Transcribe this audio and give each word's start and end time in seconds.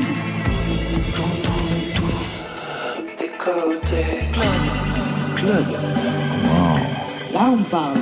tout. 0.00 0.06
J'entends 1.16 1.66
tout. 1.94 3.18
Des 3.18 3.30
côtés. 3.38 4.28
Club. 4.32 4.44
Club. 5.36 5.66
Wow. 6.44 7.34
Là 7.34 7.50
on 7.52 7.62
parle. 7.64 7.98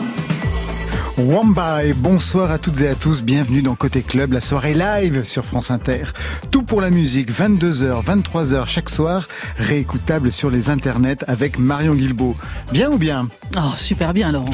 Wamba 1.19 1.83
et 1.83 1.95
bonsoir 1.95 2.51
à 2.51 2.59
toutes 2.59 2.83
et 2.83 2.89
à 2.89 2.95
tous, 2.95 3.23
bienvenue 3.23 3.63
dans 3.63 3.75
Côté 3.75 4.03
Club, 4.03 4.35
la 4.35 4.43
soirée 4.43 4.75
live 4.75 5.25
sur 5.25 5.47
France 5.47 5.71
Inter. 5.71 6.05
Tout 6.51 6.63
pour 6.63 6.83
la 6.83 6.91
musique, 6.91 7.33
22h, 7.33 8.05
23h 8.05 8.67
chaque 8.67 8.91
soir, 8.91 9.27
réécoutable 9.57 10.31
sur 10.31 10.51
les 10.51 10.69
internets 10.69 11.25
avec 11.27 11.59
Marion 11.59 11.95
Guilbeault. 11.95 12.37
Bien 12.71 12.91
ou 12.91 12.99
bien? 12.99 13.29
Oh, 13.57 13.73
super 13.77 14.13
bien 14.13 14.31
Laurent. 14.31 14.53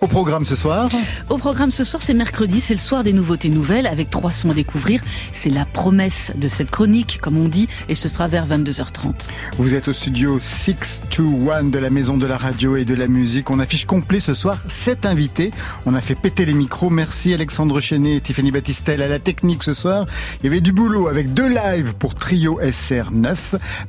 Au 0.00 0.06
programme 0.06 0.46
ce 0.46 0.56
soir? 0.56 0.88
Au 1.28 1.36
programme 1.36 1.70
ce 1.70 1.84
soir, 1.84 2.02
c'est 2.04 2.14
mercredi, 2.14 2.62
c'est 2.62 2.74
le 2.74 2.80
soir 2.80 3.04
des 3.04 3.12
nouveautés 3.12 3.50
nouvelles 3.50 3.86
avec 3.86 4.08
trois 4.08 4.30
sons 4.30 4.50
à 4.50 4.54
découvrir. 4.54 5.02
C'est 5.32 5.50
la 5.50 5.65
promesse 5.76 6.32
de 6.34 6.48
cette 6.48 6.70
chronique, 6.70 7.18
comme 7.20 7.36
on 7.36 7.48
dit, 7.48 7.68
et 7.90 7.94
ce 7.94 8.08
sera 8.08 8.28
vers 8.28 8.46
22h30. 8.46 9.12
Vous 9.58 9.74
êtes 9.74 9.88
au 9.88 9.92
studio 9.92 10.38
621 10.40 11.64
de 11.64 11.78
la 11.78 11.90
Maison 11.90 12.16
de 12.16 12.24
la 12.24 12.38
Radio 12.38 12.76
et 12.76 12.86
de 12.86 12.94
la 12.94 13.08
Musique. 13.08 13.50
On 13.50 13.58
affiche 13.58 13.84
complet 13.84 14.18
ce 14.18 14.32
soir, 14.32 14.56
sept 14.68 15.04
invités. 15.04 15.50
On 15.84 15.94
a 15.94 16.00
fait 16.00 16.14
péter 16.14 16.46
les 16.46 16.54
micros. 16.54 16.88
Merci 16.88 17.34
Alexandre 17.34 17.82
Chenet 17.82 18.16
et 18.16 18.20
Tiffany 18.22 18.52
Battistel 18.52 19.02
à 19.02 19.06
la 19.06 19.18
technique 19.18 19.62
ce 19.62 19.74
soir. 19.74 20.06
Il 20.40 20.44
y 20.44 20.48
avait 20.48 20.62
du 20.62 20.72
boulot 20.72 21.08
avec 21.08 21.34
deux 21.34 21.48
lives 21.48 21.94
pour 21.98 22.14
Trio 22.14 22.58
SR9, 22.58 23.36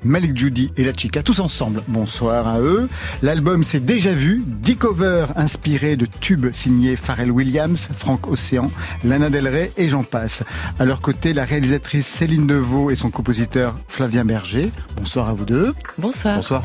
Malik 0.04 0.36
Judy 0.36 0.74
et 0.76 0.84
La 0.84 0.92
Chica, 0.94 1.24
tous 1.24 1.40
ensemble. 1.40 1.84
Bonsoir 1.88 2.50
à 2.50 2.60
eux. 2.60 2.90
L'album 3.22 3.64
c'est 3.64 3.86
déjà 3.86 4.12
vu, 4.12 4.44
10 4.46 4.76
covers 4.76 5.32
inspirés 5.38 5.96
de 5.96 6.06
tubes 6.06 6.52
signés 6.52 6.98
Pharrell 6.98 7.32
Williams, 7.32 7.88
Franck 7.98 8.28
Océan, 8.28 8.72
Lana 9.06 9.30
Del 9.30 9.48
Rey 9.48 9.72
et 9.78 9.88
j'en 9.88 10.04
passe. 10.04 10.44
À 10.80 10.84
leur 10.84 11.00
côté, 11.00 11.32
la 11.32 11.46
réalisatrice 11.78 12.08
Céline 12.08 12.48
Deveau 12.48 12.90
et 12.90 12.96
son 12.96 13.12
compositeur 13.12 13.78
Flavien 13.88 14.26
Berger. 14.26 14.72
Bonsoir 14.96 15.30
à 15.30 15.34
vous 15.34 15.46
deux. 15.46 15.76
Bonsoir. 16.00 16.38
Bonsoir. 16.38 16.62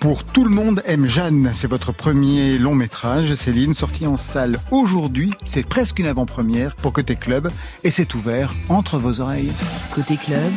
Pour 0.00 0.24
Tout 0.24 0.44
le 0.44 0.50
monde 0.50 0.82
aime 0.86 1.06
Jeanne, 1.06 1.50
c'est 1.52 1.68
votre 1.68 1.92
premier 1.92 2.58
long 2.58 2.74
métrage, 2.74 3.34
Céline, 3.34 3.74
sorti 3.74 4.06
en 4.06 4.16
salle 4.16 4.56
aujourd'hui. 4.72 5.32
C'est 5.44 5.66
presque 5.66 6.00
une 6.00 6.06
avant-première 6.06 6.74
pour 6.74 6.92
Côté 6.92 7.14
Club 7.14 7.48
et 7.84 7.92
c'est 7.92 8.14
ouvert 8.14 8.52
entre 8.68 8.98
vos 8.98 9.20
oreilles. 9.20 9.52
Côté 9.94 10.16
Club, 10.16 10.52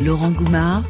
Laurent 0.00 0.30
Goumard 0.30 0.84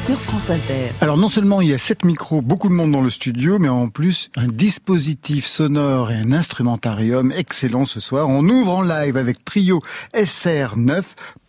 sur 0.00 0.18
France 0.18 0.48
Inter. 0.48 0.92
Alors 1.02 1.18
non 1.18 1.28
seulement 1.28 1.60
il 1.60 1.68
y 1.68 1.74
a 1.74 1.78
sept 1.78 2.04
micros, 2.04 2.40
beaucoup 2.40 2.68
de 2.68 2.72
monde 2.72 2.90
dans 2.90 3.02
le 3.02 3.10
studio, 3.10 3.58
mais 3.58 3.68
en 3.68 3.88
plus 3.88 4.30
un 4.34 4.46
dispositif 4.46 5.44
sonore 5.44 6.10
et 6.10 6.16
un 6.16 6.32
instrumentarium 6.32 7.30
excellent 7.32 7.84
ce 7.84 8.00
soir. 8.00 8.28
On 8.28 8.48
ouvre 8.48 8.76
en 8.76 8.82
live 8.82 9.18
avec 9.18 9.44
trio 9.44 9.80
SR9, 10.14 11.02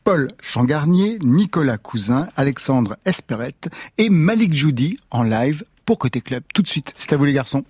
Paul 0.03 0.27
Changarnier, 0.41 1.17
Nicolas 1.23 1.77
Cousin, 1.77 2.27
Alexandre 2.35 2.97
Esperette 3.05 3.69
et 3.97 4.09
Malik 4.09 4.53
Judy 4.53 4.97
en 5.11 5.23
live 5.23 5.63
pour 5.85 5.97
Côté 5.97 6.19
Club. 6.19 6.43
Tout 6.53 6.61
de 6.61 6.67
suite, 6.67 6.91
c'est 6.97 7.13
à 7.13 7.17
vous 7.17 7.25
les 7.25 7.33
garçons. 7.33 7.63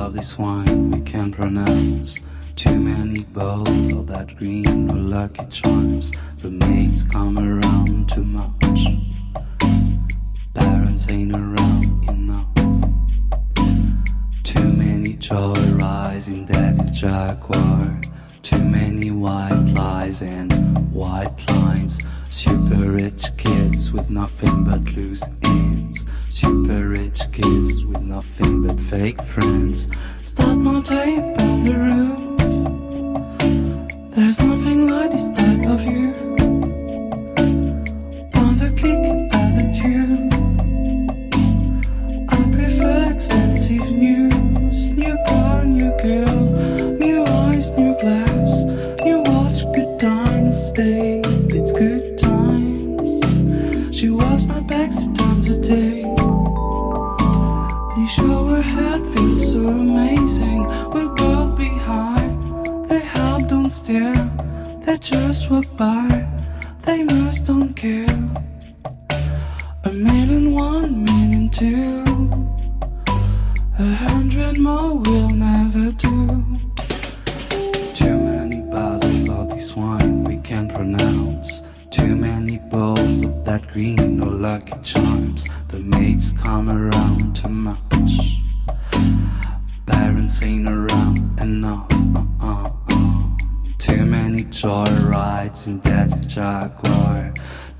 Of 0.00 0.14
this 0.14 0.38
wine 0.38 0.90
we 0.90 1.00
can 1.02 1.30
pronounce. 1.30 2.18
Too 2.56 2.78
many 2.80 3.22
bowls 3.24 3.92
of 3.92 4.06
that 4.06 4.34
green 4.38 4.90
or 4.90 4.96
lucky 4.96 5.44
charms. 5.50 6.10
The 6.38 6.50
maids 6.50 7.04
come 7.04 7.38
around 7.38 8.08
too 8.08 8.24
much. 8.24 8.80
Parents 10.54 11.06
ain't 11.10 11.34
around 11.34 12.08
enough. 12.08 12.48
Too 14.42 14.72
many 14.72 15.14
joyrides 15.16 16.28
in 16.28 16.46
daddy's 16.46 16.98
jaguar. 16.98 18.00
Too 18.42 18.64
many 18.64 19.10
white 19.10 19.66
lies 19.74 20.22
and 20.22 20.50
white 20.92 21.50
lines. 21.50 22.00
Super 22.30 22.90
rich 22.90 23.36
kids 23.36 23.92
with 23.92 24.08
nothing 24.08 24.64
but 24.64 24.80
loose 24.92 25.24
ends. 25.44 25.79
Super 26.30 26.88
rich 26.88 27.20
kids 27.32 27.84
with 27.84 28.02
nothing 28.02 28.64
but 28.64 28.78
fake 28.78 29.20
friends. 29.20 29.88
Start 30.22 30.58
my 30.58 30.80
tape 30.80 31.40
on 31.40 31.64
the 31.64 31.74
roof. 31.74 32.29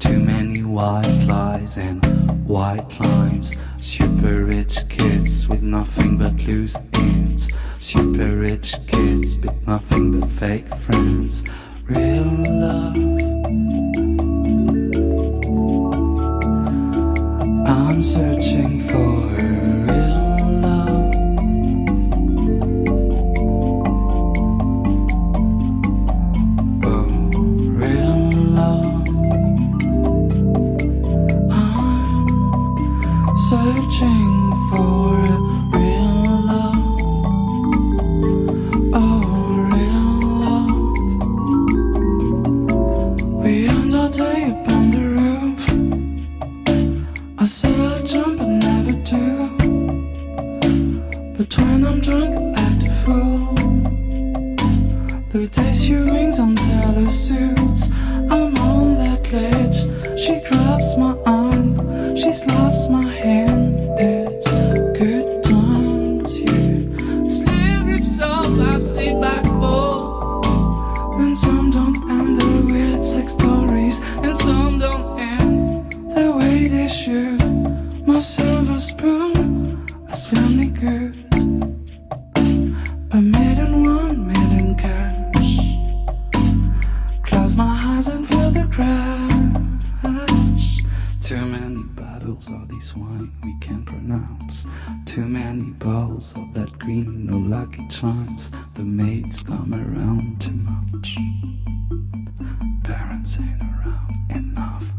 Too 0.01 0.19
many 0.19 0.63
white 0.65 1.25
lies 1.29 1.77
and 1.77 2.05
white 2.49 2.99
lines. 2.99 3.55
Super 3.81 4.45
rich 4.45 4.89
kids 4.89 5.47
with 5.47 5.63
nothing 5.63 6.17
but 6.17 6.35
loose 6.43 6.77
ends. 6.95 7.51
Super 7.81 8.37
rich 8.37 8.75
kids 8.87 9.37
with 9.39 9.67
nothing 9.67 10.19
but 10.19 10.31
fake 10.31 10.75
friends. 10.75 11.45
Real 11.85 12.25
love. 12.25 12.97
I'm 17.67 18.03
searching 18.03 18.81
for 18.81 19.27
real 19.37 19.80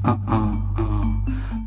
Uh 0.03 0.17
uh 0.27 0.57
uh. 0.77 1.13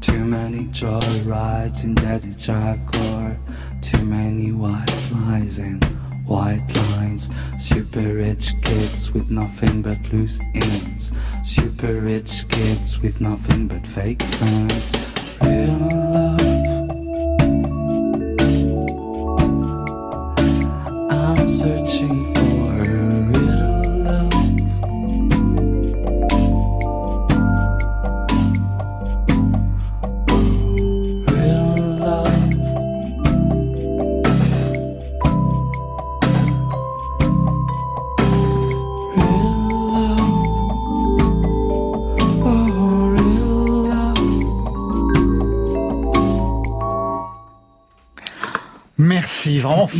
Too 0.00 0.24
many 0.24 0.64
joy 0.66 1.00
rides 1.24 1.84
in 1.84 1.94
Daddy 1.94 2.32
Jaguar. 2.32 3.38
Too 3.80 4.04
many 4.04 4.50
white 4.50 4.90
flies 4.90 5.58
and 5.58 5.84
white 6.26 6.66
lines. 6.90 7.30
Super 7.58 8.14
rich 8.14 8.52
kids 8.62 9.12
with 9.12 9.30
nothing 9.30 9.82
but 9.82 9.98
loose 10.12 10.40
ends. 10.54 11.12
Super 11.44 12.00
rich 12.00 12.48
kids 12.48 13.00
with 13.00 13.20
nothing 13.20 13.68
but 13.68 13.86
fake 13.86 14.22
friends. 14.22 16.03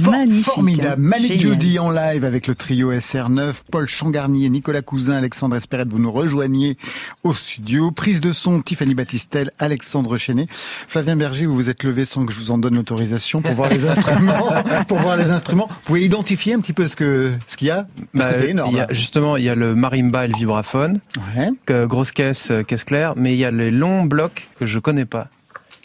For- 0.03 0.11
magnifique, 0.13 0.45
formidable. 0.45 1.03
hein. 1.05 1.09
Malik 1.09 1.79
en 1.81 1.91
live 1.91 2.25
avec 2.25 2.47
le 2.47 2.55
trio 2.55 2.93
SR9, 2.93 3.55
Paul 3.71 3.87
Changarnier, 3.89 4.49
Nicolas 4.49 4.83
Cousin, 4.83 5.15
Alexandre 5.15 5.57
Espérette, 5.57 5.89
vous 5.89 5.99
nous 5.99 6.13
rejoignez 6.13 6.77
au 7.23 7.33
studio. 7.33 7.91
Prise 7.91 8.21
de 8.21 8.33
son, 8.33 8.63
Tiffany 8.63 8.95
Battistel, 8.95 9.51
Alexandre 9.59 10.17
Chenet. 10.19 10.47
Flavien 10.89 11.17
Berger, 11.17 11.47
vous 11.47 11.55
vous 11.55 11.71
êtes 11.71 11.83
levé 11.85 12.05
sans 12.05 12.27
que 12.27 12.33
je 12.33 12.39
vous 12.41 12.51
en 12.51 12.59
donne 12.59 12.75
l'autorisation 12.77 13.41
pour 13.43 13.53
voir 13.55 13.69
les 13.71 13.87
instruments. 13.89 14.53
pour 14.89 14.99
voir 14.99 15.17
les 15.17 15.31
instruments. 15.31 15.69
Vous 15.69 15.77
pouvez 15.87 16.05
identifier 16.05 16.55
un 16.55 16.61
petit 16.61 16.73
peu 16.73 16.87
ce 16.89 16.97
que 16.97 17.33
ce 17.47 17.57
qu'il 17.57 17.69
y 17.69 17.71
a 17.71 17.87
Parce 18.13 18.27
Bah, 18.27 18.33
que 18.33 18.39
c'est 18.39 18.51
énorme. 18.51 18.75
y 18.77 18.81
a- 18.81 18.87
justement, 18.91 19.37
il 19.37 19.45
y 19.45 19.49
a 19.49 19.55
le 19.55 19.75
marimba 19.75 20.25
et 20.25 20.29
le 20.29 20.37
vibraphone, 20.37 21.01
Ouais. 21.37 21.51
que- 21.67 21.87
grosse 21.87 22.13
caisse, 22.13 22.51
euh, 22.51 22.63
caisse 22.63 22.85
claire, 22.85 23.15
mais 23.17 23.33
il 23.35 23.39
y 23.39 23.45
a 23.45 23.51
les 23.51 23.71
longs 23.71 24.05
blocs 24.05 24.49
que 24.59 24.67
je 24.67 24.79
connais 24.79 25.05
pas. 25.05 25.29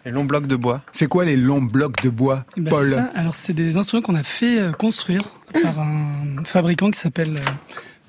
Les 0.09 0.15
longs 0.15 0.25
blocs 0.25 0.47
de 0.47 0.56
bois. 0.56 0.81
C'est 0.91 1.06
quoi 1.07 1.23
les 1.23 1.38
longs 1.38 1.61
blocs 1.61 2.01
de 2.03 2.09
bois, 2.09 2.44
Eh 2.57 2.61
ben, 2.61 2.71
Paul 2.71 2.89
ça, 2.89 3.11
alors 3.13 3.35
c'est 3.35 3.53
des 3.53 3.77
instruments 3.77 4.01
qu'on 4.01 4.15
a 4.15 4.23
fait 4.23 4.59
euh, 4.59 4.71
construire 4.71 5.21
par 5.61 5.79
un 5.79 6.44
fabricant 6.45 6.89
qui 6.89 7.00
s'appelle 7.00 7.35
euh, 7.38 7.51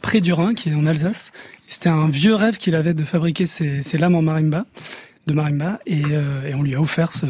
Pré 0.00 0.22
du 0.22 0.32
Rhin, 0.32 0.54
qui 0.54 0.70
est 0.70 0.74
en 0.74 0.86
Alsace. 0.86 1.30
C'était 1.68 1.90
un 1.90 2.08
vieux 2.08 2.34
rêve 2.34 2.56
qu'il 2.56 2.74
avait 2.74 2.94
de 2.94 3.04
fabriquer 3.04 3.44
ces, 3.44 3.82
ces 3.82 3.98
lames 3.98 4.14
en 4.14 4.22
marimba, 4.22 4.64
de 5.26 5.34
marimba, 5.34 5.78
et, 5.86 6.00
euh, 6.10 6.46
et 6.48 6.54
on 6.54 6.62
lui 6.62 6.74
a 6.74 6.80
offert 6.80 7.12
ce, 7.12 7.26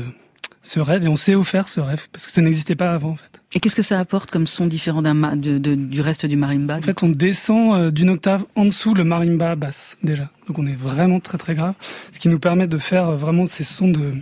ce 0.63 0.79
rêve, 0.79 1.03
et 1.05 1.09
on 1.09 1.17
s'est 1.17 1.35
offert 1.35 1.67
ce 1.67 1.81
rêve 1.81 2.07
parce 2.13 2.25
que 2.27 2.31
ça 2.31 2.41
n'existait 2.41 2.77
pas 2.77 2.93
avant 2.93 3.11
en 3.11 3.17
fait. 3.17 3.41
Et 3.57 3.59
qu'est-ce 3.59 3.75
que 3.75 3.83
ça 3.83 3.99
apporte 3.99 4.31
comme 4.31 4.47
son 4.47 4.69
différent 4.69 5.03
d'un 5.03 5.15
ma- 5.15 5.35
de- 5.35 5.59
de- 5.59 5.75
du 5.75 6.01
reste 6.01 6.27
du 6.27 6.37
marimba 6.37 6.77
En 6.79 6.83
fait, 6.83 7.03
on 7.03 7.09
descend 7.09 7.91
d'une 7.91 8.11
octave 8.11 8.45
en 8.55 8.67
dessous 8.67 8.95
le 8.95 9.03
marimba 9.03 9.57
basse 9.57 9.97
déjà, 10.05 10.31
donc 10.47 10.61
on 10.61 10.67
est 10.67 10.77
vraiment 10.79 11.19
très 11.19 11.39
très 11.39 11.57
grave, 11.57 11.75
ce 12.13 12.21
qui 12.21 12.29
nous 12.29 12.39
permet 12.39 12.69
de 12.69 12.79
faire 12.79 13.11
vraiment 13.17 13.47
ces 13.47 13.65
sons 13.65 13.89
de 13.89 14.13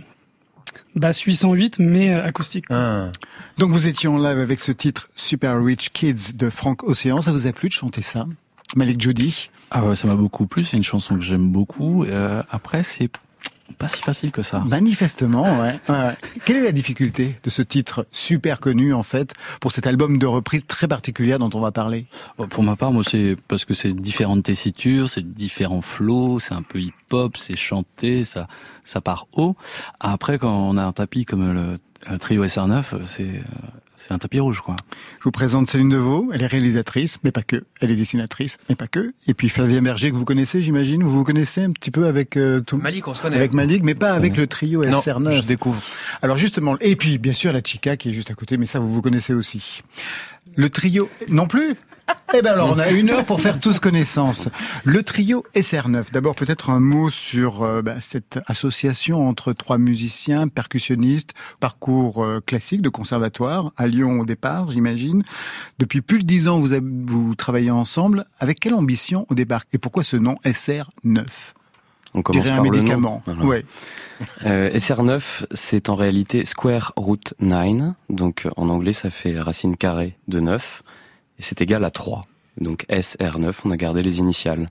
basse 0.95 1.21
808 1.21 1.79
mais 1.79 2.13
euh, 2.13 2.23
acoustique. 2.23 2.65
Ah. 2.69 3.11
Donc 3.57 3.71
vous 3.71 3.87
étiez 3.87 4.09
en 4.09 4.17
live 4.17 4.39
avec 4.39 4.59
ce 4.59 4.71
titre 4.71 5.09
Super 5.15 5.61
Rich 5.63 5.89
Kids 5.93 6.33
de 6.35 6.49
Franck 6.49 6.83
Océan. 6.83 7.21
Ça 7.21 7.31
vous 7.31 7.47
a 7.47 7.51
plu 7.51 7.69
de 7.69 7.73
chanter 7.73 8.01
ça? 8.01 8.25
Malik 8.75 9.01
Judy 9.01 9.49
Ah 9.71 9.85
ouais, 9.85 9.95
ça 9.95 10.07
m'a 10.07 10.15
beaucoup 10.15 10.45
plu. 10.45 10.63
C'est 10.63 10.77
une 10.77 10.83
chanson 10.83 11.15
que 11.15 11.21
j'aime 11.23 11.51
beaucoup. 11.51 12.03
Euh, 12.03 12.43
après, 12.51 12.83
c'est 12.83 13.09
pas 13.77 13.87
si 13.87 14.01
facile 14.01 14.31
que 14.31 14.43
ça. 14.43 14.59
Manifestement, 14.65 15.59
ouais. 15.61 15.79
Quelle 16.45 16.57
est 16.57 16.63
la 16.63 16.71
difficulté 16.71 17.35
de 17.43 17.49
ce 17.49 17.61
titre 17.61 18.07
super 18.11 18.59
connu 18.59 18.93
en 18.93 19.03
fait 19.03 19.33
pour 19.61 19.71
cet 19.71 19.87
album 19.87 20.17
de 20.17 20.25
reprise 20.25 20.65
très 20.65 20.87
particulière 20.87 21.39
dont 21.39 21.49
on 21.53 21.59
va 21.59 21.71
parler? 21.71 22.07
Pour 22.49 22.63
ma 22.63 22.75
part, 22.75 22.91
moi, 22.91 23.03
c'est 23.05 23.37
parce 23.47 23.65
que 23.65 23.73
c'est 23.73 23.93
différentes 23.93 24.43
tessitures, 24.43 25.09
c'est 25.09 25.33
différents 25.33 25.81
flows, 25.81 26.39
c'est 26.39 26.53
un 26.53 26.61
peu 26.61 26.79
hip-hop, 26.79 27.37
c'est 27.37 27.55
chanté, 27.55 28.25
ça, 28.25 28.47
ça 28.83 29.01
part 29.01 29.27
haut. 29.33 29.55
Après, 29.99 30.37
quand 30.39 30.51
on 30.51 30.77
a 30.77 30.83
un 30.83 30.91
tapis 30.91 31.25
comme 31.25 31.53
le, 31.53 31.79
le 32.09 32.17
trio 32.17 32.45
SR9, 32.45 32.83
c'est, 33.05 33.23
euh, 33.23 33.41
c'est 33.99 34.13
un 34.13 34.17
tapis 34.17 34.39
rouge, 34.39 34.61
quoi. 34.61 34.75
Je 35.19 35.25
vous 35.25 35.31
présente 35.31 35.67
Céline 35.67 35.89
Deveau, 35.89 36.29
elle 36.33 36.41
est 36.41 36.47
réalisatrice, 36.47 37.17
mais 37.23 37.31
pas 37.31 37.43
que. 37.43 37.63
Elle 37.81 37.91
est 37.91 37.95
dessinatrice, 37.95 38.57
mais 38.69 38.75
pas 38.75 38.87
que. 38.87 39.13
Et 39.27 39.33
puis 39.33 39.49
Flavien 39.49 39.81
Berger 39.81 40.11
que 40.11 40.15
vous 40.15 40.25
connaissez, 40.25 40.61
j'imagine. 40.61 41.03
Vous 41.03 41.11
vous 41.11 41.23
connaissez 41.25 41.63
un 41.63 41.71
petit 41.71 41.91
peu 41.91 42.07
avec 42.07 42.37
euh, 42.37 42.61
tout 42.61 42.77
Malik, 42.77 43.07
on 43.07 43.13
se 43.13 43.21
connaît. 43.21 43.35
avec 43.35 43.53
Malik, 43.53 43.83
mais 43.83 43.95
pas 43.95 44.13
avec 44.13 44.37
le 44.37 44.47
trio 44.47 44.85
non, 44.85 44.99
SR9. 44.99 45.41
je 45.41 45.47
découvre. 45.47 45.81
Alors 46.21 46.37
justement, 46.37 46.77
et 46.79 46.95
puis 46.95 47.17
bien 47.17 47.33
sûr 47.33 47.51
la 47.51 47.61
chica 47.61 47.97
qui 47.97 48.09
est 48.09 48.13
juste 48.13 48.31
à 48.31 48.35
côté, 48.35 48.57
mais 48.57 48.65
ça 48.65 48.79
vous 48.79 48.93
vous 48.93 49.01
connaissez 49.01 49.33
aussi. 49.33 49.81
Le 50.55 50.69
trio, 50.69 51.09
non 51.27 51.47
plus 51.47 51.75
Eh 52.35 52.43
ben 52.43 52.51
alors 52.53 52.69
on 52.75 52.77
a 52.79 52.91
une 52.91 53.09
heure 53.09 53.25
pour 53.25 53.41
faire 53.41 53.59
tous 53.59 53.79
connaissance. 53.79 54.49
Le 54.83 55.01
trio 55.01 55.43
SR9. 55.55 56.11
D'abord 56.11 56.35
peut-être 56.35 56.69
un 56.69 56.79
mot 56.79 57.09
sur 57.09 57.63
euh, 57.63 57.81
bah, 57.81 57.95
cette 58.01 58.39
association 58.45 59.27
entre 59.27 59.51
trois 59.51 59.79
musiciens, 59.79 60.47
percussionnistes, 60.47 61.33
parcours 61.59 62.23
euh, 62.23 62.39
classique 62.45 62.83
de 62.83 62.89
conservatoire 62.89 63.71
à 63.77 63.87
Lyon 63.87 64.19
au 64.19 64.25
départ, 64.25 64.71
j'imagine. 64.71 65.23
Depuis 65.79 66.01
plus 66.01 66.19
de 66.19 66.25
dix 66.27 66.47
ans 66.47 66.59
vous 66.59 66.73
avez- 66.73 66.85
vous 66.85 67.33
travaillez 67.33 67.71
ensemble. 67.71 68.25
Avec 68.39 68.59
quelle 68.59 68.75
ambition 68.75 69.25
au 69.29 69.33
départ 69.33 69.63
Et 69.73 69.79
pourquoi 69.79 70.03
ce 70.03 70.15
nom 70.15 70.35
SR9 70.45 71.25
On 72.13 72.21
commence 72.21 72.43
dirais 72.43 72.53
un 72.53 72.61
par 72.61 72.63
le 72.65 72.69
nom. 72.69 72.75
médicament. 72.77 73.23
Voilà. 73.25 73.45
Ouais. 73.45 73.65
Euh, 74.45 74.69
SR9, 74.71 75.45
c'est 75.51 75.89
en 75.89 75.95
réalité 75.95 76.45
Square 76.45 76.93
Root 76.95 77.33
9. 77.39 77.93
Donc 78.09 78.47
en 78.55 78.69
anglais, 78.69 78.93
ça 78.93 79.09
fait 79.09 79.39
racine 79.39 79.77
carrée 79.77 80.15
de 80.27 80.39
9. 80.39 80.83
Et 81.39 81.43
c'est 81.43 81.61
égal 81.61 81.83
à 81.85 81.91
3. 81.91 82.21
Donc 82.59 82.85
SR9, 82.89 83.53
on 83.65 83.71
a 83.71 83.77
gardé 83.77 84.01
les 84.03 84.19
initiales. 84.19 84.65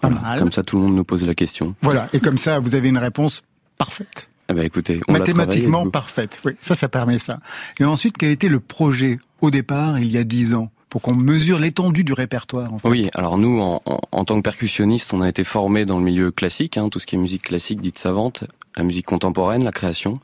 Pas 0.00 0.08
Voilà. 0.08 0.20
mal. 0.22 0.38
Comme 0.38 0.52
ça, 0.52 0.62
tout 0.62 0.76
le 0.76 0.82
monde 0.82 0.94
nous 0.96 1.04
pose 1.04 1.24
la 1.24 1.34
question. 1.34 1.74
Voilà. 1.82 2.08
Et 2.12 2.20
comme 2.20 2.38
ça, 2.38 2.58
vous 2.60 2.74
avez 2.74 2.88
une 2.88 2.98
réponse 2.98 3.42
parfaite. 3.78 4.28
Eh 4.50 4.54
ben, 4.54 4.64
écoutez, 4.64 5.00
on 5.08 5.12
mathématiquement 5.12 5.88
parfaite. 5.88 6.42
Oui, 6.44 6.52
ça, 6.60 6.74
ça 6.74 6.88
permet 6.88 7.18
ça. 7.18 7.38
Et 7.80 7.84
ensuite, 7.84 8.18
quel 8.18 8.30
était 8.30 8.48
le 8.48 8.60
projet 8.60 9.18
au 9.40 9.50
départ, 9.50 9.98
il 9.98 10.10
y 10.10 10.18
a 10.18 10.24
dix 10.24 10.54
ans, 10.54 10.70
pour 10.90 11.00
qu'on 11.00 11.14
mesure 11.14 11.58
l'étendue 11.58 12.04
du 12.04 12.12
répertoire 12.12 12.74
en 12.74 12.78
fait? 12.78 12.88
Oui, 12.88 13.08
alors 13.14 13.38
nous, 13.38 13.60
en, 13.60 13.80
en- 13.86 14.00
en 14.10 14.24
tant 14.24 14.36
que 14.36 14.42
percussionniste, 14.42 15.14
on 15.14 15.22
a 15.22 15.28
été 15.28 15.44
formés 15.44 15.86
dans 15.86 15.98
le 15.98 16.04
milieu 16.04 16.30
classique, 16.32 16.76
hein, 16.76 16.88
tout 16.90 16.98
ce 16.98 17.06
qui 17.06 17.14
est 17.14 17.18
musique 17.18 17.44
classique 17.44 17.80
dite 17.80 17.98
savante, 17.98 18.44
la 18.76 18.82
musique 18.82 19.06
contemporaine, 19.06 19.64
la 19.64 19.72
création. 19.72 20.18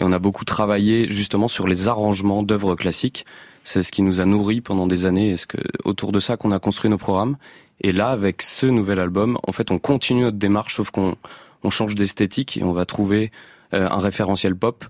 Et 0.00 0.04
on 0.04 0.12
a 0.12 0.18
beaucoup 0.20 0.44
travaillé 0.44 1.08
justement 1.08 1.48
sur 1.48 1.66
les 1.66 1.88
arrangements 1.88 2.42
d'œuvres 2.44 2.74
classiques. 2.76 3.26
C'est 3.64 3.82
ce 3.82 3.92
qui 3.92 4.02
nous 4.02 4.20
a 4.20 4.24
nourris 4.24 4.60
pendant 4.60 4.86
des 4.86 5.04
années 5.04 5.30
et 5.30 5.36
ce 5.36 5.46
que, 5.46 5.58
autour 5.84 6.12
de 6.12 6.20
ça 6.20 6.36
qu'on 6.36 6.52
a 6.52 6.58
construit 6.58 6.90
nos 6.90 6.98
programmes. 6.98 7.36
Et 7.80 7.92
là, 7.92 8.08
avec 8.08 8.42
ce 8.42 8.66
nouvel 8.66 8.98
album, 8.98 9.38
en 9.46 9.52
fait, 9.52 9.70
on 9.70 9.78
continue 9.78 10.22
notre 10.22 10.38
démarche, 10.38 10.76
sauf 10.76 10.90
qu'on 10.90 11.16
on 11.62 11.70
change 11.70 11.94
d'esthétique 11.94 12.56
et 12.56 12.64
on 12.64 12.72
va 12.72 12.86
trouver 12.86 13.30
euh, 13.74 13.88
un 13.90 13.98
référentiel 13.98 14.56
pop 14.56 14.84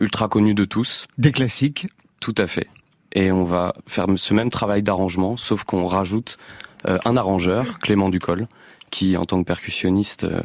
ultra 0.00 0.28
connu 0.28 0.54
de 0.54 0.64
tous. 0.64 1.06
Des 1.16 1.32
classiques. 1.32 1.86
Tout 2.20 2.34
à 2.36 2.46
fait. 2.46 2.68
Et 3.12 3.32
on 3.32 3.44
va 3.44 3.74
faire 3.86 4.06
ce 4.16 4.34
même 4.34 4.50
travail 4.50 4.82
d'arrangement, 4.82 5.36
sauf 5.36 5.64
qu'on 5.64 5.86
rajoute 5.86 6.38
euh, 6.86 6.98
un 7.04 7.16
arrangeur, 7.16 7.78
Clément 7.78 8.10
Ducol, 8.10 8.46
qui, 8.90 9.16
en 9.16 9.24
tant 9.24 9.40
que 9.40 9.46
percussionniste 9.46 10.24
euh, 10.24 10.42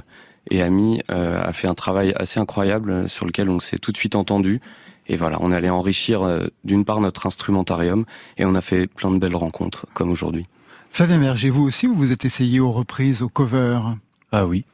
et 0.49 0.61
ami, 0.61 1.01
euh, 1.11 1.41
a 1.41 1.53
fait 1.53 1.67
un 1.67 1.73
travail 1.73 2.13
assez 2.15 2.39
incroyable 2.39 2.91
euh, 2.91 3.07
sur 3.07 3.25
lequel 3.25 3.49
on 3.49 3.59
s'est 3.59 3.77
tout 3.77 3.91
de 3.91 3.97
suite 3.97 4.15
entendu. 4.15 4.61
Et 5.07 5.17
voilà, 5.17 5.37
on 5.41 5.51
allait 5.51 5.69
enrichir 5.69 6.21
euh, 6.23 6.47
d'une 6.63 6.85
part 6.85 7.01
notre 7.01 7.27
instrumentarium 7.27 8.05
et 8.37 8.45
on 8.45 8.55
a 8.55 8.61
fait 8.61 8.87
plein 8.87 9.11
de 9.11 9.19
belles 9.19 9.35
rencontres, 9.35 9.85
comme 9.93 10.11
aujourd'hui. 10.11 10.45
Flavien 10.91 11.19
Berger, 11.19 11.49
vous 11.49 11.63
aussi, 11.63 11.87
vous 11.87 11.95
vous 11.95 12.11
êtes 12.11 12.25
essayé 12.25 12.59
aux 12.59 12.71
reprises, 12.71 13.21
aux 13.21 13.29
covers. 13.29 13.95
Ah 14.31 14.45
oui. 14.45 14.65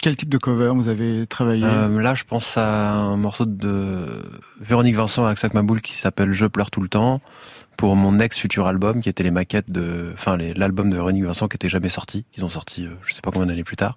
Quel 0.00 0.14
type 0.14 0.28
de 0.28 0.38
cover 0.38 0.70
vous 0.74 0.86
avez 0.86 1.26
travaillé? 1.26 1.64
Euh, 1.64 2.00
là, 2.00 2.14
je 2.14 2.22
pense 2.22 2.56
à 2.56 2.92
un 2.92 3.16
morceau 3.16 3.44
de 3.46 4.06
Véronique 4.60 4.94
Vincent 4.94 5.24
avec 5.24 5.38
Sac 5.38 5.54
Maboul 5.54 5.80
qui 5.80 5.94
s'appelle 5.94 6.32
Je 6.32 6.46
pleure 6.46 6.70
tout 6.70 6.80
le 6.80 6.88
temps 6.88 7.20
pour 7.76 7.96
mon 7.96 8.20
ex 8.20 8.38
futur 8.38 8.68
album 8.68 9.00
qui 9.00 9.08
était 9.08 9.24
les 9.24 9.32
maquettes 9.32 9.72
de, 9.72 10.12
enfin 10.14 10.36
l'album 10.36 10.90
de 10.90 10.94
Véronique 10.94 11.24
Vincent 11.24 11.48
qui 11.48 11.56
était 11.56 11.68
jamais 11.68 11.88
sorti, 11.88 12.24
qu'ils 12.30 12.44
ont 12.44 12.48
sorti, 12.48 12.86
euh, 12.86 12.90
je 13.02 13.12
sais 13.12 13.20
pas 13.20 13.32
combien 13.32 13.46
d'années 13.48 13.64
plus 13.64 13.76
tard. 13.76 13.96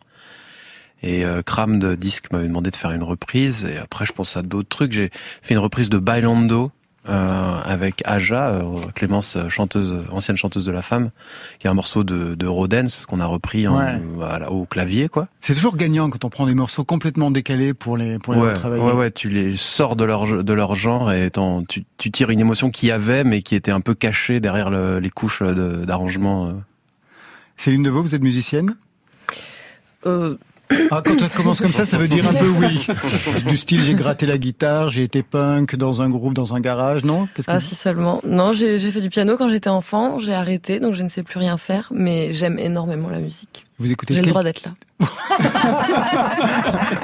Et 1.04 1.26
euh, 1.26 1.42
Cram 1.42 1.80
de 1.80 1.96
disque 1.96 2.32
m'avait 2.32 2.48
demandé 2.48 2.70
de 2.72 2.76
faire 2.76 2.92
une 2.92 3.04
reprise 3.04 3.66
et 3.66 3.78
après 3.78 4.06
je 4.06 4.12
pense 4.14 4.38
à 4.38 4.42
d'autres 4.44 4.70
trucs. 4.70 4.92
J'ai 4.92 5.10
fait 5.42 5.54
une 5.56 5.60
reprise 5.60 5.90
de 5.90 5.98
Bailando 5.98 6.72
euh, 7.10 7.60
avec 7.64 8.04
Aja, 8.06 8.50
euh, 8.52 8.76
Clémence, 8.94 9.36
chanteuse, 9.50 9.98
ancienne 10.12 10.38
chanteuse 10.38 10.64
de 10.66 10.72
la 10.72 10.84
femme, 10.84 11.10
qui 11.58 11.66
est 11.66 11.70
un 11.72 11.74
morceau 11.74 12.04
de, 12.04 12.36
de 12.36 12.46
Rodens 12.46 13.08
qu'on 13.08 13.20
a 13.20 13.26
repris 13.26 13.68
en, 13.68 13.76
Ouais. 13.76 14.00
voilà, 14.14 14.52
au 14.52 14.66
clavier, 14.66 15.10
quoi. 15.10 15.28
C'est 15.40 15.56
toujours 15.56 15.76
gagnant 15.78 16.12
quand 16.12 16.24
on 16.26 16.30
prend 16.30 16.46
des 16.46 16.54
morceaux 16.54 16.84
complètement 16.84 17.32
décalés 17.32 17.74
pour 17.74 17.98
les 17.98 18.20
pour 18.20 18.36
les 18.36 18.40
Ouais, 18.40 18.50
retravailler. 18.50 18.84
ouais, 18.84 18.92
ouais, 18.94 19.10
tu 19.10 19.30
les 19.30 19.56
sors 19.56 19.96
de 19.96 20.04
leur 20.04 20.44
de 20.44 20.54
leur 20.54 20.76
genre 20.76 21.12
et 21.12 21.32
tu, 21.68 21.84
tu 21.98 22.12
tires 22.12 22.30
une 22.30 22.40
émotion 22.40 22.70
qu'il 22.70 22.90
y 22.90 22.92
avait, 22.92 23.24
mais 23.24 23.42
qui 23.42 23.56
était 23.56 23.72
un 23.72 23.82
peu 23.82 23.96
cachée 23.96 24.40
derrière 24.40 24.70
le- 24.70 25.00
les 25.00 25.10
couches 25.10 25.42
d'arrangement. 25.42 26.50
euh. 26.50 26.54
Céline 27.58 27.82
Deveau, 27.82 28.04
vous 28.04 28.14
êtes 28.14 28.22
musicienne? 28.22 28.76
Euh, 30.06 30.36
ah, 30.92 31.02
Quand 31.06 31.22
on 31.22 31.28
commence 31.30 31.62
comme 31.62 31.74
ça, 31.74 31.86
ça 31.86 31.98
veut 31.98 32.08
dire 32.08 32.28
un 32.28 32.34
peu 32.34 32.48
oui. 32.48 32.86
Du 33.48 33.58
style, 33.58 33.84
j'ai 33.84 33.94
gratté 33.94 34.26
la 34.26 34.38
guitare, 34.38 34.90
j'ai 34.92 35.04
été 35.04 35.24
punk 35.24 35.76
dans 35.76 36.02
un 36.02 36.10
groupe, 36.10 36.34
dans 36.34 36.54
un 36.54 36.60
garage, 36.60 37.04
non? 37.04 37.28
Que- 37.34 37.42
ah, 37.48 37.60
si 37.60 37.76
seulement. 37.76 38.22
Non, 38.26 38.54
j'ai 38.54 38.80
j'ai 38.80 38.92
fait 38.92 39.02
du 39.02 39.10
piano 39.10 39.38
quand 39.38 39.50
j'étais 39.50 39.70
enfant, 39.70 40.20
j'ai 40.20 40.34
arrêté, 40.34 40.80
donc 40.80 40.96
je 40.96 41.04
ne 41.04 41.10
sais 41.10 41.24
plus 41.24 41.40
rien 41.40 41.58
faire, 41.58 41.90
mais 41.94 42.34
j'aime 42.34 42.60
énormément 42.60 43.10
la 43.10 43.20
musique. 43.20 43.66
Vous 43.80 43.92
écoutez 43.92 44.14
J'ai 44.14 44.22
le 44.22 44.28
droit 44.28 44.44
d'être 44.44 44.64
là. 44.64 44.74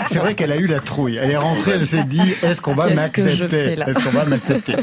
C'est 0.08 0.20
vrai 0.20 0.36
qu'elle 0.36 0.52
a 0.52 0.58
eu 0.58 0.68
la 0.68 0.80
trouille. 0.80 1.18
Elle 1.20 1.32
est 1.32 1.38
rentrée, 1.38 1.72
elle 1.72 1.88
s'est 1.88 2.04
dit 2.04 2.36
est-ce 2.44 2.62
qu'on 2.62 2.76
va 2.76 2.90
m'accepter? 2.90 3.74
Est-ce 3.74 4.04
qu'on 4.04 4.12
va 4.12 4.26
m'accepter? 4.26 4.76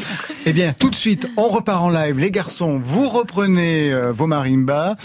Eh 0.45 0.53
bien, 0.53 0.73
tout 0.77 0.91
de 0.91 0.97
suite, 0.97 1.29
on 1.37 1.49
repart 1.49 1.83
en 1.83 1.91
live. 1.91 2.19
Les 2.19 2.33
garçons, 2.33 2.81
vous 2.83 3.09
reprenez 3.09 3.93
euh, 3.93 4.11
vos 4.13 4.27
marimbas. 4.27 4.97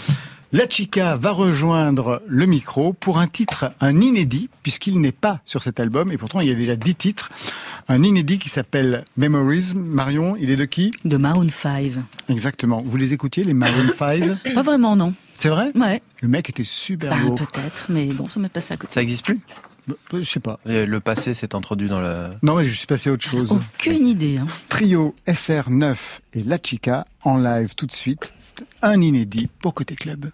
La 0.52 0.68
chica 0.68 1.14
va 1.14 1.30
rejoindre 1.30 2.22
le 2.26 2.44
micro 2.44 2.92
pour 2.92 3.18
un 3.18 3.28
titre, 3.28 3.72
un 3.80 4.00
inédit, 4.00 4.48
puisqu'il 4.64 5.00
n'est 5.00 5.12
pas 5.12 5.40
sur 5.44 5.62
cet 5.62 5.78
album, 5.78 6.10
et 6.10 6.16
pourtant 6.18 6.40
il 6.40 6.48
y 6.48 6.50
a 6.50 6.54
déjà 6.56 6.74
dix 6.74 6.96
titres. 6.96 7.30
Un 7.86 8.02
inédit 8.02 8.40
qui 8.40 8.48
s'appelle 8.48 9.04
Memories. 9.16 9.74
Marion, 9.76 10.34
il 10.36 10.50
est 10.50 10.56
de 10.56 10.64
qui? 10.64 10.90
De 11.04 11.16
Maroon 11.16 11.48
5. 11.50 11.92
Exactement. 12.28 12.82
Vous 12.84 12.96
les 12.96 13.12
écoutiez, 13.12 13.44
les 13.44 13.54
Maroon 13.54 13.90
5 13.96 14.24
Pas 14.54 14.62
vraiment, 14.62 14.96
non. 14.96 15.14
C'est 15.38 15.50
vrai? 15.50 15.70
Ouais. 15.76 16.02
Le 16.20 16.26
mec 16.28 16.50
était 16.50 16.64
super 16.64 17.10
Bah, 17.10 17.22
beau. 17.24 17.34
peut-être, 17.36 17.86
mais 17.88 18.06
bon, 18.06 18.28
ça 18.28 18.40
m'est 18.40 18.48
passé 18.48 18.74
à 18.74 18.76
côté. 18.76 18.92
Ça 18.92 19.02
existe 19.02 19.24
plus? 19.24 19.38
Bah, 19.86 19.94
Je 20.14 20.22
sais 20.22 20.40
pas. 20.40 20.58
Et 20.66 20.84
Le 20.84 20.98
passé 21.00 21.32
s'est 21.34 21.54
introduit 21.54 21.88
dans 21.88 22.00
le. 22.00 22.26
Non, 22.42 22.56
mais 22.56 22.64
je 22.64 22.74
suis 22.76 22.86
passé 22.88 23.08
à 23.08 23.12
autre 23.12 23.24
chose. 23.24 23.50
Aucune 23.52 24.06
idée. 24.06 24.38
Hein. 24.38 24.48
Trio 24.68 25.14
SR9 25.28 25.96
et 26.34 26.42
La 26.42 26.58
Chica 26.62 27.06
en 27.22 27.38
live 27.38 27.74
tout 27.76 27.86
de 27.86 27.92
suite. 27.92 28.32
Un 28.82 29.00
inédit 29.00 29.48
pour 29.60 29.74
Côté 29.74 29.94
Club. 29.94 30.30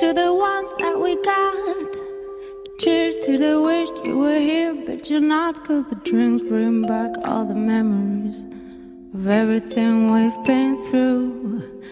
To 0.00 0.14
the 0.14 0.32
ones 0.32 0.72
that 0.78 0.98
we 0.98 1.14
got. 1.22 1.94
Cheers 2.78 3.18
to 3.18 3.36
the 3.36 3.60
wish 3.60 3.90
you 4.02 4.16
were 4.16 4.40
here, 4.40 4.74
but 4.86 5.10
you're 5.10 5.20
not. 5.20 5.62
Cause 5.66 5.84
the 5.90 5.94
drinks 5.96 6.42
bring 6.48 6.80
back 6.80 7.10
all 7.22 7.44
the 7.44 7.54
memories 7.54 8.40
of 9.12 9.26
everything 9.26 10.10
we've 10.10 10.42
been 10.44 10.82
through. 10.86 11.82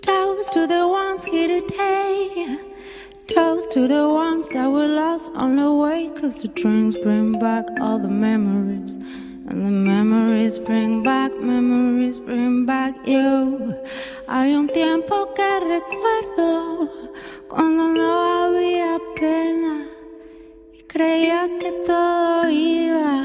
Toast 0.00 0.54
to 0.54 0.66
the 0.66 0.88
ones 0.88 1.26
here 1.26 1.60
today. 1.60 2.58
Toast 3.26 3.70
to 3.72 3.86
the 3.86 4.08
ones 4.08 4.48
that 4.48 4.68
were 4.68 4.88
lost 4.88 5.30
on 5.34 5.56
the 5.56 5.70
way. 5.70 6.10
Cause 6.18 6.36
the 6.36 6.48
drinks 6.48 6.96
bring 7.02 7.32
back 7.32 7.66
all 7.82 7.98
the 7.98 8.08
memories. 8.08 8.96
And 9.52 9.66
the 9.66 9.70
memories 9.70 10.58
bring 10.58 11.02
back, 11.02 11.30
memories 11.38 12.18
bring 12.18 12.64
back 12.64 12.94
you. 13.06 13.74
Hay 14.26 14.54
un 14.54 14.66
tiempo 14.66 15.34
que 15.34 15.60
recuerdo 15.60 16.88
cuando 17.48 17.88
no 17.88 18.44
había 18.44 18.98
pena 19.14 19.86
y 20.72 20.82
creía 20.84 21.50
que 21.60 21.70
todo 21.86 22.48
iba 22.48 23.24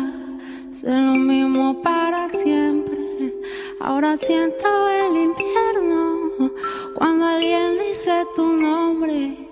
a 0.70 0.74
ser 0.74 1.00
lo 1.00 1.16
mismo 1.16 1.82
para 1.82 2.28
siempre. 2.28 3.34
Ahora 3.80 4.18
siento 4.18 4.90
el 4.90 5.16
infierno 5.30 6.52
cuando 6.96 7.26
alguien 7.26 7.78
dice 7.88 8.26
tu 8.36 8.46
nombre 8.52 9.48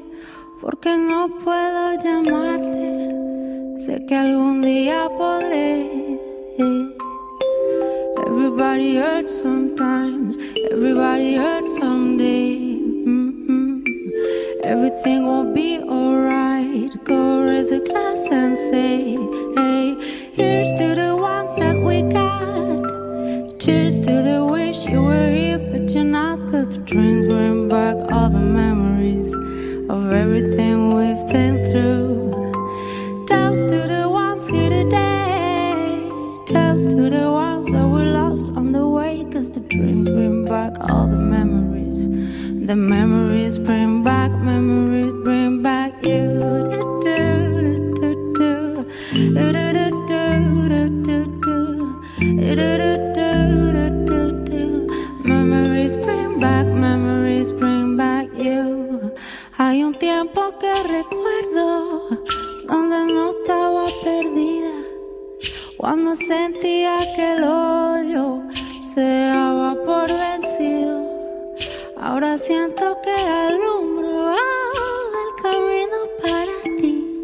porque 0.60 0.98
no 0.98 1.30
puedo 1.42 1.98
llamarte. 2.04 3.16
Sé 3.80 4.06
que 4.06 4.16
algún 4.16 4.62
día 4.62 5.08
podré. 5.18 6.05
Everybody 8.28 8.96
hurts 8.96 9.42
sometimes, 9.42 10.38
everybody 10.72 11.36
hurts 11.36 11.78
someday. 11.78 12.80
Mhm. 13.06 13.84
Everything 14.64 15.26
will 15.26 15.52
be 15.54 15.80
alright. 15.80 16.92
Go 17.04 17.42
raise 17.42 17.74
a 17.74 17.80
glass 17.80 18.28
and 18.32 18.56
say, 18.58 19.18
Hey, 19.58 19.98
here's 20.32 20.72
to 20.80 20.96
the 20.96 21.18
ones 21.20 21.54
that 21.56 21.76
we 21.88 22.04
got. 22.04 23.60
Cheers 23.60 24.00
to 24.08 24.14
the 24.30 24.40
wish 24.46 24.86
you 24.86 25.02
were 25.04 25.30
here, 25.40 25.60
but 25.60 25.94
you're 25.94 26.06
not. 26.06 26.40
Cause 26.50 26.70
the 26.70 26.82
drinks 26.90 27.28
bring 27.28 27.68
back 27.68 27.98
all 28.14 28.30
the 28.30 28.40
memories 28.62 29.34
of 29.90 30.14
everything 30.14 30.75
drinks 39.78 40.10
bring 40.10 40.46
back 40.46 40.74
all 40.90 41.08
the 41.08 41.18
memories. 41.18 42.08
The 42.68 42.76
memories 42.76 43.60
bring 43.60 44.04
back, 44.04 44.32
memories 44.32 45.12
bring 45.24 45.62
back 45.62 45.92
you. 46.04 46.24
Memories 55.24 55.96
bring 55.98 56.40
back, 56.40 56.66
memories 56.68 57.52
bring 57.52 57.98
back 57.98 58.28
you. 58.38 59.14
Hay 59.58 59.84
un 59.84 59.94
tiempo 60.00 60.42
que 60.60 60.74
recuerdo 60.98 62.10
donde 62.68 63.14
no 63.14 63.30
estaba 63.32 63.86
perdida. 64.04 64.76
Cuando 65.78 66.16
sentía 66.16 66.98
que 67.16 67.36
odio 67.44 67.85
se 68.96 69.02
daba 69.02 69.76
por 69.86 70.08
vencido. 70.08 71.04
Ahora 72.02 72.38
siento 72.38 72.98
que 73.04 73.12
alumbro 73.12 74.32
el 74.32 75.32
camino 75.44 75.98
para 76.22 76.78
ti. 76.80 77.22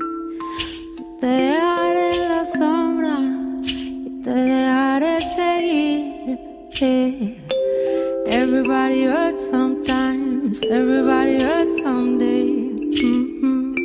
Te 1.22 1.28
dejaré 1.28 2.12
en 2.16 2.30
la 2.30 2.44
sombra 2.44 3.18
y 3.64 4.22
te 4.22 4.32
dejaré 4.32 5.22
seguir. 5.22 6.40
Everybody 8.28 9.06
hurts 9.06 9.50
sometimes, 9.50 10.62
everybody 10.64 11.38
hurts 11.42 11.78
someday. 11.78 12.48
Mhm. 13.02 13.76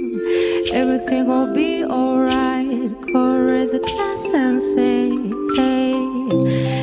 Everything 0.73 1.27
will 1.29 1.53
be 1.55 1.85
alright. 1.85 2.91
Go 3.13 3.45
raise 3.47 3.75
a 3.75 3.79
glass 3.79 4.25
and 4.35 4.61
say, 4.61 5.13
hey. 5.57 6.76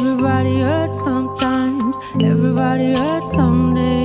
Everybody 0.00 0.60
hurts 0.60 0.98
sometimes, 1.00 1.98
everybody 2.22 2.94
hurts 2.94 3.32
someday. 3.34 3.99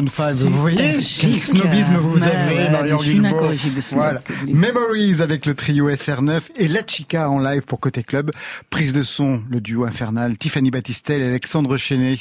Vous 0.00 0.60
voyez 0.60 0.76
quel 0.76 1.02
snobisme 1.02 1.96
vous 1.96 2.22
avez, 2.22 2.70
Marion 2.70 2.98
Guilbault. 2.98 3.50
Voilà. 3.92 4.22
Memories 4.46 5.22
avec 5.22 5.44
le 5.44 5.54
trio 5.54 5.90
SR9 5.90 6.42
et 6.56 6.68
La 6.68 6.82
Chica 6.86 7.28
en 7.28 7.40
live 7.40 7.62
pour 7.62 7.80
Côté 7.80 8.02
Club. 8.02 8.30
Prise 8.70 8.92
de 8.92 9.02
son, 9.02 9.42
le 9.50 9.60
duo 9.60 9.84
infernal, 9.84 10.38
Tiffany 10.38 10.70
Battistel 10.70 11.22
et 11.22 11.26
Alexandre 11.26 11.76
Chenet. 11.76 12.18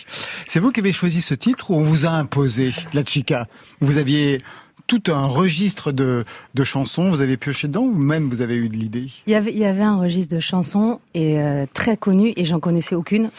C'est 0.48 0.60
vous 0.60 0.72
qui 0.72 0.80
avez 0.80 0.92
choisi 0.92 1.22
ce 1.22 1.36
titre 1.36 1.70
ou 1.70 1.76
on 1.76 1.84
vous 1.84 2.06
a 2.06 2.10
imposé 2.10 2.74
La 2.94 3.06
Chica? 3.06 3.48
Vous 3.80 3.98
aviez 3.98 4.42
tout 4.88 5.04
un 5.08 5.26
registre 5.26 5.92
de, 5.92 6.26
de, 6.56 6.64
chansons. 6.64 7.10
Vous 7.12 7.22
avez 7.22 7.38
pioché 7.38 7.68
dedans 7.68 7.84
ou 7.84 7.94
même 7.94 8.30
vous 8.30 8.42
avez 8.42 8.56
eu 8.56 8.70
de 8.70 8.76
l'idée? 8.76 9.08
Il, 9.28 9.34
y 9.34 9.36
avait, 9.36 9.82
un 9.82 9.98
registre 9.98 10.34
de 10.34 10.40
chansons 10.40 11.00
et 11.14 11.40
euh, 11.40 11.66
très 11.74 11.98
connu 11.98 12.34
et 12.36 12.46
j'en 12.46 12.60
connaissais 12.60 12.96
aucune. 12.96 13.30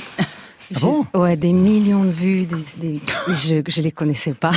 Ah 0.74 0.78
bon? 0.80 1.06
Ouais, 1.14 1.36
des 1.36 1.52
millions 1.52 2.04
de 2.04 2.10
vues, 2.10 2.44
des, 2.46 2.56
des- 2.78 3.00
je, 3.28 3.62
je 3.66 3.80
les 3.80 3.90
connaissais 3.92 4.32
pas. 4.34 4.50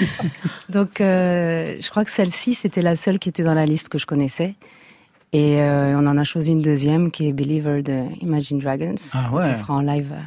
Donc, 0.68 1.00
euh, 1.00 1.76
je 1.80 1.90
crois 1.90 2.04
que 2.04 2.10
celle-ci, 2.10 2.54
c'était 2.54 2.82
la 2.82 2.96
seule 2.96 3.18
qui 3.18 3.28
était 3.28 3.42
dans 3.44 3.54
la 3.54 3.66
liste 3.66 3.88
que 3.88 3.98
je 3.98 4.06
connaissais. 4.06 4.54
Et 5.32 5.60
euh, 5.60 5.98
on 5.98 6.06
en 6.06 6.16
a 6.16 6.24
choisi 6.24 6.52
une 6.52 6.62
deuxième 6.62 7.10
qui 7.10 7.28
est 7.28 7.32
Believer 7.32 7.82
de 7.82 8.04
Imagine 8.22 8.58
Dragons. 8.58 8.94
Ah 9.12 9.30
ouais. 9.32 9.52
On 9.54 9.58
fera 9.58 9.74
en 9.74 9.82
live. 9.82 10.10
euh, 10.12 10.20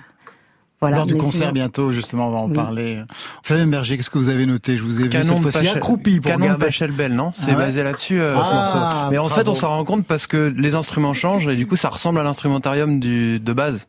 Voilà. 0.79 0.97
Lors 0.97 1.05
du 1.07 1.15
concert 1.15 1.41
sinon- 1.41 1.51
bientôt, 1.51 1.91
justement, 1.91 2.27
on 2.27 2.31
va 2.31 2.37
en 2.37 2.47
Oui. 2.49 2.55
parler. 2.55 3.01
Flavien 3.43 3.65
Berger, 3.67 3.97
qu'est-ce 3.97 4.09
que 4.11 4.19
vous 4.19 4.29
avez 4.29 4.45
noté? 4.45 4.77
Je 4.77 4.83
vous 4.83 4.99
ai 4.99 5.03
vu 5.03 5.09
Canon 5.09 5.37
cette 5.37 5.37
de 5.45 5.51
fois-ci 5.51 5.67
accroupi 5.69 6.19
pour 6.19 6.31
Canon 6.31 6.37
de 6.39 6.43
regarder. 6.43 6.65
Pachelbel, 6.67 7.13
non? 7.15 7.33
C'est 7.35 7.45
Ah 7.47 7.49
ouais 7.49 7.55
basé 7.55 7.81
là-dessus, 7.83 8.21
euh, 8.21 8.35
ce 8.35 8.41
Ah, 8.43 8.53
morceau. 8.91 9.11
Mais 9.11 9.17
en 9.17 9.27
fait, 9.29 9.47
on 9.47 9.53
s'en 9.55 9.69
rend 9.69 9.83
compte 9.83 10.05
parce 10.05 10.27
que 10.27 10.53
les 10.55 10.75
instruments 10.75 11.13
changent 11.15 11.47
et 11.47 11.55
du 11.55 11.65
coup, 11.67 11.75
ça 11.75 11.89
ressemble 11.89 12.19
à 12.19 12.23
l'instrumentarium 12.23 12.99
de 12.99 13.53
base. 13.53 13.87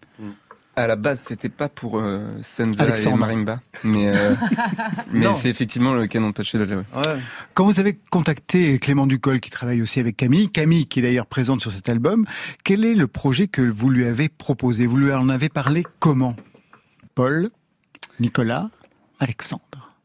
À 0.74 0.86
la 0.86 0.96
base, 0.96 1.20
c'était 1.20 1.50
pas 1.50 1.68
pour 1.68 1.98
euh, 1.98 2.26
Senza 2.40 2.82
Alexandre. 2.82 3.16
et 3.16 3.20
Marimba, 3.20 3.60
mais, 3.84 4.10
euh, 4.16 4.34
mais 5.12 5.26
c'est 5.34 5.50
effectivement 5.50 5.92
le 5.92 6.06
canon 6.06 6.30
de 6.30 6.42
ouais. 6.42 6.76
Ouais. 6.76 7.16
Quand 7.52 7.66
vous 7.66 7.78
avez 7.78 7.98
contacté 8.10 8.78
Clément 8.78 9.06
Ducol, 9.06 9.40
qui 9.40 9.50
travaille 9.50 9.82
aussi 9.82 10.00
avec 10.00 10.16
Camille, 10.16 10.50
Camille 10.50 10.86
qui 10.86 11.00
est 11.00 11.02
d'ailleurs 11.02 11.26
présente 11.26 11.60
sur 11.60 11.72
cet 11.72 11.90
album, 11.90 12.24
quel 12.64 12.86
est 12.86 12.94
le 12.94 13.06
projet 13.06 13.48
que 13.48 13.60
vous 13.60 13.90
lui 13.90 14.06
avez 14.06 14.30
proposé? 14.30 14.86
Vous 14.86 14.96
lui 14.96 15.12
en 15.12 15.28
avez 15.28 15.50
parlé 15.50 15.84
comment? 15.98 16.36
Paul, 17.14 17.50
Nicolas, 18.18 18.70
Alexandre? 19.20 19.62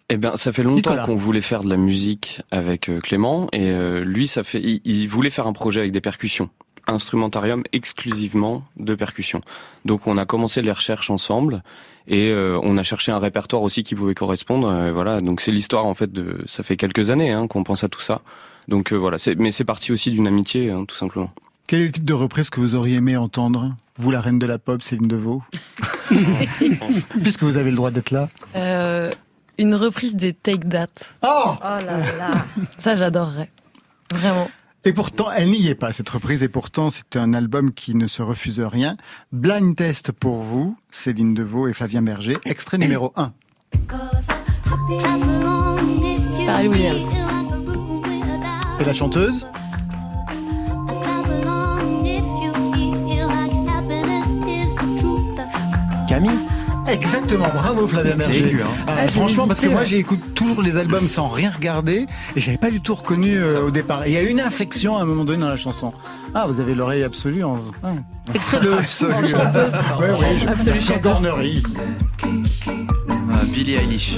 Eh 0.10 0.18
bien, 0.18 0.36
ça 0.38 0.54
fait 0.54 0.64
longtemps 0.64 0.96
qu'on 1.06 1.16
voulait 1.16 1.42
faire 1.42 1.64
de 1.64 1.70
la 1.70 1.76
musique 1.76 2.42
avec 2.52 2.88
euh, 2.90 3.00
Clément 3.02 3.50
et 3.52 3.72
euh, 3.72 4.06
lui, 4.06 4.28
ça 4.28 4.44
fait, 4.44 4.62
il, 4.62 4.82
il 4.86 5.08
voulait 5.08 5.30
faire 5.30 5.48
un 5.48 5.54
projet 5.54 5.82
avec 5.82 5.92
des 5.92 6.00
percussions, 6.00 6.50
instrumentarium 6.88 7.64
exclusivement 7.74 8.64
de 8.78 8.96
percussions. 8.96 9.42
Donc, 9.86 10.08
on 10.08 10.18
a 10.18 10.26
commencé 10.26 10.62
les 10.62 10.72
recherches 10.72 11.10
ensemble 11.10 11.64
et 12.08 12.30
euh, 12.32 12.60
on 12.64 12.78
a 12.78 12.84
cherché 12.84 13.12
un 13.12 13.20
répertoire 13.20 13.62
aussi 13.62 13.84
qui 13.84 13.96
pouvait 13.96 14.16
correspondre. 14.16 14.68
euh, 14.70 14.92
voilà, 14.94 15.20
donc 15.22 15.42
c'est 15.42 15.52
l'histoire 15.52 15.86
en 15.86 15.94
fait 15.94 16.12
de, 16.12 16.44
ça 16.48 16.64
fait 16.64 16.78
quelques 16.78 17.10
années 17.10 17.32
hein, 17.32 17.48
qu'on 17.48 17.64
pense 17.64 17.84
à 17.84 17.90
tout 17.90 18.02
ça. 18.02 18.22
Donc 18.70 18.92
euh, 18.94 18.96
voilà, 18.96 19.18
mais 19.38 19.52
c'est 19.52 19.64
parti 19.66 19.92
aussi 19.92 20.12
d'une 20.12 20.28
amitié, 20.28 20.72
hein, 20.72 20.86
tout 20.86 20.96
simplement. 20.96 21.32
Quel 21.68 21.82
est 21.82 21.86
le 21.86 21.92
type 21.92 22.06
de 22.06 22.14
reprise 22.14 22.50
que 22.50 22.62
vous 22.62 22.76
auriez 22.76 22.96
aimé 22.96 23.18
entendre? 23.18 23.76
Vous, 23.98 24.12
la 24.12 24.22
reine 24.22 24.40
de 24.40 24.46
la 24.46 24.58
pop, 24.58 24.82
Céline 24.82 25.08
Deveau 25.08 25.44
Puisque 27.22 27.44
vous 27.44 27.58
avez 27.58 27.70
le 27.72 27.76
droit 27.76 27.92
d'être 27.92 28.12
là. 28.12 28.30
Euh, 28.56 29.12
une 29.58 29.76
reprise 29.76 30.16
des 30.16 30.34
Take 30.34 30.68
That. 30.70 30.88
Oh 31.24 31.56
Oh 31.58 31.62
là 31.62 31.80
là. 32.18 32.32
Ça, 32.78 32.96
j'adorerais. 32.96 33.50
Vraiment. 34.14 34.50
Et 34.88 34.94
pourtant, 34.94 35.30
elle 35.30 35.50
n'y 35.50 35.68
est 35.68 35.76
pas, 35.76 35.92
cette 35.92 36.08
reprise, 36.08 36.44
et 36.44 36.48
pourtant, 36.48 36.90
c'est 36.92 37.18
un 37.18 37.34
album 37.34 37.74
qui 37.74 37.94
ne 37.94 38.08
se 38.08 38.22
refuse 38.22 38.62
rien. 38.62 38.96
Blind 39.34 39.76
Test 39.76 40.14
pour 40.14 40.38
vous, 40.38 40.78
Céline 40.92 41.34
Deveau 41.34 41.68
et 41.68 41.74
Flavien 41.74 42.02
Berger, 42.02 42.38
extrait 42.46 42.78
numéro 42.78 43.12
1. 43.18 43.34
Pharrell 46.46 46.70
Williams. 46.70 47.06
Et 48.80 48.86
la 48.86 48.94
chanteuse 48.94 49.46
Camille 56.08 56.40
Exactement, 56.88 57.48
bravo 57.54 57.88
Flavien 57.88 58.16
Berger. 58.16 58.48
aigu, 58.48 58.62
hein. 58.64 58.68
Ah, 58.88 58.94
Ah, 59.00 59.08
franchement, 59.10 59.48
parce 59.48 59.60
que 59.60 59.66
hésité, 59.66 59.74
moi 59.74 59.82
ouais. 59.82 59.88
j'écoute 59.88 60.34
toujours 60.34 60.62
les 60.62 60.78
albums 60.78 61.08
sans 61.08 61.28
rien 61.28 61.52
regarder 61.52 62.06
et 62.36 62.42
j'avais 62.42 62.58
pas 62.58 62.72
du 62.72 62.82
tout 62.82 62.96
reconnu 62.96 63.36
euh, 63.38 63.66
au 63.68 63.72
départ. 63.72 64.08
Il 64.08 64.14
y 64.14 64.18
a 64.18 64.24
une 64.24 64.40
inflexion 64.40 64.98
à 64.98 65.02
un 65.02 65.06
moment 65.06 65.26
donné 65.26 65.40
dans 65.42 65.50
la 65.50 65.58
chanson. 65.58 65.94
Ah, 66.34 66.48
vous 66.48 66.62
avez 66.62 66.76
l'oreille 66.76 67.04
absolue 67.04 67.44
en. 67.44 67.58
Ah. 67.84 67.92
Extrait 68.34 68.60
de. 68.62 68.72
Absolue. 68.72 69.14
Ouais, 70.00 70.12
ouais, 70.12 70.38
je... 70.40 70.48
Absolue 70.48 70.82
chanteuse. 70.82 71.64
Ah, 73.10 73.44
Billie 73.52 73.74
Eilish. 73.76 74.18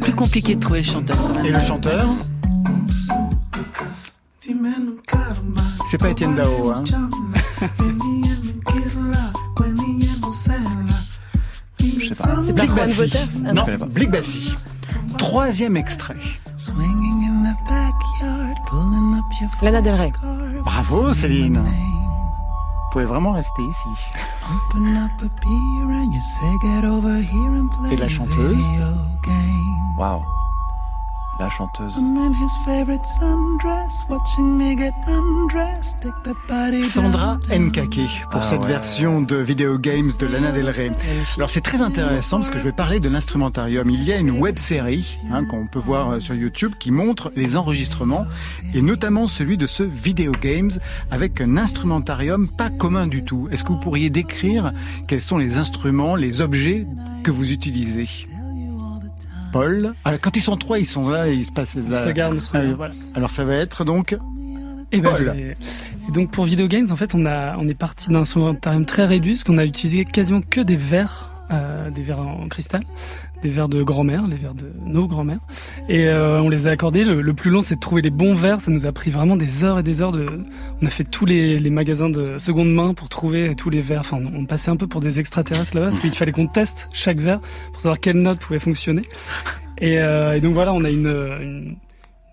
Plus 0.00 0.12
compliqué 0.14 0.54
de 0.54 0.60
trouver 0.60 0.80
le 0.80 0.84
chanteur 0.84 1.16
quand 1.16 1.34
même. 1.34 1.46
Et 1.46 1.50
le 1.50 1.60
chanteur 1.60 2.06
C'est 5.88 5.98
pas 5.98 6.10
Étienne 6.10 6.34
Dao, 6.34 6.70
hein. 6.70 6.84
Je 11.78 12.12
sais 12.12 12.22
pas. 12.22 12.42
Juan 12.42 12.74
Bassi. 12.74 13.12
Ah, 13.46 13.52
Non. 13.52 13.64
Blick 13.94 14.10
Bassi. 14.10 14.54
Troisième 15.18 15.76
extrait. 15.76 16.14
Lana 19.62 19.80
Del 19.82 19.94
Rey. 19.94 20.12
Bravo 20.64 21.12
Céline. 21.12 21.58
Vous 21.58 22.92
pouvez 22.92 23.04
vraiment 23.04 23.32
rester 23.32 23.62
ici. 23.62 23.88
Et 27.90 27.96
la 27.96 28.08
chanteuse 28.08 28.56
Waouh. 29.98 30.22
La 31.38 31.50
chanteuse. 31.50 31.94
Sandra 36.82 37.38
Nkake 37.50 38.24
pour 38.30 38.40
Ah 38.40 38.44
cette 38.44 38.62
ouais. 38.62 38.68
version 38.68 39.20
de 39.20 39.36
Video 39.36 39.78
Games 39.78 40.10
de 40.18 40.26
Lana 40.26 40.50
Del 40.52 40.70
Rey. 40.70 40.90
Alors 41.36 41.50
c'est 41.50 41.60
très 41.60 41.82
intéressant 41.82 42.38
parce 42.38 42.48
que 42.48 42.58
je 42.58 42.64
vais 42.64 42.72
parler 42.72 43.00
de 43.00 43.10
l'instrumentarium. 43.10 43.90
Il 43.90 44.02
y 44.02 44.12
a 44.12 44.16
une 44.16 44.30
web 44.30 44.58
série 44.58 45.18
hein, 45.30 45.44
qu'on 45.44 45.66
peut 45.66 45.78
voir 45.78 46.12
euh, 46.12 46.20
sur 46.20 46.34
YouTube 46.34 46.72
qui 46.80 46.90
montre 46.90 47.30
les 47.36 47.56
enregistrements 47.58 48.24
et 48.74 48.80
notamment 48.80 49.26
celui 49.26 49.58
de 49.58 49.66
ce 49.66 49.82
Video 49.82 50.32
Games 50.32 50.72
avec 51.10 51.42
un 51.42 51.58
instrumentarium 51.58 52.48
pas 52.48 52.70
commun 52.70 53.06
du 53.06 53.22
tout. 53.24 53.48
Est-ce 53.50 53.62
que 53.62 53.72
vous 53.72 53.80
pourriez 53.80 54.08
décrire 54.08 54.72
quels 55.06 55.22
sont 55.22 55.36
les 55.36 55.58
instruments, 55.58 56.16
les 56.16 56.40
objets 56.40 56.86
que 57.24 57.30
vous 57.30 57.52
utilisez? 57.52 58.08
Paul 59.58 59.92
Alors 60.04 60.20
quand 60.20 60.36
ils 60.36 60.40
sont 60.42 60.56
trois, 60.56 60.78
ils 60.78 60.86
sont 60.86 61.08
là 61.08 61.28
et 61.28 61.34
il 61.34 61.44
se 61.44 61.52
passe 61.52 61.76
On 61.76 61.88
là. 61.90 62.04
se 62.04 62.10
on 62.34 62.40
se 62.40 62.50
Ah, 62.52 62.58
regarde. 62.60 62.76
voilà. 62.76 62.94
Alors 63.14 63.30
ça 63.30 63.44
va 63.44 63.54
être 63.54 63.84
donc 63.84 64.16
Et, 64.92 65.00
ben, 65.00 65.10
Paul. 65.10 65.34
et 65.36 66.12
donc 66.12 66.30
pour 66.30 66.44
Video 66.44 66.66
Games, 66.68 66.86
en 66.90 66.96
fait, 66.96 67.14
on, 67.14 67.26
a, 67.26 67.56
on 67.58 67.66
est 67.68 67.74
parti 67.74 68.08
d'un 68.08 68.20
instrumentarium 68.20 68.84
très 68.84 69.04
réduit, 69.04 69.32
parce 69.32 69.44
qu'on 69.44 69.58
a 69.58 69.64
utilisé 69.64 70.04
quasiment 70.04 70.40
que 70.42 70.60
des 70.60 70.76
verres, 70.76 71.32
euh, 71.50 71.90
des 71.90 72.02
verres 72.02 72.20
en 72.20 72.46
cristal, 72.48 72.82
des 73.42 73.48
verres 73.48 73.68
de 73.68 73.82
grand-mère, 73.82 74.24
les 74.24 74.36
verres 74.36 74.54
de 74.54 74.72
nos 74.84 75.06
grand-mères. 75.06 75.40
Et 75.88 76.08
euh, 76.08 76.40
on 76.40 76.48
les 76.48 76.66
a 76.66 76.70
accordés. 76.70 77.04
Le, 77.04 77.32
plus 77.34 77.50
long, 77.50 77.62
c'est 77.62 77.76
de 77.76 77.80
trouver 77.80 78.02
les 78.02 78.10
bons 78.10 78.34
verres. 78.34 78.60
Ça 78.60 78.70
nous 78.70 78.86
a 78.86 78.92
pris 78.92 79.10
vraiment 79.10 79.36
des 79.36 79.64
heures 79.64 79.78
et 79.78 79.82
des 79.82 80.02
heures. 80.02 80.12
De... 80.12 80.26
On 80.82 80.86
a 80.86 80.90
fait 80.90 81.04
tous 81.04 81.26
les, 81.26 81.58
magasins 81.70 82.10
de 82.10 82.38
seconde 82.38 82.72
main 82.72 82.94
pour 82.94 83.08
trouver 83.08 83.54
tous 83.54 83.70
les 83.70 83.80
verres. 83.80 84.00
Enfin, 84.00 84.18
on 84.34 84.46
passait 84.46 84.70
un 84.70 84.76
peu 84.76 84.86
pour 84.86 85.00
des 85.00 85.20
extraterrestres 85.20 85.74
là-bas, 85.74 85.88
parce 85.88 86.00
qu'il 86.00 86.10
fallait 86.12 86.32
qu'on 86.32 86.46
teste 86.46 86.88
chaque 86.92 87.18
verre 87.18 87.40
pour 87.72 87.80
savoir 87.80 87.98
quelle 87.98 88.16
note 88.16 88.38
pouvait 88.38 88.58
fonctionner. 88.58 89.02
Et, 89.78 89.98
euh, 89.98 90.40
donc 90.40 90.54
voilà, 90.54 90.72
on 90.72 90.84
a 90.84 90.90
une, 90.90 91.76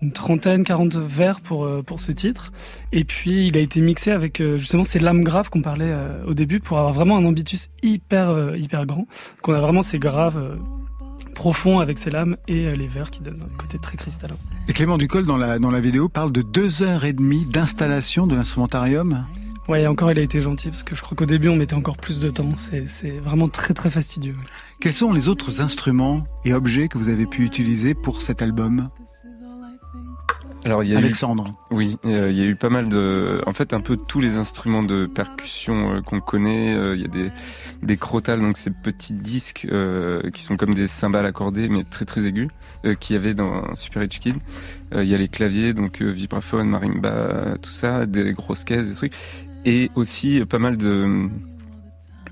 une, 0.00 0.12
trentaine, 0.12 0.64
40 0.64 0.96
vers 0.96 1.40
pour, 1.40 1.64
euh, 1.64 1.82
pour 1.82 2.00
ce 2.00 2.12
titre. 2.12 2.52
Et 2.92 3.04
puis 3.04 3.46
il 3.46 3.56
a 3.56 3.60
été 3.60 3.80
mixé 3.80 4.10
avec 4.10 4.42
justement 4.56 4.84
ces 4.84 4.98
lames 4.98 5.22
graves 5.22 5.50
qu'on 5.50 5.62
parlait 5.62 5.94
au 6.26 6.34
début 6.34 6.60
pour 6.60 6.78
avoir 6.78 6.92
vraiment 6.92 7.18
un 7.18 7.24
ambitus 7.24 7.68
hyper, 7.82 8.56
hyper 8.56 8.86
grand. 8.86 9.06
Qu'on 9.42 9.54
a 9.54 9.60
vraiment 9.60 9.82
ces 9.82 9.98
graves 9.98 10.58
profonds 11.34 11.80
avec 11.80 11.98
ces 11.98 12.10
lames 12.10 12.36
et 12.48 12.66
euh, 12.66 12.70
les 12.70 12.88
vers 12.88 13.10
qui 13.10 13.20
donnent 13.20 13.42
un 13.42 13.58
côté 13.58 13.78
très 13.78 13.96
cristallin. 13.96 14.36
Et 14.68 14.72
Clément 14.72 14.96
Ducol, 14.96 15.26
dans 15.26 15.36
la, 15.36 15.58
dans 15.58 15.70
la 15.70 15.80
vidéo, 15.80 16.08
parle 16.08 16.32
de 16.32 16.40
deux 16.40 16.82
heures 16.82 17.04
et 17.04 17.12
demie 17.12 17.44
d'installation 17.44 18.26
de 18.26 18.34
l'instrumentarium. 18.34 19.26
Ouais, 19.68 19.82
et 19.82 19.86
encore 19.86 20.10
il 20.12 20.18
a 20.18 20.22
été 20.22 20.40
gentil 20.40 20.68
parce 20.68 20.82
que 20.82 20.94
je 20.94 21.00
crois 21.00 21.16
qu'au 21.16 21.24
début 21.24 21.48
on 21.48 21.56
mettait 21.56 21.74
encore 21.74 21.96
plus 21.96 22.20
de 22.20 22.28
temps. 22.28 22.52
C'est, 22.56 23.18
vraiment 23.18 23.48
très 23.48 23.72
très 23.72 23.88
fastidieux. 23.90 24.36
Quels 24.80 24.92
sont 24.92 25.12
les 25.12 25.28
autres 25.28 25.62
instruments 25.62 26.24
et 26.44 26.52
objets 26.52 26.88
que 26.88 26.98
vous 26.98 27.08
avez 27.08 27.26
pu 27.26 27.44
utiliser 27.44 27.94
pour 27.94 28.20
cet 28.20 28.42
album? 28.42 28.88
Alors 30.64 30.82
il 30.82 30.90
y 30.90 30.92
a 30.92 30.94
eu 30.94 30.98
Alexandre. 30.98 31.50
Oui, 31.70 31.98
euh, 32.06 32.30
il 32.30 32.38
y 32.38 32.42
a 32.42 32.46
eu 32.46 32.56
pas 32.56 32.70
mal 32.70 32.88
de, 32.88 33.42
en 33.46 33.52
fait, 33.52 33.74
un 33.74 33.80
peu 33.80 33.98
tous 33.98 34.20
les 34.20 34.36
instruments 34.36 34.82
de 34.82 35.04
percussion 35.06 35.96
euh, 35.96 36.00
qu'on 36.00 36.20
connaît. 36.20 36.74
Euh, 36.74 36.94
Il 36.96 37.02
y 37.02 37.04
a 37.04 37.08
des 37.08 37.30
des 37.82 37.96
crotales, 37.98 38.40
donc 38.40 38.56
ces 38.56 38.70
petits 38.70 39.12
disques 39.12 39.66
euh, 39.70 40.30
qui 40.30 40.42
sont 40.42 40.56
comme 40.56 40.74
des 40.74 40.88
cymbales 40.88 41.26
accordées, 41.26 41.68
mais 41.68 41.84
très 41.84 42.06
très 42.06 42.26
aigus, 42.26 42.48
euh, 42.86 42.94
qu'il 42.94 43.14
y 43.14 43.18
avait 43.18 43.34
dans 43.34 43.74
Super 43.76 44.00
Rich 44.02 44.20
Kid. 44.20 44.36
Euh, 44.94 45.04
Il 45.04 45.10
y 45.10 45.14
a 45.14 45.18
les 45.18 45.28
claviers, 45.28 45.74
donc 45.74 46.00
euh, 46.00 46.10
vibraphone, 46.10 46.68
marimba, 46.70 47.56
tout 47.60 47.72
ça, 47.72 48.06
des 48.06 48.32
grosses 48.32 48.64
caisses, 48.64 48.88
des 48.88 48.94
trucs, 48.94 49.12
et 49.66 49.90
aussi 49.96 50.40
euh, 50.40 50.46
pas 50.46 50.58
mal 50.58 50.78
de 50.78 51.28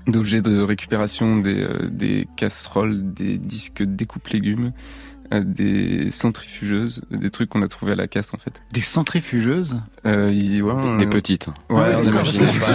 d'objets 0.07 0.41
de 0.41 0.59
récupération, 0.59 1.37
des, 1.37 1.61
euh, 1.61 1.87
des 1.89 2.27
casseroles, 2.35 3.13
des 3.13 3.37
disques 3.37 3.83
découpe 3.83 4.27
légumes, 4.27 4.73
des 5.41 6.11
centrifugeuses, 6.11 7.01
des 7.11 7.29
trucs 7.29 7.49
qu'on 7.49 7.61
a 7.61 7.67
trouvé 7.67 7.93
à 7.93 7.95
la 7.95 8.07
casse 8.07 8.33
en 8.33 8.37
fait. 8.37 8.53
Des 8.71 8.81
centrifugeuses 8.81 9.81
Euh, 10.05 10.27
ils- 10.31 10.61
ouais, 10.61 10.73
on- 10.75 10.97
Des 10.97 11.07
petites. 11.07 11.47
Ouais, 11.69 11.95
on 11.97 12.03
imagine 12.03 12.45
pas, 12.59 12.73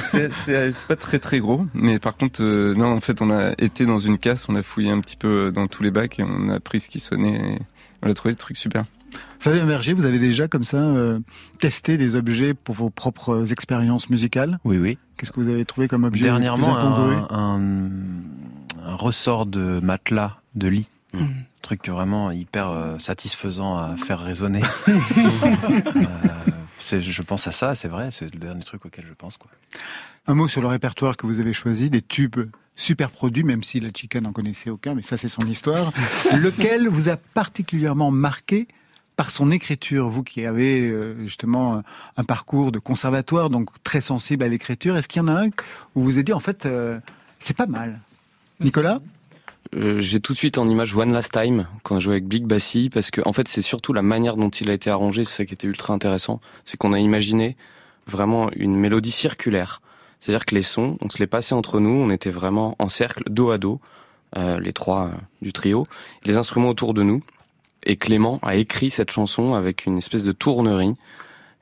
c'est 0.00 0.86
pas 0.88 0.96
très 0.96 1.18
très 1.18 1.40
gros, 1.40 1.66
mais 1.74 1.98
par 1.98 2.16
contre, 2.16 2.42
euh, 2.42 2.74
non, 2.74 2.92
en 2.92 3.00
fait, 3.00 3.20
on 3.22 3.30
a 3.30 3.52
été 3.58 3.86
dans 3.86 3.98
une 3.98 4.18
casse, 4.18 4.48
on 4.48 4.54
a 4.56 4.62
fouillé 4.62 4.90
un 4.90 5.00
petit 5.00 5.16
peu 5.16 5.50
dans 5.52 5.66
tous 5.66 5.82
les 5.82 5.90
bacs 5.90 6.18
et 6.18 6.22
on 6.22 6.48
a 6.48 6.60
pris 6.60 6.80
ce 6.80 6.88
qui 6.88 7.00
sonnait. 7.00 7.54
Et 7.54 7.58
on 8.02 8.10
a 8.10 8.14
trouvé 8.14 8.34
des 8.34 8.38
trucs 8.38 8.56
super. 8.56 8.84
Flavien 9.44 9.66
Berger, 9.66 9.92
vous 9.92 10.06
avez 10.06 10.18
déjà 10.18 10.48
comme 10.48 10.64
ça 10.64 10.78
euh, 10.78 11.20
testé 11.58 11.98
des 11.98 12.14
objets 12.14 12.54
pour 12.54 12.74
vos 12.74 12.88
propres 12.88 13.52
expériences 13.52 14.08
musicales? 14.08 14.58
Oui, 14.64 14.78
oui. 14.78 14.96
Qu'est-ce 15.18 15.32
que 15.32 15.40
vous 15.40 15.50
avez 15.50 15.66
trouvé 15.66 15.86
comme 15.86 16.04
objet 16.04 16.24
Dernièrement, 16.24 16.78
un, 16.78 17.26
un- 17.30 17.90
un 18.86 18.94
ressort 18.94 19.44
de 19.44 19.80
matelas 19.82 20.38
de 20.54 20.68
lit. 20.68 20.88
Mm. 21.12 21.26
Truc 21.60 21.86
vraiment 21.90 22.30
hyper 22.30 22.70
euh, 22.70 22.98
satisfaisant 22.98 23.76
à 23.76 23.96
faire 23.98 24.18
résonner. 24.20 24.62
Euh, 26.92 27.00
je 27.00 27.22
pense 27.22 27.46
à 27.46 27.52
ça, 27.52 27.74
c'est 27.76 27.88
vrai, 27.88 28.08
c'est 28.10 28.32
le 28.32 28.38
dernier 28.40 28.62
truc 28.62 28.86
auquel 28.86 29.04
je 29.06 29.12
pense. 29.12 29.36
Quoi. 29.36 29.50
Un 30.26 30.34
mot 30.34 30.48
sur 30.48 30.62
le 30.62 30.68
répertoire 30.68 31.18
que 31.18 31.26
vous 31.26 31.38
avez 31.40 31.52
choisi, 31.52 31.90
des 31.90 32.02
tubes 32.02 32.48
super 32.76 33.10
produits, 33.10 33.44
même 33.44 33.62
si 33.62 33.80
la 33.80 33.90
chica 33.94 34.20
n'en 34.22 34.32
connaissait 34.32 34.70
aucun, 34.70 34.94
mais 34.94 35.02
ça 35.02 35.18
c'est 35.18 35.28
son 35.28 35.46
histoire. 35.46 35.92
Lequel 36.32 36.88
vous 36.88 37.10
a 37.10 37.16
particulièrement 37.16 38.10
marqué 38.10 38.68
par 39.16 39.30
son 39.30 39.50
écriture, 39.50 40.08
vous 40.08 40.22
qui 40.22 40.44
avez 40.44 40.80
euh, 40.80 41.14
justement 41.26 41.82
un 42.16 42.24
parcours 42.24 42.72
de 42.72 42.78
conservatoire, 42.78 43.50
donc 43.50 43.70
très 43.84 44.00
sensible 44.00 44.44
à 44.44 44.48
l'écriture, 44.48 44.96
est-ce 44.96 45.08
qu'il 45.08 45.20
y 45.20 45.24
en 45.24 45.28
a 45.28 45.44
un 45.44 45.46
où 45.46 45.50
vous 45.96 46.04
vous 46.04 46.18
êtes 46.18 46.26
dit 46.26 46.32
en 46.32 46.40
fait 46.40 46.66
euh, 46.66 46.98
c'est 47.38 47.56
pas 47.56 47.66
mal? 47.66 48.00
Nicolas? 48.60 49.00
Euh, 49.74 49.98
J'ai 50.00 50.20
tout 50.20 50.32
de 50.32 50.38
suite 50.38 50.58
en 50.58 50.68
image 50.68 50.94
One 50.94 51.12
Last 51.12 51.32
Time 51.32 51.66
quand 51.82 51.96
on 51.96 52.00
joué 52.00 52.14
avec 52.14 52.26
Big 52.26 52.44
Bassi 52.44 52.90
parce 52.90 53.10
que 53.10 53.20
en 53.24 53.32
fait 53.32 53.48
c'est 53.48 53.62
surtout 53.62 53.92
la 53.92 54.02
manière 54.02 54.36
dont 54.36 54.50
il 54.50 54.70
a 54.70 54.72
été 54.72 54.90
arrangé, 54.90 55.24
c'est 55.24 55.36
ça 55.36 55.44
qui 55.44 55.54
était 55.54 55.66
ultra 55.66 55.94
intéressant, 55.94 56.40
c'est 56.64 56.76
qu'on 56.76 56.92
a 56.92 56.98
imaginé 56.98 57.56
vraiment 58.06 58.50
une 58.56 58.76
mélodie 58.76 59.10
circulaire. 59.10 59.80
C'est-à-dire 60.20 60.46
que 60.46 60.54
les 60.54 60.62
sons, 60.62 60.96
on 61.00 61.08
se 61.08 61.18
les 61.18 61.26
passait 61.26 61.54
entre 61.54 61.80
nous, 61.80 61.90
on 61.90 62.10
était 62.10 62.30
vraiment 62.30 62.76
en 62.78 62.88
cercle, 62.88 63.24
dos 63.28 63.50
à 63.50 63.58
dos, 63.58 63.80
euh, 64.36 64.58
les 64.58 64.72
trois 64.72 65.06
euh, 65.06 65.10
du 65.42 65.52
trio, 65.52 65.84
les 66.24 66.36
instruments 66.36 66.70
autour 66.70 66.94
de 66.94 67.02
nous. 67.02 67.22
Et 67.84 67.96
Clément 67.96 68.38
a 68.42 68.56
écrit 68.56 68.90
cette 68.90 69.10
chanson 69.10 69.54
avec 69.54 69.86
une 69.86 69.98
espèce 69.98 70.24
de 70.24 70.32
tournerie 70.32 70.94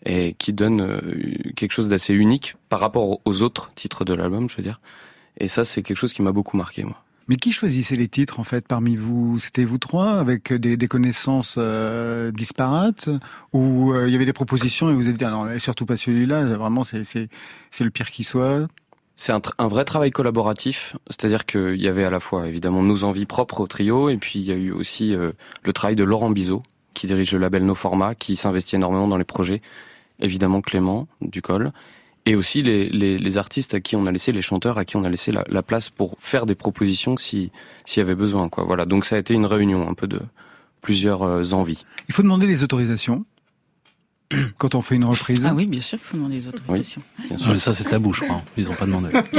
et 0.04 0.34
qui 0.34 0.52
donne 0.52 0.80
euh, 0.80 1.00
quelque 1.56 1.72
chose 1.72 1.88
d'assez 1.88 2.14
unique 2.14 2.56
par 2.68 2.80
rapport 2.80 3.20
aux 3.24 3.42
autres 3.42 3.70
titres 3.74 4.04
de 4.04 4.14
l'album, 4.14 4.48
je 4.48 4.56
veux 4.56 4.62
dire. 4.62 4.80
Et 5.38 5.48
ça, 5.48 5.64
c'est 5.64 5.82
quelque 5.82 5.96
chose 5.96 6.12
qui 6.12 6.22
m'a 6.22 6.32
beaucoup 6.32 6.56
marqué, 6.56 6.84
moi. 6.84 7.02
Mais 7.28 7.36
qui 7.36 7.52
choisissait 7.52 7.94
les 7.94 8.08
titres 8.08 8.40
en 8.40 8.44
fait 8.44 8.66
parmi 8.66 8.96
vous? 8.96 9.38
C'était 9.38 9.64
vous 9.64 9.78
trois 9.78 10.18
avec 10.18 10.52
des, 10.52 10.88
connaissances 10.88 11.54
euh, 11.56 12.32
disparates? 12.32 13.08
Ou 13.52 13.92
euh, 13.92 14.08
il 14.08 14.12
y 14.12 14.16
avait 14.16 14.24
des 14.24 14.32
propositions 14.32 14.90
et 14.90 14.94
vous 14.94 15.08
êtes 15.08 15.16
dit 15.16 15.24
ah 15.24 15.30
non 15.30 15.58
surtout 15.58 15.86
pas 15.86 15.96
celui-là 15.96 16.44
vraiment 16.56 16.82
c'est 16.82 17.04
c'est 17.04 17.28
c'est 17.70 17.84
le 17.84 17.90
pire 17.90 18.10
qui 18.10 18.24
soit? 18.24 18.66
C'est 19.14 19.32
un, 19.32 19.42
un 19.58 19.68
vrai 19.68 19.84
travail 19.84 20.10
collaboratif, 20.10 20.96
c'est-à-dire 21.08 21.46
qu'il 21.46 21.80
y 21.80 21.86
avait 21.86 22.04
à 22.04 22.10
la 22.10 22.18
fois 22.18 22.48
évidemment 22.48 22.82
nos 22.82 23.04
envies 23.04 23.26
propres 23.26 23.60
au 23.60 23.66
trio, 23.66 24.08
et 24.08 24.16
puis 24.16 24.38
il 24.38 24.44
y 24.44 24.52
a 24.52 24.56
eu 24.56 24.72
aussi 24.72 25.14
euh, 25.14 25.32
le 25.62 25.72
travail 25.72 25.96
de 25.96 26.04
Laurent 26.04 26.30
Bizot, 26.30 26.62
qui 26.94 27.06
dirige 27.06 27.32
le 27.32 27.38
label 27.38 27.64
No 27.64 27.74
Format, 27.74 28.14
qui 28.14 28.36
s'investit 28.36 28.76
énormément 28.76 29.08
dans 29.08 29.18
les 29.18 29.24
projets, 29.24 29.62
évidemment 30.18 30.60
Clément 30.60 31.08
Ducol, 31.20 31.72
et 32.24 32.34
aussi 32.36 32.62
les, 32.62 32.88
les, 32.88 33.18
les 33.18 33.36
artistes 33.36 33.74
à 33.74 33.80
qui 33.80 33.96
on 33.96 34.06
a 34.06 34.12
laissé, 34.12 34.32
les 34.32 34.42
chanteurs 34.42 34.78
à 34.78 34.84
qui 34.84 34.96
on 34.96 35.04
a 35.04 35.08
laissé 35.08 35.30
la, 35.30 35.44
la 35.48 35.62
place 35.62 35.90
pour 35.90 36.16
faire 36.18 36.46
des 36.46 36.54
propositions 36.54 37.16
si 37.16 37.50
s'il 37.84 38.00
y 38.00 38.04
avait 38.04 38.14
besoin. 38.14 38.48
Quoi. 38.48 38.64
Voilà, 38.64 38.86
donc 38.86 39.04
ça 39.04 39.16
a 39.16 39.18
été 39.18 39.34
une 39.34 39.46
réunion 39.46 39.88
un 39.88 39.94
peu 39.94 40.06
de 40.06 40.20
plusieurs 40.80 41.22
euh, 41.22 41.52
envies. 41.52 41.84
Il 42.08 42.14
faut 42.14 42.22
demander 42.22 42.46
les 42.46 42.62
autorisations 42.62 43.24
quand 44.58 44.74
on 44.74 44.80
fait 44.82 44.94
une 44.96 45.04
reprise. 45.04 45.46
Ah 45.48 45.52
oui, 45.54 45.66
bien 45.66 45.80
sûr 45.80 45.98
qu'il 45.98 46.06
faut 46.06 46.16
demander 46.16 46.36
les 46.36 46.48
autorisations. 46.48 47.02
Bien 47.28 47.36
Non, 47.38 47.52
mais 47.52 47.58
ça, 47.58 47.74
c'est 47.74 47.84
tabou, 47.84 48.12
je 48.12 48.20
crois. 48.22 48.42
Ils 48.56 48.68
ont 48.70 48.74
pas 48.74 48.86
demandé. 48.86 49.08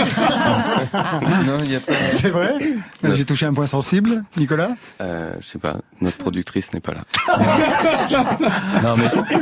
pas. 0.93 1.93
C'est 2.13 2.29
vrai? 2.29 2.53
J'ai 3.13 3.25
touché 3.25 3.45
un 3.45 3.53
point 3.53 3.67
sensible, 3.67 4.23
Nicolas? 4.37 4.75
Euh, 5.01 5.33
je 5.41 5.47
sais 5.47 5.59
pas, 5.59 5.77
notre 6.01 6.17
productrice 6.17 6.73
n'est 6.73 6.79
pas 6.79 6.93
là. 6.93 7.03
non, 8.83 8.95
mais, 8.97 9.37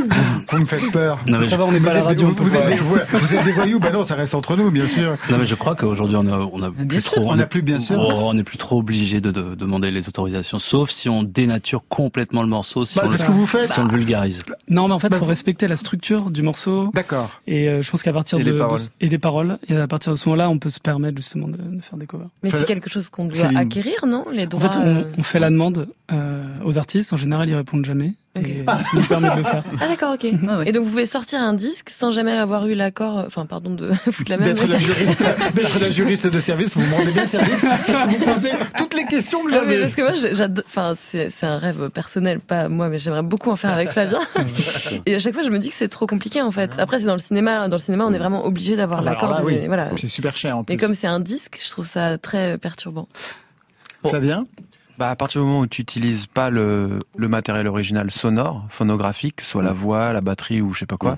Vous 0.49 0.57
me 0.59 0.65
faites 0.65 0.91
peur. 0.91 1.19
non, 1.27 1.39
mais 1.39 1.45
Ça 1.45 1.51
je, 1.51 1.55
va, 1.57 1.65
on 1.65 1.73
est 1.73 1.79
Vous 1.79 1.85
pas 1.85 1.91
à 1.91 1.93
la 1.95 1.99
êtes, 2.01 2.05
radio. 2.07 2.27
vous, 2.27 2.35
on 2.39 2.43
vous 2.43 2.55
êtes 2.55 2.65
des, 2.67 2.75
vous 2.75 3.35
êtes 3.35 3.43
des 3.45 3.51
voyous 3.51 3.79
Bah 3.79 3.91
non, 3.91 4.03
ça 4.03 4.15
reste 4.15 4.35
entre 4.35 4.55
nous, 4.55 4.71
bien 4.71 4.87
sûr. 4.87 5.17
non, 5.29 5.37
mais 5.37 5.45
je 5.45 5.55
crois 5.55 5.75
qu'aujourd'hui, 5.75 6.15
on 6.17 6.27
a, 6.27 6.37
on 6.37 6.61
a 6.63 6.69
Bien 6.69 6.85
plus 6.85 7.01
sûr, 7.01 7.21
trop. 7.21 7.31
on 7.31 7.39
a 7.39 7.45
plus, 7.45 7.61
bien 7.61 7.79
sûr. 7.79 7.97
Oh, 7.99 8.11
on 8.29 8.33
n'est 8.33 8.43
plus 8.43 8.57
trop 8.57 8.79
obligé 8.79 9.21
de, 9.21 9.31
de 9.31 9.55
demander 9.55 9.91
les 9.91 10.07
autorisations, 10.07 10.59
sauf 10.59 10.89
si 10.89 11.09
on 11.09 11.23
dénature 11.23 11.83
complètement 11.89 12.41
le 12.41 12.49
morceau, 12.49 12.85
si, 12.85 12.95
Bah, 12.95 13.03
on, 13.05 13.07
c'est 13.07 13.13
le, 13.13 13.19
ce 13.19 13.25
que 13.25 13.31
vous 13.31 13.45
faites. 13.47 13.65
si 13.71 13.79
on 13.79 13.85
le 13.85 13.91
vulgarise. 13.91 14.39
Non, 14.69 14.87
mais 14.87 14.93
en 14.93 14.99
fait, 14.99 15.09
il 15.11 15.17
faut 15.17 15.25
respecter 15.41 15.67
la 15.67 15.75
structure 15.75 16.29
du 16.29 16.43
morceau. 16.43 16.91
D'accord. 16.93 17.41
Et 17.47 17.67
euh, 17.67 17.81
je 17.81 17.89
pense 17.89 18.03
qu'à 18.03 18.13
partir 18.13 18.37
Et 18.39 18.43
de, 18.43 18.61
et 18.99 19.07
des 19.09 19.17
paroles, 19.17 19.57
et 19.67 19.75
à 19.75 19.87
partir 19.87 20.11
de 20.11 20.17
ce 20.17 20.29
moment-là, 20.29 20.49
on 20.51 20.59
peut 20.59 20.69
se 20.69 20.79
permettre 20.79 21.17
justement 21.17 21.47
de, 21.47 21.57
de 21.57 21.81
faire 21.81 21.97
des 21.97 22.05
covers. 22.05 22.27
Mais 22.43 22.51
c'est 22.51 22.65
quelque 22.65 22.89
chose 22.91 23.09
qu'on 23.09 23.25
doit 23.25 23.47
acquérir, 23.55 24.05
non 24.05 24.25
Les 24.31 24.43
En 24.43 24.47
droits. 24.47 24.69
fait, 24.69 24.77
on, 24.77 24.85
euh, 24.85 25.03
on 25.17 25.23
fait 25.23 25.39
la 25.39 25.49
demande 25.49 25.87
euh, 26.11 26.43
aux 26.63 26.77
artistes. 26.77 27.11
En 27.11 27.17
général, 27.17 27.49
ils 27.49 27.55
répondent 27.55 27.85
jamais. 27.85 28.13
Ok. 28.33 28.47
Et 28.47 28.63
ça 28.65 28.79
nous 28.93 29.01
permet 29.03 29.29
de 29.31 29.35
le 29.39 29.43
faire. 29.43 29.63
Ah 29.81 29.87
d'accord, 29.89 30.13
ok. 30.13 30.23
Ouais. 30.23 30.69
Et 30.69 30.71
donc 30.71 30.85
vous 30.85 30.89
pouvez 30.91 31.05
sortir 31.05 31.41
un 31.41 31.53
disque 31.53 31.89
sans 31.89 32.11
jamais 32.11 32.31
avoir 32.31 32.65
eu 32.67 32.75
l'accord. 32.75 33.23
Enfin, 33.27 33.45
pardon 33.45 33.71
de 33.75 33.91
foutre 34.11 34.31
la. 34.31 34.37
D'être 34.37 34.67
la 34.67 34.77
juriste, 34.77 35.23
d'être 35.53 35.79
la 35.79 35.89
juriste 35.89 36.27
de 36.27 36.39
service, 36.39 36.73
vous 36.77 36.81
me 36.81 36.95
rendez 36.95 37.11
bien 37.11 37.25
service? 37.25 37.65
Parce 37.87 38.03
que 38.13 38.17
vous 38.19 38.25
posez 38.33 38.51
toutes 38.77 38.93
les 38.93 39.03
questions 39.05 39.43
que 39.43 39.49
Ah, 39.51 39.55
j'avais. 39.55 39.81
parce 39.81 39.95
que 39.95 40.01
moi, 40.01 40.11
j'adore. 40.33 40.63
Enfin, 40.65 40.93
c'est 40.97 41.29
c'est 41.29 41.45
un 41.45 41.57
rêve 41.57 41.89
personnel, 41.89 42.39
pas 42.39 42.69
moi, 42.69 42.87
mais 42.87 42.99
j'aimerais 42.99 43.21
beaucoup 43.23 43.51
en 43.51 43.57
faire 43.57 43.71
avec 43.71 43.89
Flavien. 43.89 44.19
Et 45.05 45.15
à 45.15 45.19
chaque 45.19 45.33
fois, 45.33 45.43
je 45.43 45.49
me 45.49 45.59
dis 45.59 45.67
que 45.69 45.75
c'est 45.75 45.89
trop 45.89 46.07
compliqué 46.07 46.41
en 46.41 46.51
fait. 46.51 46.71
Après, 46.79 46.99
c'est 46.99 47.07
dans 47.07 47.13
le 47.13 47.19
cinéma. 47.19 47.67
Dans 47.67 47.75
le 47.77 47.81
cinéma, 47.81 48.05
on 48.07 48.13
est 48.13 48.17
vraiment 48.19 48.45
obligé 48.45 48.77
d'avoir 48.77 48.99
Ah 49.01 49.03
bah 49.03 49.11
l'accord. 49.11 49.41
oui. 49.43 49.67
Voilà. 49.67 49.89
C'est 49.97 50.07
super 50.07 50.37
cher 50.37 50.57
en 50.57 50.63
plus. 50.63 50.73
Mais 50.73 50.77
comme 50.77 50.93
c'est 50.93 51.07
un 51.07 51.19
disque, 51.19 51.59
je 51.61 51.69
trouve 51.69 51.85
ça 51.85 52.17
très 52.17 52.57
perturbant. 52.57 53.09
Flavien? 54.07 54.45
Bah, 55.01 55.09
à 55.09 55.15
partir 55.15 55.41
du 55.41 55.47
moment 55.47 55.61
où 55.61 55.65
tu 55.65 55.81
utilises 55.81 56.27
pas 56.27 56.51
le, 56.51 56.99
le 57.15 57.27
matériel 57.27 57.67
original 57.67 58.11
sonore, 58.11 58.67
phonographique, 58.69 59.41
soit 59.41 59.63
la 59.63 59.73
voix, 59.73 60.13
la 60.13 60.21
batterie 60.21 60.61
ou 60.61 60.73
je 60.73 60.81
sais 60.81 60.85
pas 60.85 60.97
quoi, 60.97 61.13
Ouais. 61.13 61.17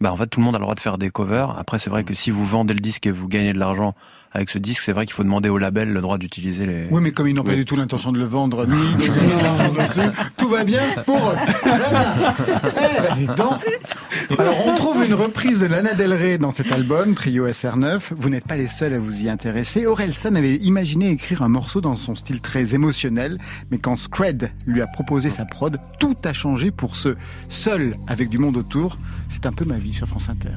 bah 0.00 0.12
en 0.12 0.16
fait 0.16 0.28
tout 0.28 0.38
le 0.38 0.44
monde 0.46 0.54
a 0.54 0.58
le 0.58 0.62
droit 0.62 0.76
de 0.76 0.80
faire 0.80 0.98
des 0.98 1.10
covers. 1.10 1.50
Après 1.58 1.80
c'est 1.80 1.90
vrai 1.90 2.04
que 2.04 2.14
si 2.14 2.30
vous 2.30 2.46
vendez 2.46 2.74
le 2.74 2.78
disque 2.78 3.08
et 3.08 3.10
vous 3.10 3.26
gagnez 3.26 3.52
de 3.52 3.58
l'argent 3.58 3.96
avec 4.32 4.50
ce 4.50 4.58
disque, 4.58 4.82
c'est 4.84 4.92
vrai 4.92 5.06
qu'il 5.06 5.14
faut 5.14 5.22
demander 5.24 5.48
au 5.48 5.58
label 5.58 5.92
le 5.92 6.00
droit 6.00 6.18
d'utiliser 6.18 6.66
les. 6.66 6.82
Oui, 6.90 7.00
mais 7.02 7.10
comme 7.12 7.28
ils 7.28 7.34
n'ont 7.34 7.42
pas 7.44 7.52
Oui. 7.52 7.58
du 7.58 7.64
tout 7.64 7.76
l'intention 7.76 8.12
de 8.12 8.18
le 8.18 8.24
vendre, 8.26 8.66
ni 8.66 8.74
de 8.94 9.80
dessus, 9.80 10.00
tout 10.36 10.48
va 10.48 10.64
bien 10.64 10.82
pour 11.06 11.16
eux. 11.30 11.36
Bien. 11.64 13.14
Eh 13.20 13.26
donc. 13.26 14.38
Alors, 14.38 14.66
on 14.66 14.74
trouve 14.74 15.04
une 15.04 15.14
reprise 15.14 15.58
de 15.60 15.66
Lana 15.66 15.94
Del 15.94 16.12
Rey 16.12 16.38
dans 16.38 16.50
cet 16.50 16.72
album, 16.72 17.14
Trio 17.14 17.46
SR9. 17.48 18.00
Vous 18.16 18.28
n'êtes 18.28 18.46
pas 18.46 18.56
les 18.56 18.68
seuls 18.68 18.92
à 18.94 18.98
vous 19.00 19.22
y 19.22 19.28
intéresser. 19.28 19.86
Aurel 19.86 20.14
San 20.14 20.36
avait 20.36 20.56
imaginé 20.56 21.10
écrire 21.10 21.42
un 21.42 21.48
morceau 21.48 21.80
dans 21.80 21.94
son 21.94 22.14
style 22.14 22.40
très 22.40 22.74
émotionnel, 22.74 23.38
mais 23.70 23.78
quand 23.78 23.96
Scred 23.96 24.50
lui 24.66 24.82
a 24.82 24.86
proposé 24.86 25.30
sa 25.30 25.44
prod, 25.46 25.78
tout 25.98 26.16
a 26.24 26.32
changé 26.32 26.70
pour 26.70 26.96
ce 26.96 27.16
seul 27.48 27.94
avec 28.06 28.28
du 28.28 28.38
monde 28.38 28.56
autour. 28.56 28.98
C'est 29.30 29.46
un 29.46 29.52
peu 29.52 29.64
ma 29.64 29.78
vie 29.78 29.94
sur 29.94 30.06
France 30.06 30.28
Inter. 30.28 30.56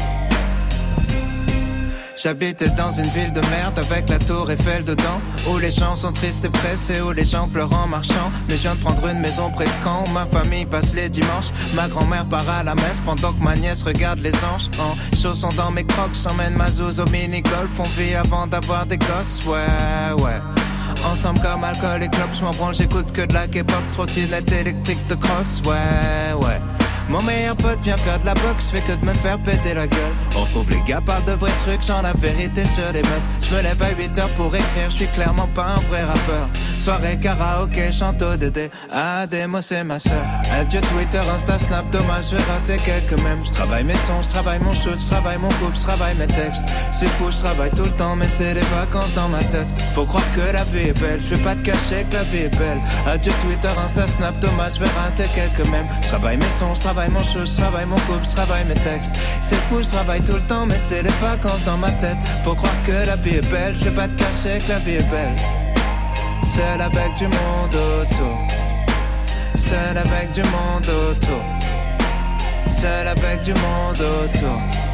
J'habitais 2.15 2.69
dans 2.69 2.91
une 2.91 3.07
ville 3.07 3.33
de 3.33 3.41
merde 3.49 3.79
avec 3.79 4.09
la 4.09 4.19
tour 4.19 4.51
Eiffel 4.51 4.83
dedans 4.83 5.21
Où 5.49 5.57
les 5.57 5.71
gens 5.71 5.95
sont 5.95 6.11
tristes 6.11 6.43
et 6.45 6.49
pressés, 6.49 7.01
où 7.01 7.11
les 7.11 7.23
gens 7.23 7.47
pleurent 7.47 7.73
en 7.73 7.87
marchant. 7.87 8.31
Mais 8.49 8.55
je 8.55 8.61
viens 8.61 8.75
de 8.75 8.81
prendre 8.81 9.07
une 9.07 9.19
maison 9.19 9.49
près 9.49 9.65
de 9.65 9.71
Caen 9.83 10.03
où 10.07 10.11
ma 10.11 10.25
famille 10.25 10.65
passe 10.65 10.93
les 10.93 11.09
dimanches. 11.09 11.51
Ma 11.73 11.87
grand-mère 11.87 12.25
part 12.25 12.47
à 12.49 12.63
la 12.63 12.75
messe 12.75 13.01
pendant 13.05 13.31
que 13.33 13.41
ma 13.41 13.55
nièce 13.55 13.83
regarde 13.83 14.19
les 14.19 14.35
anges. 14.43 14.69
En 14.79 15.15
chaussons 15.15 15.49
dans 15.55 15.71
mes 15.71 15.85
crocs, 15.85 16.15
j'emmène 16.21 16.55
ma 16.55 16.67
zouze 16.67 16.99
au 16.99 17.05
mini-golf. 17.05 17.79
On 17.79 17.83
vit 17.83 18.15
avant 18.15 18.47
d'avoir 18.47 18.85
des 18.85 18.97
gosses, 18.97 19.45
ouais, 19.45 20.23
ouais. 20.23 20.41
Ensemble 21.11 21.39
comme 21.39 21.63
alcool 21.63 22.03
et 22.03 22.09
clopes, 22.09 22.35
je 22.35 22.43
m'en 22.43 22.51
branle, 22.51 22.75
j'écoute 22.75 23.11
que 23.11 23.21
de 23.21 23.33
la 23.33 23.47
K-pop, 23.47 23.81
trottinette 23.93 24.51
électrique 24.51 25.07
de 25.07 25.15
cross, 25.15 25.61
ouais, 25.65 26.33
ouais 26.45 26.59
Mon 27.09 27.21
meilleur 27.23 27.55
pote 27.55 27.79
vient 27.81 27.97
faire 27.97 28.19
de 28.19 28.25
la 28.25 28.33
boxe, 28.33 28.69
fait 28.69 28.81
que 28.81 28.93
de 28.99 29.05
me 29.05 29.13
faire 29.13 29.37
péter 29.39 29.73
la 29.73 29.87
gueule. 29.87 30.13
On 30.37 30.45
trouve 30.45 30.69
les 30.69 30.81
gars 30.87 31.01
parlent 31.01 31.25
de 31.25 31.33
vrais 31.33 31.51
trucs, 31.65 31.83
sans 31.83 32.01
la 32.01 32.13
vérité 32.13 32.63
sur 32.65 32.91
les 32.93 33.01
meufs. 33.01 33.21
Je 33.41 33.55
me 33.55 33.61
lève 33.61 33.81
à 33.81 33.89
8 33.91 34.17
heures 34.19 34.29
pour 34.29 34.55
écrire, 34.55 34.89
je 34.89 34.95
suis 34.95 35.07
clairement 35.07 35.49
pas 35.55 35.75
un 35.77 35.81
vrai 35.89 36.03
rappeur. 36.03 36.47
Soirée 36.81 37.19
karaoké, 37.19 37.91
chante 37.91 38.23
au 38.23 38.35
Dédé. 38.35 38.71
Moi 39.47 39.61
c'est 39.61 39.83
ma 39.83 39.99
soeur. 39.99 40.25
Adieu 40.51 40.81
Twitter, 40.81 41.21
Insta, 41.35 41.59
Snap, 41.59 41.87
dommage, 41.91 42.31
je 42.31 42.37
vais 42.37 42.43
rater 42.51 42.77
quelques 42.77 43.21
mèmes. 43.21 43.45
Je 43.45 43.51
travaille 43.51 43.83
mes 43.83 43.93
sons, 43.93 44.23
je 44.23 44.29
travaille 44.29 44.59
mon 44.59 44.73
shoot, 44.73 44.99
je 44.99 45.05
travaille 45.05 45.37
mon 45.37 45.49
couple, 45.49 45.75
je 45.75 45.81
travaille 45.81 46.15
mes 46.15 46.25
textes. 46.25 46.63
C'est 46.91 47.05
fou, 47.05 47.29
je 47.29 47.37
travaille 47.37 47.69
tout 47.69 47.83
le 47.83 47.91
temps, 47.91 48.15
mais 48.15 48.25
c'est 48.35 48.55
les 48.55 48.61
vacances 48.61 49.13
dans 49.13 49.29
ma 49.29 49.43
tête. 49.43 49.67
Faut 49.93 50.05
croire 50.05 50.23
que 50.35 50.41
la 50.41 50.63
vie 50.63 50.89
est 50.89 50.99
belle, 50.99 51.19
je 51.19 51.35
vais 51.35 51.43
pas 51.43 51.53
te 51.53 51.61
cacher 51.61 52.03
que 52.09 52.15
la 52.15 52.23
vie 52.23 52.45
est 52.45 52.57
belle. 52.57 52.81
Adieu 53.05 53.31
Twitter, 53.43 53.69
Insta, 53.85 54.07
Snap, 54.07 54.39
dommage, 54.39 54.73
je 54.75 54.79
vais 54.79 54.89
rater 54.89 55.25
quelques 55.35 55.69
mèmes. 55.69 55.87
Je 56.01 56.07
travaille 56.07 56.37
mes 56.37 56.51
sons, 56.57 56.73
je 56.73 56.79
travaille 56.79 57.09
mon 57.09 57.23
shoot, 57.23 57.45
je 57.45 57.57
travaille 57.57 57.85
mon 57.85 57.99
couple, 58.07 58.25
je 58.27 58.35
travaille 58.35 58.65
mes 58.65 58.73
textes. 58.73 59.11
C'est 59.39 59.61
fou, 59.69 59.83
je 59.83 59.87
travaille 59.87 60.21
tout 60.21 60.33
le 60.33 60.47
temps, 60.47 60.65
mais 60.65 60.79
c'est 60.83 61.03
les 61.03 61.13
vacances 61.21 61.63
dans 61.63 61.77
ma 61.77 61.91
tête. 61.91 62.17
Faut 62.43 62.55
croire 62.55 62.73
que 62.87 63.05
la 63.05 63.17
vie 63.17 63.35
est 63.35 63.51
belle, 63.51 63.75
je 63.77 63.83
vais 63.83 63.91
pas 63.91 64.07
te 64.07 64.17
cacher 64.17 64.57
que 64.57 64.69
la 64.69 64.79
vie 64.79 64.95
est 64.95 65.11
belle. 65.11 65.35
Seul 66.53 66.81
avec 66.81 67.15
du 67.15 67.23
monde 67.27 67.75
autour. 67.75 68.37
Seul 69.55 69.97
avec 69.97 70.31
du 70.33 70.41
monde 70.41 70.85
autour. 70.85 71.41
Seul 72.67 73.07
avec 73.07 73.41
du 73.43 73.53
monde 73.53 74.01
autour. 74.01 74.90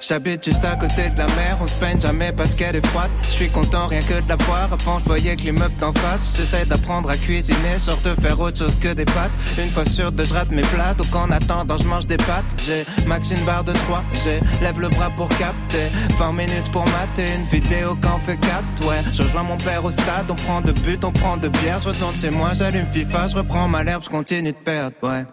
J'habite 0.00 0.44
juste 0.44 0.64
à 0.64 0.76
côté 0.76 1.08
de 1.08 1.18
la 1.18 1.26
mer, 1.26 1.56
on 1.60 1.66
se 1.66 1.74
peine 1.74 2.00
jamais 2.00 2.30
parce 2.30 2.54
qu'elle 2.54 2.76
est 2.76 2.86
froide. 2.86 3.10
Je 3.22 3.28
suis 3.28 3.48
content 3.48 3.86
rien 3.86 4.00
que 4.00 4.20
de 4.20 4.28
la 4.28 4.36
boire, 4.36 4.68
avant 4.72 4.98
je 4.98 5.04
voyais 5.04 5.34
que 5.36 5.42
l'immeuble 5.42 5.74
d'en 5.80 5.92
face. 5.92 6.34
J'essaie 6.36 6.66
d'apprendre 6.66 7.10
à 7.10 7.16
cuisiner, 7.16 7.78
genre 7.84 7.98
de 8.04 8.14
faire 8.20 8.38
autre 8.38 8.58
chose 8.58 8.76
que 8.78 8.92
des 8.92 9.04
pâtes. 9.06 9.32
Une 9.58 9.70
fois 9.70 9.84
sur 9.84 10.12
deux, 10.12 10.24
je 10.24 10.34
rate 10.34 10.50
mes 10.50 10.62
plats, 10.62 10.94
donc 10.94 11.14
en 11.14 11.30
attendant, 11.30 11.76
je 11.78 11.84
mange 11.84 12.06
des 12.06 12.18
pâtes. 12.18 12.44
J'ai 12.64 12.84
max 13.06 13.30
une 13.30 13.44
barre 13.44 13.64
de 13.64 13.72
3, 13.72 14.04
j'ai 14.24 14.40
lève 14.62 14.80
le 14.80 14.88
bras 14.88 15.10
pour 15.16 15.28
capter. 15.30 15.88
20 16.18 16.32
minutes 16.32 16.70
pour 16.72 16.84
mater 16.84 17.24
une 17.34 17.44
vidéo 17.44 17.96
quand 18.00 18.18
fait 18.18 18.36
4, 18.36 18.88
ouais. 18.88 19.00
Je 19.12 19.22
rejoins 19.22 19.44
mon 19.44 19.56
père 19.56 19.84
au 19.84 19.90
stade, 19.90 20.30
on 20.30 20.34
prend 20.34 20.60
de 20.60 20.72
but, 20.72 21.04
on 21.04 21.12
prend 21.12 21.36
de 21.36 21.48
bière. 21.48 21.78
Je 21.80 21.88
retourne 21.88 22.14
chez 22.14 22.30
moi, 22.30 22.50
j'allume 22.54 22.86
FIFA, 22.86 23.28
je 23.28 23.36
reprends 23.36 23.66
ma 23.66 23.82
l'herbe, 23.82 24.02
je 24.04 24.10
continue 24.10 24.52
de 24.52 24.56
perdre, 24.56 24.94
ouais. 25.02 25.24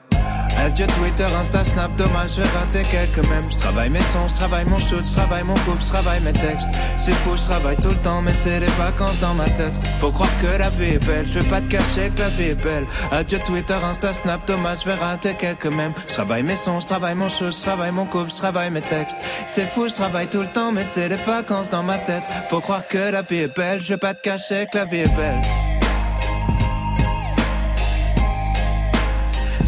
Adieu 0.63 0.87
Twitter, 0.87 1.25
Insta, 1.25 1.61
Snap, 1.65 1.93
dommage, 1.97 2.35
je 2.37 2.41
vais 2.41 2.47
rater 2.47 2.83
quelques 2.89 3.27
mèmes. 3.27 3.51
Je 3.51 3.57
travaille 3.57 3.89
mes 3.89 3.99
sons, 3.99 4.29
je 4.29 4.33
travaille 4.33 4.63
mon 4.63 4.77
shoot, 4.77 5.05
je 5.05 5.13
travaille 5.13 5.43
mon 5.43 5.55
couple, 5.55 5.81
je 5.81 5.87
travaille 5.87 6.21
mes 6.21 6.31
textes. 6.31 6.69
C'est 6.95 7.11
fou, 7.11 7.35
je 7.35 7.43
travaille 7.43 7.75
tout 7.75 7.89
le 7.89 7.97
temps, 7.97 8.21
mais 8.21 8.31
c'est 8.31 8.61
les 8.61 8.73
vacances 8.77 9.19
dans 9.19 9.33
ma 9.33 9.43
tête. 9.43 9.73
Faut 9.99 10.11
croire 10.11 10.29
que 10.41 10.57
la 10.57 10.69
vie 10.69 10.95
est 10.95 11.05
belle, 11.05 11.25
je 11.25 11.39
vais 11.39 11.49
pas 11.49 11.59
te 11.59 11.67
cacher 11.67 12.11
que 12.15 12.21
la 12.21 12.29
vie 12.29 12.51
est 12.51 12.63
belle. 12.63 12.85
Adieu 13.11 13.39
Twitter, 13.45 13.77
Insta, 13.83 14.13
Snap, 14.13 14.47
dommage, 14.47 14.79
je 14.81 14.85
vais 14.85 14.95
rater 14.95 15.33
quelques 15.33 15.65
mèmes. 15.65 15.93
Je 16.07 16.13
travaille 16.13 16.43
mes 16.43 16.55
sons, 16.55 16.79
je 16.79 16.85
travaille 16.85 17.15
mon 17.15 17.27
shoot, 17.27 17.53
je 17.53 17.61
travaille 17.61 17.91
mon 17.91 18.05
couple, 18.05 18.29
je 18.29 18.35
travaille 18.35 18.71
mes 18.71 18.81
textes. 18.81 19.17
C'est 19.47 19.65
fou, 19.65 19.89
je 19.89 19.93
travaille 19.93 20.27
tout 20.27 20.41
le 20.41 20.47
temps, 20.47 20.71
mais 20.71 20.85
c'est 20.85 21.09
les 21.09 21.17
vacances 21.17 21.71
dans 21.71 21.83
ma 21.83 21.97
tête. 21.97 22.23
Faut 22.49 22.61
croire 22.61 22.87
que 22.87 23.11
la 23.11 23.21
vie 23.21 23.39
est 23.39 23.53
belle, 23.53 23.81
je 23.81 23.89
vais 23.89 23.97
pas 23.97 24.13
te 24.13 24.21
cacher 24.21 24.65
que 24.71 24.77
la 24.77 24.85
vie 24.85 24.99
est 24.99 25.15
belle. 25.15 25.41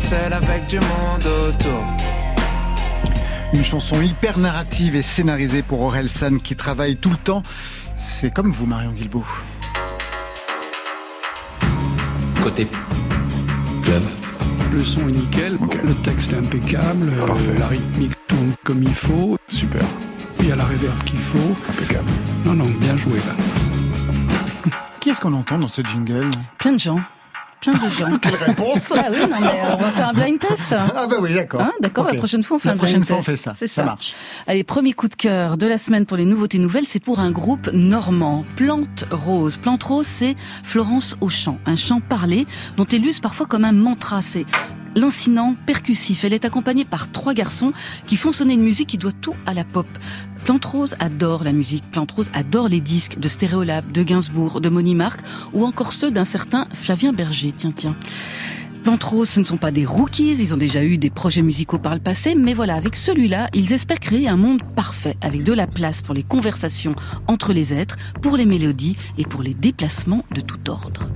Seul 0.05 0.33
avec 0.33 0.67
du 0.67 0.79
monde 0.79 1.25
autour. 1.49 1.83
Une 3.53 3.63
chanson 3.63 3.99
hyper 4.03 4.37
narrative 4.37 4.95
et 4.95 5.01
scénarisée 5.01 5.63
pour 5.63 5.81
Aurel 5.81 6.11
San 6.11 6.39
qui 6.39 6.55
travaille 6.55 6.95
tout 6.97 7.09
le 7.09 7.17
temps. 7.17 7.41
C'est 7.97 8.31
comme 8.31 8.51
vous, 8.51 8.67
Marion 8.67 8.91
Guilbault. 8.91 9.25
Côté 12.43 12.67
club. 13.81 14.03
Le 14.71 14.85
son 14.85 15.09
est 15.09 15.13
nickel, 15.13 15.57
le 15.83 15.95
texte 15.95 16.33
est 16.33 16.37
impeccable, 16.37 17.09
euh, 17.09 17.57
la 17.57 17.67
rythmique 17.67 18.13
tourne 18.27 18.53
comme 18.63 18.83
il 18.83 18.93
faut. 18.93 19.39
Super. 19.47 19.81
Il 20.39 20.49
y 20.49 20.51
a 20.51 20.55
la 20.55 20.65
réverb 20.65 21.03
qu'il 21.05 21.17
faut. 21.17 21.55
Impeccable. 21.67 22.11
Non, 22.45 22.53
non, 22.53 22.69
bien 22.79 22.95
joué 22.95 23.17
là. 23.17 24.71
Qui 24.99 25.09
est-ce 25.09 25.21
qu'on 25.21 25.33
entend 25.33 25.57
dans 25.57 25.67
ce 25.67 25.81
jingle? 25.81 26.29
Plein 26.59 26.73
de 26.73 26.79
gens. 26.79 26.99
Plein 27.71 27.87
de 27.87 27.93
gens. 27.93 28.17
Quelle 28.21 28.35
réponse 28.35 28.93
Ah 28.95 29.05
oui, 29.11 29.17
non, 29.29 29.37
mais 29.41 29.47
euh, 29.47 29.73
on 29.73 29.77
va 29.81 29.91
faire 29.91 30.09
un 30.09 30.13
blind 30.13 30.39
test. 30.39 30.73
Ah 30.77 31.07
bah 31.07 31.17
oui, 31.21 31.33
d'accord. 31.33 31.61
Hein, 31.61 31.71
d'accord, 31.81 32.05
la 32.07 32.13
prochaine 32.15 32.43
fois 32.43 32.57
on 32.57 32.59
fait 32.59 32.69
La 32.69 32.73
un 32.75 32.77
prochaine 32.77 32.95
blind 33.01 33.07
fois, 33.07 33.17
on 33.17 33.19
test. 33.19 33.29
fait 33.29 33.35
ça. 33.35 33.55
C'est 33.57 33.67
Ça 33.67 33.81
ça. 33.81 33.85
marche. 33.85 34.13
Allez, 34.47 34.63
premier 34.63 34.93
coup 34.93 35.07
de 35.07 35.15
cœur 35.15 35.57
de 35.57 35.67
la 35.67 35.77
semaine 35.77 36.05
pour 36.05 36.17
les 36.17 36.25
nouveautés 36.25 36.57
nouvelles, 36.59 36.85
c'est 36.85 36.99
pour 36.99 37.19
un 37.19 37.31
groupe 37.31 37.69
normand, 37.73 38.45
Plante 38.55 39.05
Rose. 39.11 39.57
Plante 39.57 39.83
Rose, 39.83 40.07
c'est 40.07 40.35
Florence 40.63 41.15
Auchan, 41.21 41.57
un 41.65 41.75
chant 41.75 41.99
parlé 42.01 42.45
dont 42.77 42.85
elle 42.91 43.05
use 43.05 43.19
parfois 43.19 43.45
comme 43.45 43.65
un 43.65 43.71
mantra. 43.71 44.21
C'est 44.21 44.45
lancinant, 44.95 45.55
percussif. 45.65 46.23
Elle 46.23 46.33
est 46.33 46.45
accompagnée 46.45 46.85
par 46.85 47.11
trois 47.11 47.33
garçons 47.33 47.73
qui 48.07 48.17
font 48.17 48.31
sonner 48.31 48.53
une 48.53 48.63
musique 48.63 48.89
qui 48.89 48.97
doit 48.97 49.11
tout 49.11 49.35
à 49.45 49.53
la 49.53 49.63
pop. 49.63 49.87
Plante 50.45 50.65
Rose 50.65 50.95
adore 50.99 51.43
la 51.43 51.51
musique. 51.51 51.89
Plante 51.91 52.11
Rose 52.11 52.29
adore 52.33 52.69
les 52.69 52.81
disques 52.81 53.19
de 53.19 53.27
Stéréolab, 53.27 53.91
de 53.91 54.03
Gainsbourg, 54.03 54.61
de 54.61 54.69
Moni 54.69 54.95
Mark 54.95 55.19
ou 55.53 55.65
encore 55.65 55.93
ceux 55.93 56.11
d'un 56.11 56.25
certain 56.25 56.67
Flavien 56.73 57.13
Berger. 57.13 57.53
Tiens, 57.55 57.73
tiens. 57.75 57.95
Plante 58.83 59.03
Rose, 59.03 59.29
ce 59.29 59.39
ne 59.39 59.45
sont 59.45 59.57
pas 59.57 59.71
des 59.71 59.83
rookies, 59.83 60.35
ils 60.37 60.53
ont 60.53 60.57
déjà 60.57 60.83
eu 60.83 60.99
des 60.99 61.09
projets 61.09 61.41
musicaux 61.41 61.79
par 61.79 61.95
le 61.95 61.99
passé, 61.99 62.35
mais 62.35 62.53
voilà, 62.53 62.75
avec 62.75 62.95
celui-là, 62.95 63.49
ils 63.51 63.73
espèrent 63.73 63.99
créer 63.99 64.27
un 64.27 64.37
monde 64.37 64.61
parfait, 64.75 65.17
avec 65.21 65.43
de 65.43 65.53
la 65.53 65.65
place 65.65 66.03
pour 66.03 66.13
les 66.13 66.21
conversations 66.21 66.93
entre 67.25 67.51
les 67.51 67.73
êtres, 67.73 67.97
pour 68.21 68.37
les 68.37 68.45
mélodies 68.45 68.95
et 69.17 69.23
pour 69.23 69.41
les 69.41 69.55
déplacements 69.55 70.23
de 70.35 70.41
tout 70.41 70.69
ordre. 70.69 71.09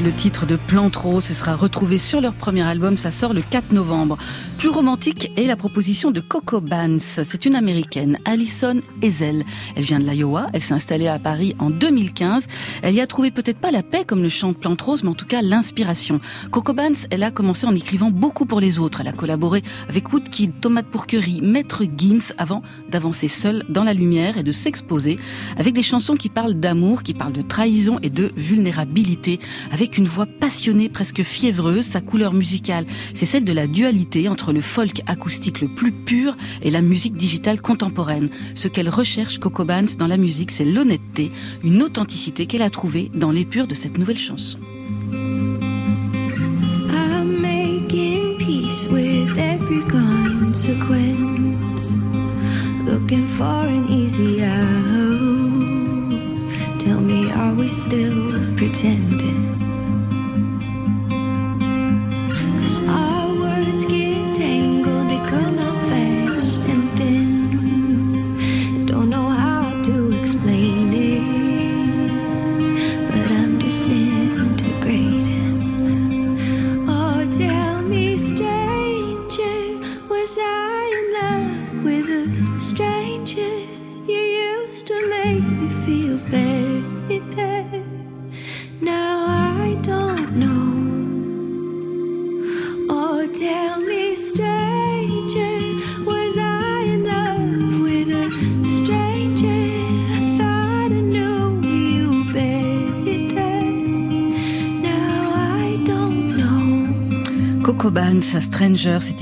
Le 0.00 0.12
titre 0.12 0.46
de 0.46 0.56
Plante 0.56 0.96
Rose. 0.96 1.24
Ce 1.24 1.34
sera 1.34 1.54
retrouvé 1.54 1.98
sur 1.98 2.20
leur 2.20 2.32
premier 2.32 2.62
album. 2.62 2.96
Ça 2.96 3.10
sort 3.10 3.34
le 3.34 3.42
4 3.42 3.72
novembre. 3.72 4.16
Plus 4.56 4.68
romantique 4.68 5.32
est 5.36 5.46
la 5.46 5.56
proposition 5.56 6.10
de 6.10 6.20
Coco 6.20 6.60
Bans. 6.60 6.98
C'est 7.00 7.44
une 7.44 7.54
américaine, 7.54 8.18
Alison 8.24 8.80
Ezel. 9.02 9.44
Elle 9.76 9.82
vient 9.82 9.98
de 9.98 10.04
l'Iowa. 10.04 10.46
Elle 10.52 10.60
s'est 10.60 10.74
installée 10.74 11.06
à 11.06 11.18
Paris 11.18 11.54
en 11.58 11.70
2015. 11.70 12.46
Elle 12.82 12.94
y 12.94 13.00
a 13.00 13.06
trouvé 13.06 13.30
peut-être 13.30 13.58
pas 13.58 13.70
la 13.70 13.82
paix 13.82 14.04
comme 14.06 14.22
le 14.22 14.28
chante 14.28 14.58
Plante 14.58 14.80
Rose, 14.80 15.02
mais 15.02 15.10
en 15.10 15.14
tout 15.14 15.26
cas 15.26 15.42
l'inspiration. 15.42 16.20
Coco 16.50 16.72
Bans, 16.72 16.92
elle 17.10 17.22
a 17.22 17.30
commencé 17.30 17.66
en 17.66 17.74
écrivant 17.74 18.10
beaucoup 18.10 18.46
pour 18.46 18.60
les 18.60 18.78
autres. 18.78 19.00
Elle 19.00 19.08
a 19.08 19.12
collaboré 19.12 19.62
avec 19.88 20.12
Woodkid, 20.12 20.60
Tomate 20.60 20.86
Pourquerie, 20.86 21.40
Maître 21.42 21.84
Gims 21.96 22.32
avant 22.38 22.62
d'avancer 22.90 23.28
seule 23.28 23.64
dans 23.68 23.84
la 23.84 23.94
lumière 23.94 24.38
et 24.38 24.42
de 24.42 24.52
s'exposer 24.52 25.18
avec 25.56 25.74
des 25.74 25.82
chansons 25.82 26.14
qui 26.14 26.28
parlent 26.28 26.54
d'amour, 26.54 27.02
qui 27.02 27.14
parlent 27.14 27.32
de 27.32 27.42
trahison 27.42 27.98
et 28.02 28.10
de 28.10 28.32
vulnérabilité, 28.36 29.38
avec 29.72 29.89
une 29.98 30.06
voix 30.06 30.26
passionnée, 30.26 30.88
presque 30.88 31.22
fiévreuse. 31.22 31.84
Sa 31.84 32.00
couleur 32.00 32.32
musicale, 32.32 32.86
c'est 33.14 33.26
celle 33.26 33.44
de 33.44 33.52
la 33.52 33.66
dualité 33.66 34.28
entre 34.28 34.52
le 34.52 34.60
folk 34.60 35.02
acoustique 35.06 35.60
le 35.60 35.68
plus 35.68 35.92
pur 35.92 36.36
et 36.62 36.70
la 36.70 36.82
musique 36.82 37.16
digitale 37.16 37.60
contemporaine. 37.60 38.28
Ce 38.54 38.68
qu'elle 38.68 38.88
recherche, 38.88 39.38
Coco 39.38 39.64
Bans, 39.64 39.84
dans 39.98 40.06
la 40.06 40.16
musique, 40.16 40.50
c'est 40.50 40.64
l'honnêteté, 40.64 41.30
une 41.64 41.82
authenticité 41.82 42.46
qu'elle 42.46 42.62
a 42.62 42.70
trouvée 42.70 43.10
dans 43.14 43.30
l'épure 43.30 43.66
de 43.66 43.74
cette 43.74 43.98
nouvelle 43.98 44.18
chanson. 44.18 44.58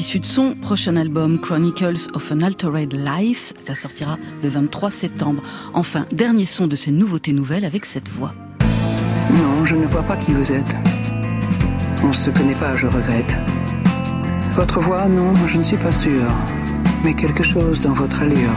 Issu 0.08 0.20
de 0.20 0.24
son 0.24 0.54
prochain 0.54 0.96
album 0.96 1.38
Chronicles 1.38 2.08
of 2.14 2.32
an 2.32 2.40
Altered 2.40 2.94
Life. 2.94 3.52
Ça 3.66 3.74
sortira 3.74 4.16
le 4.42 4.48
23 4.48 4.90
septembre. 4.90 5.42
Enfin, 5.74 6.06
dernier 6.12 6.46
son 6.46 6.66
de 6.66 6.76
ces 6.76 6.90
nouveautés 6.90 7.34
nouvelles 7.34 7.66
avec 7.66 7.84
cette 7.84 8.08
voix. 8.08 8.32
Non, 9.34 9.66
je 9.66 9.74
ne 9.74 9.84
vois 9.84 10.02
pas 10.02 10.16
qui 10.16 10.32
vous 10.32 10.50
êtes. 10.50 10.74
On 12.02 12.08
ne 12.08 12.12
se 12.14 12.30
connaît 12.30 12.54
pas, 12.54 12.74
je 12.74 12.86
regrette. 12.86 13.36
Votre 14.56 14.80
voix, 14.80 15.06
non, 15.08 15.34
je 15.46 15.58
ne 15.58 15.62
suis 15.62 15.76
pas 15.76 15.92
sûr. 15.92 16.24
Mais 17.04 17.14
quelque 17.14 17.42
chose 17.42 17.82
dans 17.82 17.92
votre 17.92 18.22
allure. 18.22 18.54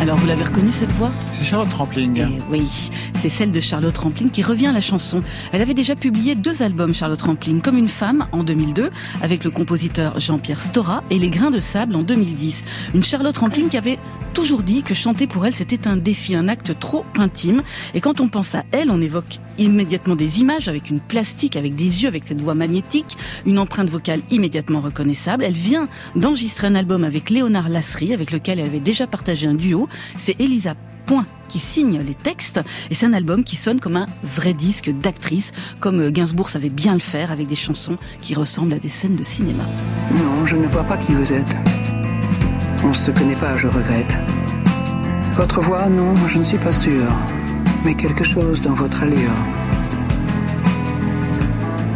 Alors, 0.00 0.16
vous 0.16 0.26
l'avez 0.26 0.44
reconnue 0.44 0.72
cette 0.72 0.92
voix? 0.92 1.10
C'est 1.34 1.44
Charlotte 1.44 1.68
Trampling. 1.68 2.18
Eh 2.18 2.38
oui, 2.50 2.90
c'est 3.20 3.28
celle 3.28 3.50
de 3.50 3.60
Charlotte 3.60 3.98
Rampling 3.98 4.30
qui 4.30 4.42
revient 4.42 4.68
à 4.68 4.72
la 4.72 4.80
chanson. 4.80 5.22
Elle 5.52 5.60
avait 5.60 5.74
déjà 5.74 5.94
publié 5.94 6.34
deux 6.34 6.62
albums, 6.62 6.94
Charlotte 6.94 7.20
Rampling, 7.20 7.60
comme 7.60 7.76
une 7.76 7.90
femme 7.90 8.26
en 8.32 8.42
2002, 8.42 8.88
avec 9.20 9.44
le 9.44 9.50
compositeur 9.50 10.18
Jean-Pierre 10.18 10.58
Stora, 10.58 11.02
et 11.10 11.18
Les 11.18 11.28
Grains 11.28 11.50
de 11.50 11.60
Sable 11.60 11.96
en 11.96 12.02
2010. 12.02 12.64
Une 12.94 13.04
Charlotte 13.04 13.36
Rampling 13.36 13.68
qui 13.68 13.76
avait 13.76 13.98
toujours 14.32 14.62
dit 14.62 14.82
que 14.82 14.94
chanter 14.94 15.26
pour 15.26 15.44
elle 15.44 15.54
c'était 15.54 15.86
un 15.86 15.98
défi, 15.98 16.34
un 16.34 16.48
acte 16.48 16.78
trop 16.78 17.04
intime. 17.18 17.62
Et 17.92 18.00
quand 18.00 18.22
on 18.22 18.28
pense 18.28 18.54
à 18.54 18.64
elle, 18.72 18.90
on 18.90 19.02
évoque 19.02 19.38
immédiatement 19.58 20.16
des 20.16 20.40
images 20.40 20.68
avec 20.68 20.88
une 20.88 21.00
plastique, 21.00 21.56
avec 21.56 21.76
des 21.76 22.02
yeux, 22.02 22.08
avec 22.08 22.24
cette 22.24 22.40
voix 22.40 22.54
magnétique, 22.54 23.18
une 23.44 23.58
empreinte 23.58 23.90
vocale 23.90 24.20
immédiatement 24.30 24.80
reconnaissable. 24.80 25.44
Elle 25.44 25.52
vient 25.52 25.88
d'enregistrer 26.16 26.68
un 26.68 26.74
album 26.74 27.04
avec 27.04 27.28
Léonard 27.28 27.68
Lasserie, 27.68 28.14
avec 28.14 28.32
lequel 28.32 28.60
elle 28.60 28.66
avait 28.66 28.80
déjà 28.80 29.06
partagé 29.06 29.46
un 29.46 29.54
duo. 29.54 29.90
C'est 30.16 30.40
Elisa 30.40 30.74
Qui 31.48 31.58
signe 31.58 32.00
les 32.06 32.14
textes 32.14 32.60
et 32.90 32.94
c'est 32.94 33.06
un 33.06 33.12
album 33.12 33.42
qui 33.42 33.56
sonne 33.56 33.80
comme 33.80 33.96
un 33.96 34.06
vrai 34.22 34.54
disque 34.54 34.90
d'actrice, 34.90 35.50
comme 35.80 36.10
Gainsbourg 36.10 36.48
savait 36.48 36.68
bien 36.68 36.94
le 36.94 37.00
faire 37.00 37.32
avec 37.32 37.48
des 37.48 37.56
chansons 37.56 37.96
qui 38.20 38.34
ressemblent 38.34 38.74
à 38.74 38.78
des 38.78 38.88
scènes 38.88 39.16
de 39.16 39.24
cinéma. 39.24 39.64
Non, 40.14 40.46
je 40.46 40.54
ne 40.54 40.66
vois 40.68 40.84
pas 40.84 40.96
qui 40.96 41.12
vous 41.12 41.32
êtes. 41.32 41.56
On 42.84 42.90
ne 42.90 42.94
se 42.94 43.10
connaît 43.10 43.34
pas, 43.34 43.56
je 43.56 43.66
regrette. 43.66 44.16
Votre 45.34 45.60
voix, 45.60 45.86
non, 45.88 46.14
je 46.28 46.38
ne 46.38 46.44
suis 46.44 46.58
pas 46.58 46.70
sûr. 46.70 47.06
Mais 47.84 47.96
quelque 47.96 48.22
chose 48.22 48.60
dans 48.60 48.74
votre 48.74 49.02
allure. 49.02 49.34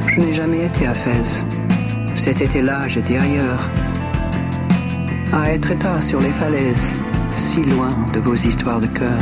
Je 0.08 0.20
n'ai 0.20 0.34
jamais 0.34 0.64
été 0.64 0.88
à 0.88 0.94
Fès. 0.94 1.44
Cet 2.16 2.40
été-là, 2.40 2.88
j'étais 2.88 3.18
ailleurs. 3.18 3.68
À 5.32 5.50
être 5.50 5.70
état 5.70 6.00
sur 6.00 6.20
les 6.20 6.32
falaises, 6.32 6.84
si 7.36 7.62
loin 7.62 7.90
de 8.12 8.20
vos 8.20 8.34
histoires 8.34 8.80
de 8.80 8.86
cœur. 8.86 9.18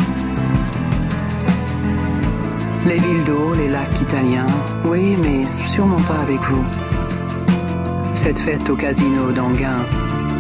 Les 2.87 2.99
villes 2.99 3.25
d'eau, 3.25 3.55
les 3.55 3.69
lacs 3.69 4.01
italiens, 4.01 4.47
oui, 4.87 5.17
mais 5.23 5.45
sûrement 5.67 6.01
pas 6.03 6.21
avec 6.21 6.41
vous. 6.41 6.65
Cette 8.15 8.39
fête 8.39 8.69
au 8.71 8.77
casino 8.77 9.31
d'Anguin, 9.33 9.85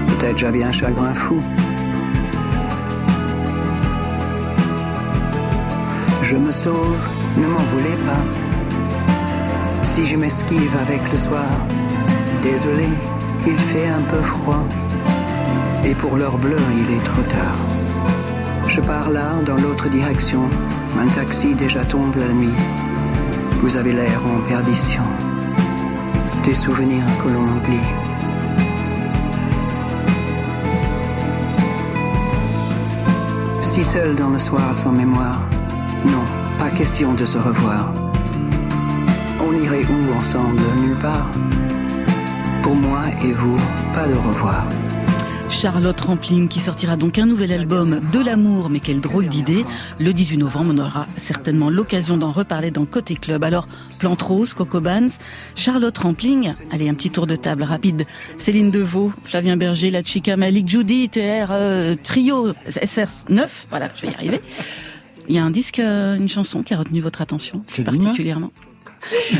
peut-être 0.06 0.38
j'avais 0.38 0.62
un 0.62 0.72
chagrin 0.72 1.14
fou. 1.14 1.40
Je 6.22 6.36
me 6.36 6.50
sauve, 6.50 7.08
ne 7.36 7.46
m'en 7.46 7.64
voulez 7.74 7.96
pas. 8.06 9.84
Si 9.84 10.06
je 10.06 10.16
m'esquive 10.16 10.74
avec 10.80 11.00
le 11.12 11.18
soir, 11.18 11.50
désolé, 12.42 12.88
il 13.46 13.56
fait 13.56 13.88
un 13.88 14.00
peu 14.02 14.22
froid. 14.22 14.64
Et 15.84 15.94
pour 15.94 16.16
l'heure 16.16 16.38
bleue, 16.38 16.56
il 16.76 16.94
est 16.94 17.04
trop 17.04 17.22
tard. 17.22 17.56
Je 18.68 18.80
pars 18.80 19.10
là, 19.10 19.34
dans 19.44 19.56
l'autre 19.56 19.88
direction. 19.88 20.48
Un 20.98 21.06
taxi 21.06 21.54
déjà 21.54 21.84
tombe 21.84 22.14
la 22.16 22.28
nuit. 22.28 22.54
Vous 23.62 23.76
avez 23.76 23.92
l'air 23.92 24.20
en 24.24 24.40
perdition. 24.48 25.02
Des 26.44 26.54
souvenirs 26.54 27.04
que 27.22 27.28
l'on 27.28 27.42
oublie. 27.42 27.88
Si 33.62 33.82
seul 33.82 34.14
dans 34.14 34.30
le 34.30 34.38
soir 34.38 34.76
sans 34.78 34.92
mémoire, 34.92 35.40
non, 36.06 36.24
pas 36.58 36.70
question 36.70 37.14
de 37.14 37.26
se 37.26 37.38
revoir. 37.38 37.92
On 39.44 39.52
irait 39.54 39.84
où 39.84 40.16
ensemble 40.16 40.62
Nulle 40.80 40.98
part? 40.98 41.30
Pour 42.62 42.76
moi 42.76 43.00
et 43.24 43.32
vous, 43.32 43.56
pas 43.94 44.06
de 44.06 44.14
revoir. 44.14 44.66
Charlotte 45.52 46.00
Rampling 46.00 46.48
qui 46.48 46.60
sortira 46.60 46.96
donc 46.96 47.18
un 47.18 47.26
nouvel 47.26 47.52
album 47.52 48.00
de 48.12 48.18
l'amour, 48.18 48.70
mais 48.70 48.80
quelle 48.80 49.00
drôle 49.00 49.28
d'idée. 49.28 49.64
Le 50.00 50.12
18 50.12 50.38
novembre, 50.38 50.72
on 50.74 50.78
aura 50.78 51.06
certainement 51.16 51.70
l'occasion 51.70 52.16
d'en 52.16 52.32
reparler 52.32 52.70
dans 52.70 52.84
Côté 52.86 53.14
Club. 53.14 53.44
Alors, 53.44 53.68
Plante 53.98 54.22
Rose, 54.22 54.54
Coco 54.54 54.80
Bands, 54.80 55.10
Charlotte 55.54 55.96
Rampling, 55.96 56.54
allez, 56.72 56.88
un 56.88 56.94
petit 56.94 57.10
tour 57.10 57.26
de 57.26 57.36
table 57.36 57.62
rapide. 57.62 58.06
Céline 58.38 58.70
Deveau, 58.70 59.12
Flavien 59.24 59.56
Berger, 59.56 59.90
La 59.90 60.02
Chica, 60.02 60.36
Malik, 60.36 60.68
Judy, 60.68 61.08
TR, 61.10 61.50
euh, 61.50 61.94
Trio, 62.02 62.52
SR9, 62.68 63.48
voilà, 63.70 63.90
je 63.94 64.06
vais 64.06 64.12
y 64.12 64.14
arriver. 64.14 64.40
Il 65.28 65.36
y 65.36 65.38
a 65.38 65.44
un 65.44 65.50
disque, 65.50 65.78
euh, 65.78 66.16
une 66.16 66.28
chanson 66.28 66.62
qui 66.62 66.74
a 66.74 66.78
retenu 66.78 67.00
votre 67.00 67.20
attention 67.20 67.62
particulièrement 67.84 68.50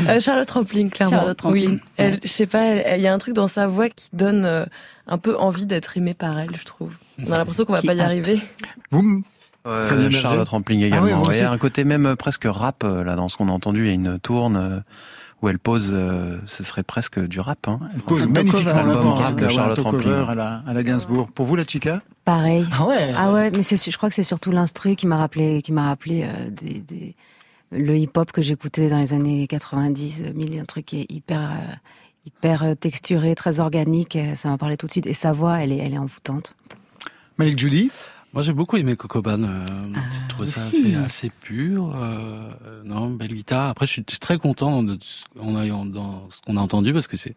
euh, 0.09 0.19
Charlotte 0.19 0.49
Rampling, 0.51 0.89
clairement. 0.89 1.17
Charlotte 1.17 1.41
Rampling. 1.41 1.71
Oui. 1.71 1.79
Elle, 1.97 2.19
je 2.23 2.27
sais 2.27 2.45
pas, 2.45 2.95
il 2.95 3.01
y 3.01 3.07
a 3.07 3.13
un 3.13 3.17
truc 3.17 3.33
dans 3.33 3.47
sa 3.47 3.67
voix 3.67 3.89
qui 3.89 4.09
donne 4.13 4.45
euh, 4.45 4.65
un 5.07 5.17
peu 5.17 5.37
envie 5.37 5.65
d'être 5.65 5.97
aimée 5.97 6.13
par 6.13 6.37
elle, 6.39 6.55
je 6.55 6.65
trouve. 6.65 6.91
On 7.19 7.31
a 7.31 7.37
l'impression 7.37 7.65
qu'on 7.65 7.73
va 7.73 7.81
Qui 7.81 7.87
pas 7.87 7.93
y 7.93 7.99
hâte. 7.99 8.05
arriver. 8.05 8.39
Euh, 9.65 9.89
Berger 9.89 10.19
Charlotte 10.19 10.47
Rampling 10.49 10.83
Ah 10.83 10.87
également. 10.87 11.23
vous 11.23 11.31
il 11.31 11.37
y 11.37 11.41
a 11.41 11.51
un 11.51 11.57
côté 11.57 11.83
même 11.85 12.05
euh, 12.05 12.15
presque 12.15 12.43
rap 12.45 12.83
euh, 12.83 13.03
là 13.03 13.15
dans 13.15 13.29
ce 13.29 13.37
qu'on 13.37 13.47
a 13.47 13.51
entendu. 13.51 13.83
Il 13.83 13.87
y 13.87 13.91
a 13.91 13.93
une 13.93 14.19
tourne 14.19 14.57
euh, 14.57 14.79
où 15.41 15.47
elle 15.49 15.59
pose. 15.59 15.89
euh, 15.93 16.37
ce 16.47 16.63
serait 16.65 16.83
presque 16.83 17.19
du 17.25 17.39
rap. 17.39 17.67
Hein. 17.69 17.79
Elle 17.93 18.01
pose 18.01 18.23
Un 18.23 18.27
magnifiquement 18.27 18.73
cover. 18.73 18.87
le 18.87 18.93
temps, 18.95 18.99
Album 18.99 19.13
rap 19.13 19.35
de 19.35 19.47
Charlotte 19.47 19.79
Rampling. 19.79 20.29
à 20.29 20.35
la, 20.35 20.63
à 20.67 20.73
la 20.73 20.83
Gainsbourg. 20.83 21.31
Pour 21.31 21.45
vous, 21.45 21.55
la 21.55 21.65
chica? 21.65 22.01
Pareil. 22.25 22.65
Ah 22.77 22.85
ouais 22.85 23.13
Ah 23.17 23.31
ouais, 23.31 23.51
mais 23.51 23.63
c'est, 23.63 23.77
je 23.89 23.95
crois 23.95 24.09
que 24.09 24.15
c'est 24.15 24.23
surtout 24.23 24.51
l'instru 24.51 24.95
qui 24.97 25.07
m'a 25.07 25.17
rappelé, 25.17 25.61
qui 25.61 25.71
m'a 25.71 25.87
rappelé 25.87 26.23
euh, 26.23 26.49
des, 26.49 26.79
des- 26.79 27.15
le 27.71 27.95
hip-hop 27.97 28.31
que 28.33 28.41
j'écoutais 28.41 28.89
dans 28.89 28.99
les 28.99 29.13
années 29.13 29.47
90, 29.47 30.25
1000, 30.35 30.59
un 30.59 30.65
truc 30.65 30.85
qui 30.85 30.99
est 31.01 31.11
hyper, 31.11 31.39
euh, 31.51 31.73
hyper 32.25 32.63
euh, 32.63 32.75
texturé, 32.75 33.35
très 33.35 33.59
organique. 33.59 34.17
Ça 34.35 34.49
m'a 34.49 34.57
parlé 34.57 34.77
tout 34.77 34.87
de 34.87 34.91
suite. 34.91 35.07
Et 35.07 35.13
sa 35.13 35.33
voix, 35.33 35.61
elle 35.61 35.71
est, 35.71 35.77
elle 35.77 35.93
est 35.93 35.97
envoûtante. 35.97 36.55
Malik 37.37 37.57
Judy 37.57 37.89
Moi, 38.33 38.43
j'ai 38.43 38.53
beaucoup 38.53 38.77
aimé 38.77 38.95
Cocoban. 38.95 39.43
Euh, 39.43 39.65
j'ai 39.95 40.27
trouvé 40.27 40.47
ça 40.47 40.65
aussi. 40.67 40.95
assez, 40.95 40.95
assez 40.95 41.29
pur. 41.29 41.95
Euh, 41.95 42.83
non, 42.83 43.09
belle 43.11 43.33
guitare. 43.33 43.69
Après, 43.69 43.85
je 43.85 43.91
suis 43.91 44.03
très 44.03 44.37
content 44.37 44.83
de 44.83 44.97
ce 45.01 45.23
qu'on 45.37 45.55
a, 45.55 45.65
dans 45.67 46.29
ce 46.29 46.41
qu'on 46.41 46.57
a 46.57 46.61
entendu 46.61 46.93
parce 46.93 47.07
que 47.07 47.17
c'est 47.17 47.35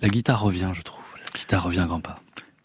la 0.00 0.08
guitare 0.08 0.42
revient, 0.42 0.70
je 0.74 0.82
trouve. 0.82 1.02
La 1.34 1.40
guitare 1.40 1.64
revient 1.64 1.80
à 1.80 1.86
grands 1.86 2.00
pas. 2.00 2.20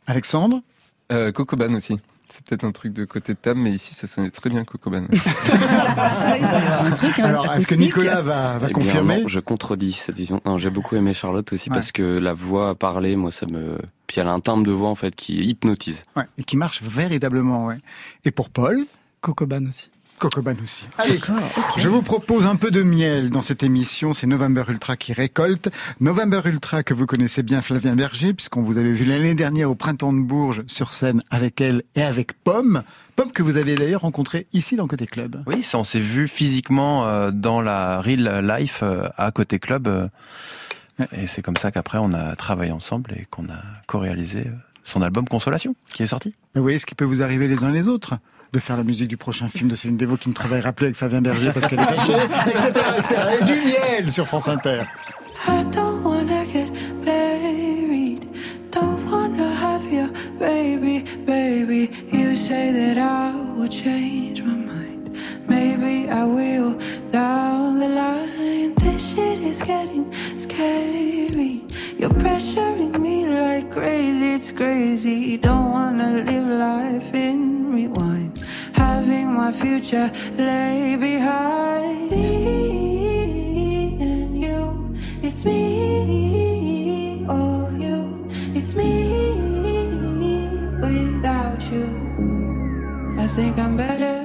Alexandre? 0.07 0.61
Euh, 1.11 1.31
Cocoban 1.31 1.73
aussi. 1.73 1.97
C'est 2.33 2.43
peut-être 2.43 2.63
un 2.63 2.71
truc 2.71 2.93
de 2.93 3.05
côté 3.05 3.33
de 3.33 3.37
table, 3.37 3.59
mais 3.59 3.69
ici, 3.71 3.93
ça 3.93 4.07
sonnait 4.07 4.31
très 4.31 4.49
bien 4.49 4.63
Cocoban. 4.63 5.05
un 5.11 6.91
truc, 6.91 7.19
hein, 7.19 7.25
Alors, 7.25 7.53
est-ce 7.53 7.67
que. 7.67 7.75
Nicolas 7.75 8.23
va, 8.23 8.57
va 8.57 8.59
Eh 8.61 8.65
bien, 8.65 8.73
confirmer 8.73 9.21
non, 9.21 9.27
Je 9.27 9.39
contredis 9.39 9.91
cette 9.93 10.15
vision. 10.15 10.41
Non, 10.43 10.57
j'ai 10.57 10.71
beaucoup 10.71 10.95
aimé 10.95 11.13
Charlotte 11.13 11.53
aussi 11.53 11.69
Ouais. 11.69 11.75
parce 11.75 11.91
que 11.91 12.01
la 12.17 12.33
voix 12.33 12.73
parler, 12.73 13.15
moi, 13.15 13.31
ça 13.31 13.45
me. 13.45 13.77
Puis 14.07 14.19
elle 14.19 14.27
a 14.27 14.31
un 14.31 14.39
timbre 14.39 14.63
de 14.65 14.71
voix 14.71 14.89
en 14.89 14.95
fait 14.95 15.13
qui 15.13 15.43
hypnotise. 15.43 16.05
Ouais, 16.15 16.23
Et 16.39 16.43
qui 16.43 16.57
marche 16.57 16.81
véritablement, 16.81 17.67
ouais. 17.67 17.77
Et 18.25 18.31
pour 18.31 18.49
Paul 18.49 18.83
Cocoban 19.21 19.67
aussi. 19.67 19.91
Cocoban 20.23 20.55
aussi. 20.63 20.85
Allez, 20.97 21.17
D'accord, 21.17 21.35
ok. 21.57 21.63
je 21.77 21.89
vous 21.89 22.01
propose 22.01 22.45
un 22.45 22.55
peu 22.55 22.71
de 22.71 22.81
miel 22.81 23.29
dans 23.29 23.41
cette 23.41 23.61
émission. 23.61 24.13
C'est 24.13 24.25
November 24.25 24.63
Ultra 24.69 24.95
qui 24.95 25.11
récolte. 25.11 25.69
November 25.99 26.39
Ultra 26.45 26.81
que 26.81 26.93
vous 26.93 27.05
connaissez 27.05 27.43
bien, 27.43 27.61
Flavien 27.61 27.93
Berger, 27.93 28.33
puisqu'on 28.33 28.61
vous 28.61 28.77
avait 28.77 28.93
vu 28.93 29.03
l'année 29.03 29.35
dernière 29.35 29.69
au 29.69 29.75
Printemps 29.75 30.13
de 30.13 30.21
Bourges 30.21 30.63
sur 30.67 30.93
scène 30.93 31.21
avec 31.29 31.59
elle 31.59 31.83
et 31.95 32.03
avec 32.03 32.41
Pomme. 32.41 32.83
Pomme 33.17 33.33
que 33.33 33.43
vous 33.43 33.57
avez 33.57 33.75
d'ailleurs 33.75 34.01
rencontrée 34.01 34.47
ici 34.53 34.77
dans 34.77 34.87
Côté 34.87 35.07
Club. 35.07 35.43
Oui, 35.45 35.61
ça, 35.61 35.77
on 35.77 35.83
s'est 35.83 35.99
vu 35.99 36.29
physiquement 36.29 37.05
euh, 37.05 37.31
dans 37.31 37.59
la 37.59 37.99
Real 37.99 38.47
Life 38.47 38.79
euh, 38.81 39.09
à 39.17 39.29
côté 39.31 39.59
club. 39.59 39.87
euh, 39.89 40.07
et 41.11 41.27
c'est 41.27 41.41
comme 41.41 41.57
ça 41.57 41.69
qu'après 41.71 41.97
on 41.97 42.13
a 42.13 42.37
travaillé 42.37 42.71
ensemble 42.71 43.11
et 43.17 43.27
qu'on 43.29 43.45
a 43.49 43.59
co-réalisé 43.87 44.45
son 44.85 45.01
album 45.01 45.27
Consolation 45.27 45.75
qui 45.93 46.03
est 46.03 46.07
sorti. 46.07 46.33
Mais 46.55 46.59
vous 46.59 46.63
voyez 46.63 46.79
ce 46.79 46.85
qui 46.85 46.95
peut 46.95 47.03
vous 47.03 47.21
arriver 47.21 47.47
les 47.49 47.65
uns 47.65 47.71
les 47.71 47.89
autres 47.89 48.13
de 48.53 48.59
faire 48.59 48.77
la 48.77 48.83
musique 48.83 49.07
du 49.07 49.17
prochain 49.17 49.49
film 49.49 49.67
de 49.67 49.75
Céline 49.75 49.97
Deveau 49.97 50.15
qui 50.15 50.29
ne 50.29 50.33
travaillera 50.33 50.73
plus 50.73 50.85
avec 50.85 50.95
Fabien 50.95 51.21
Berger 51.21 51.49
parce 51.51 51.65
qu'elle 51.65 51.79
est 51.79 51.85
fâchée, 51.85 52.13
etc., 52.47 52.69
etc. 52.97 53.15
Et 53.41 53.43
du 53.43 53.53
miel 53.53 54.11
sur 54.11 54.27
France 54.27 54.47
Inter. 54.47 54.83
I 55.47 55.65
don't 55.71 56.03
wanna 56.03 56.45
get 56.45 56.71
buried. 57.03 58.27
Don't 58.71 59.09
wanna 59.09 59.55
have 59.55 59.91
your 59.91 60.09
baby, 60.39 61.03
baby. 61.25 61.89
You 62.11 62.35
say 62.35 62.71
that 62.71 62.97
I 62.97 63.33
will 63.57 63.67
change 63.67 64.43
my 64.43 64.53
mind. 64.53 65.17
Maybe 65.49 66.07
I 66.09 66.23
will 66.23 66.77
down 67.11 67.79
the 67.79 67.87
line. 67.87 68.75
This 68.75 69.15
shit 69.15 69.39
is 69.41 69.63
getting 69.63 70.13
scary. 70.37 71.63
You're 71.99 72.09
pressuring 72.09 72.99
me 72.99 73.25
like 73.27 73.71
crazy, 73.71 74.33
it's 74.33 74.51
crazy. 74.51 75.37
Don't 75.37 75.71
wanna 75.71 76.23
live 76.23 76.47
life 76.47 77.13
in 77.13 77.71
rewind. 77.73 78.39
Having 78.73 79.33
my 79.33 79.51
future 79.51 80.11
lay 80.37 80.95
behind 80.95 82.11
me 82.11 83.97
and 84.01 84.41
you. 84.41 84.95
It's 85.21 85.45
me 85.45 87.25
or 87.29 87.71
you. 87.71 88.27
It's 88.53 88.73
me 88.75 88.91
without 90.81 91.61
you. 91.71 91.85
I 93.17 93.27
think 93.27 93.57
I'm 93.59 93.77
better. 93.77 94.22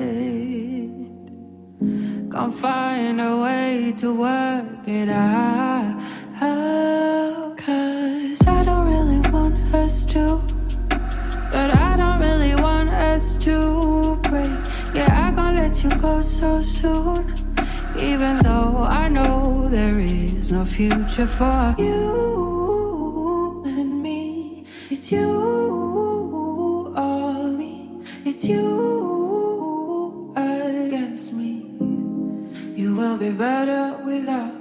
Can't 2.32 2.54
find 2.54 3.20
a 3.22 3.38
way 3.38 3.94
to 3.98 4.14
work 4.14 4.88
it 4.88 5.10
out. 5.10 6.00
Cause 7.58 8.48
I 8.48 8.64
don't 8.64 8.86
really 8.86 9.22
want 9.32 9.58
us 9.74 10.06
to. 10.14 10.42
But 11.52 11.70
I 11.76 11.98
don't 11.98 12.20
really 12.20 12.56
want 12.62 12.90
us 12.90 13.38
to 13.46 14.18
break. 14.30 14.52
Yeah, 14.94 15.10
I 15.28 15.32
can't 15.36 15.56
let 15.56 15.84
you 15.84 15.90
go 16.02 16.22
so 16.22 16.62
soon. 16.62 17.34
Even 17.98 18.38
though 18.40 18.84
I 18.84 19.08
know 19.08 19.68
there 19.70 20.00
is 20.00 20.52
no 20.52 20.66
future 20.66 21.28
for 21.28 21.76
you 21.78 23.64
and 23.66 24.02
me. 24.02 24.66
It's 24.90 25.12
you 25.12 25.53
better 33.34 33.98
without 34.06 34.53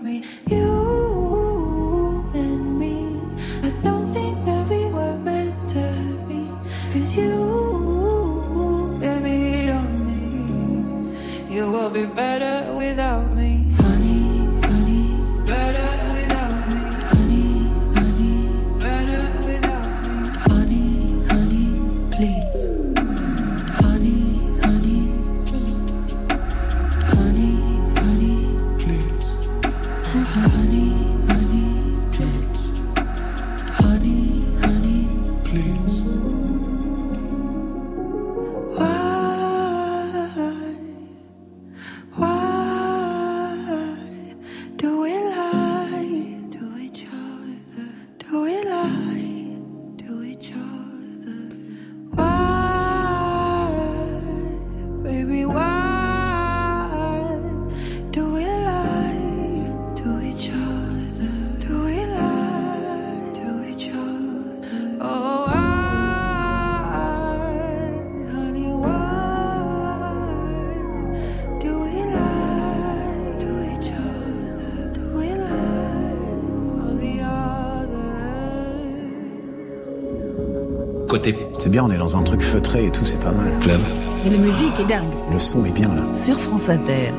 Côté 81.13 81.37
C'est 81.61 81.69
bien, 81.69 81.85
on 81.85 81.91
est 81.91 81.99
dans 81.99 82.17
un 82.17 82.23
truc 82.23 82.41
feutré 82.41 82.87
et 82.87 82.91
tout, 82.91 83.05
c'est 83.05 83.21
pas 83.21 83.33
mal. 83.33 83.51
club. 83.61 83.83
Et 84.25 84.31
la 84.31 84.39
musique 84.39 84.73
est 84.81 84.87
dingue. 84.87 85.13
Le 85.31 85.39
son 85.39 85.63
est 85.67 85.71
bien 85.73 85.95
là. 85.95 86.15
Sur 86.15 86.41
France 86.41 86.71
Inter. 86.71 87.13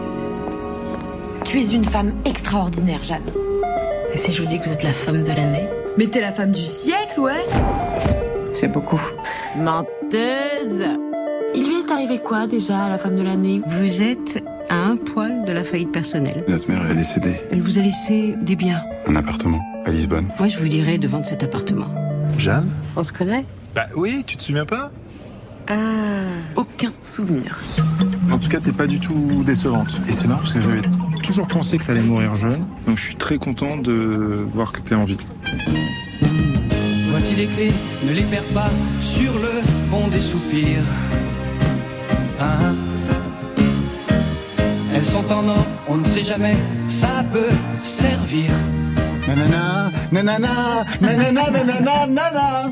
Tu 1.46 1.62
es 1.62 1.68
une 1.68 1.86
femme 1.86 2.12
extraordinaire, 2.26 3.04
Jeanne. 3.04 3.22
Et 4.12 4.18
si 4.18 4.32
je 4.32 4.42
vous 4.42 4.48
dis 4.48 4.60
que 4.60 4.66
vous 4.66 4.74
êtes 4.74 4.82
la 4.82 4.94
femme 4.94 5.22
de 5.22 5.28
l'année? 5.28 5.68
Mais 5.96 6.08
t'es 6.08 6.22
la 6.22 6.32
femme 6.32 6.52
du 6.54 6.64
siècle, 6.64 7.20
ouais 7.20 7.46
C'est 8.52 8.68
beaucoup. 8.68 9.00
Menteuse 9.56 10.88
Il 11.54 11.68
lui 11.68 11.76
est 11.88 11.92
arrivé 11.92 12.18
quoi 12.18 12.48
déjà 12.48 12.86
à 12.86 12.90
la 12.90 12.98
femme 12.98 13.16
de 13.16 13.22
l'année? 13.22 13.62
Vous 13.68 14.02
êtes 14.02 14.44
à 14.72 14.86
un 14.88 14.96
poil 14.96 15.46
de 15.46 15.52
la 15.52 15.64
faillite 15.64 15.92
personnelle. 15.92 16.44
Notre 16.48 16.68
mère 16.68 16.90
est 16.90 16.96
décédée. 16.96 17.40
Elle 17.52 17.62
vous 17.62 17.78
a 17.78 17.84
laissé 17.84 18.34
des 18.42 18.56
biens. 18.56 18.82
Un 19.06 19.16
appartement 19.18 19.60
à 19.86 19.92
Lisbonne. 19.92 20.30
Moi, 20.40 20.48
je 20.48 20.58
vous 20.58 20.68
dirais 20.68 20.98
de 20.98 21.08
vendre 21.08 21.28
cet 21.28 21.44
appartement. 21.44 21.90
Jeanne? 22.40 22.68
On 22.96 23.04
se 23.04 23.14
connaît? 23.14 23.46
Bah 23.76 23.88
oui, 23.96 24.24
tu 24.26 24.38
te 24.38 24.44
souviens 24.44 24.66
pas? 24.66 24.92
Ah, 25.68 25.74
aucun 26.56 26.92
souvenir. 27.04 27.60
En 28.32 28.38
tout 28.38 28.50
cas, 28.50 28.60
t'es 28.60 28.72
pas 28.72 28.86
du 28.86 29.00
tout 29.00 29.44
décevante. 29.46 30.00
Et 30.08 30.12
c'est 30.12 30.28
marrant 30.28 30.42
parce 30.42 30.54
que 30.54 30.62
j'avais 30.62 30.82
toujours 31.24 31.48
pensé 31.48 31.78
que 31.78 31.86
t'allais 31.86 32.02
mourir 32.02 32.36
jeune. 32.36 32.66
Donc 32.86 32.98
je 32.98 33.04
suis 33.04 33.16
très 33.16 33.38
content 33.38 33.78
de 33.78 34.46
voir 34.54 34.72
que 34.74 34.82
t'es 34.82 34.94
en 34.94 35.06
vie. 35.06 35.18
Voici 37.10 37.36
les 37.36 37.48
clés, 37.48 37.72
ne 38.06 38.12
les 38.12 38.24
perds 38.24 38.44
pas 38.54 38.70
sur 39.00 39.34
le 39.34 39.62
pont 39.90 40.08
des 40.08 40.20
soupirs. 40.20 40.84
Hein 42.40 42.76
Elles 44.94 45.06
sont 45.06 45.32
en 45.32 45.48
or, 45.48 45.66
on 45.88 45.98
ne 45.98 46.04
sait 46.04 46.24
jamais, 46.24 46.56
ça 46.86 47.24
peut 47.32 47.56
servir. 47.80 48.52
Nanana, 49.28 49.90
nanana, 50.12 50.86
nanana, 51.02 51.50
nanana, 51.50 52.08
nanana. 52.08 52.72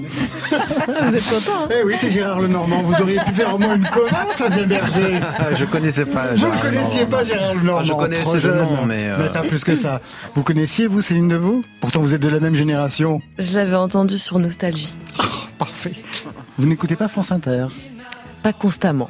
Vous 0.52 1.16
êtes 1.16 1.30
content, 1.30 1.64
hein 1.64 1.70
Eh 1.72 1.84
oui, 1.86 1.93
c'est 1.97 2.12
Gérard 2.12 2.41
Lenormand. 2.41 2.82
Vous 2.84 3.02
auriez 3.02 3.20
pu 3.26 3.32
faire 3.34 3.56
au 3.56 3.58
moins 3.58 3.76
une 3.76 3.88
chorale, 3.88 4.28
Flavien 4.36 4.66
Berger. 4.66 5.20
je 5.56 5.66
connaissais 5.66 6.06
pas. 6.06 6.28
Vous 6.34 6.38
Gérard 6.39 6.56
ne 6.58 6.62
connaissiez 6.62 7.06
pas 7.06 7.24
Gérard 7.24 7.56
Lenormand 7.56 7.80
Ah, 7.82 7.86
je 7.86 7.93
connaissais 7.93 8.34
le 8.34 8.39
jeune. 8.39 8.58
nom, 8.58 8.86
mais, 8.86 9.06
euh, 9.10 9.30
pas 9.30 9.41
plus 9.43 9.64
que 9.64 9.76
ça. 9.76 10.02
Vous 10.36 10.43
connaissiez, 10.43 10.88
vous, 10.88 11.02
Céline 11.02 11.30
Deveau 11.30 11.62
Pourtant, 11.80 12.02
vous 12.02 12.14
êtes 12.14 12.22
de 12.22 12.30
la 12.30 12.39
même 12.41 12.56
génération. 12.56 13.22
Je 13.39 13.56
l'avais 13.56 13.76
entendu 13.76 14.18
sur 14.18 14.38
Nostalgie. 14.38 14.95
Parfait. 15.58 15.93
Vous 16.58 16.66
n'écoutez 16.66 16.97
pas 16.97 17.08
France 17.08 17.32
Inter? 17.32 17.68
Pas 18.43 18.52
constamment. 18.54 19.10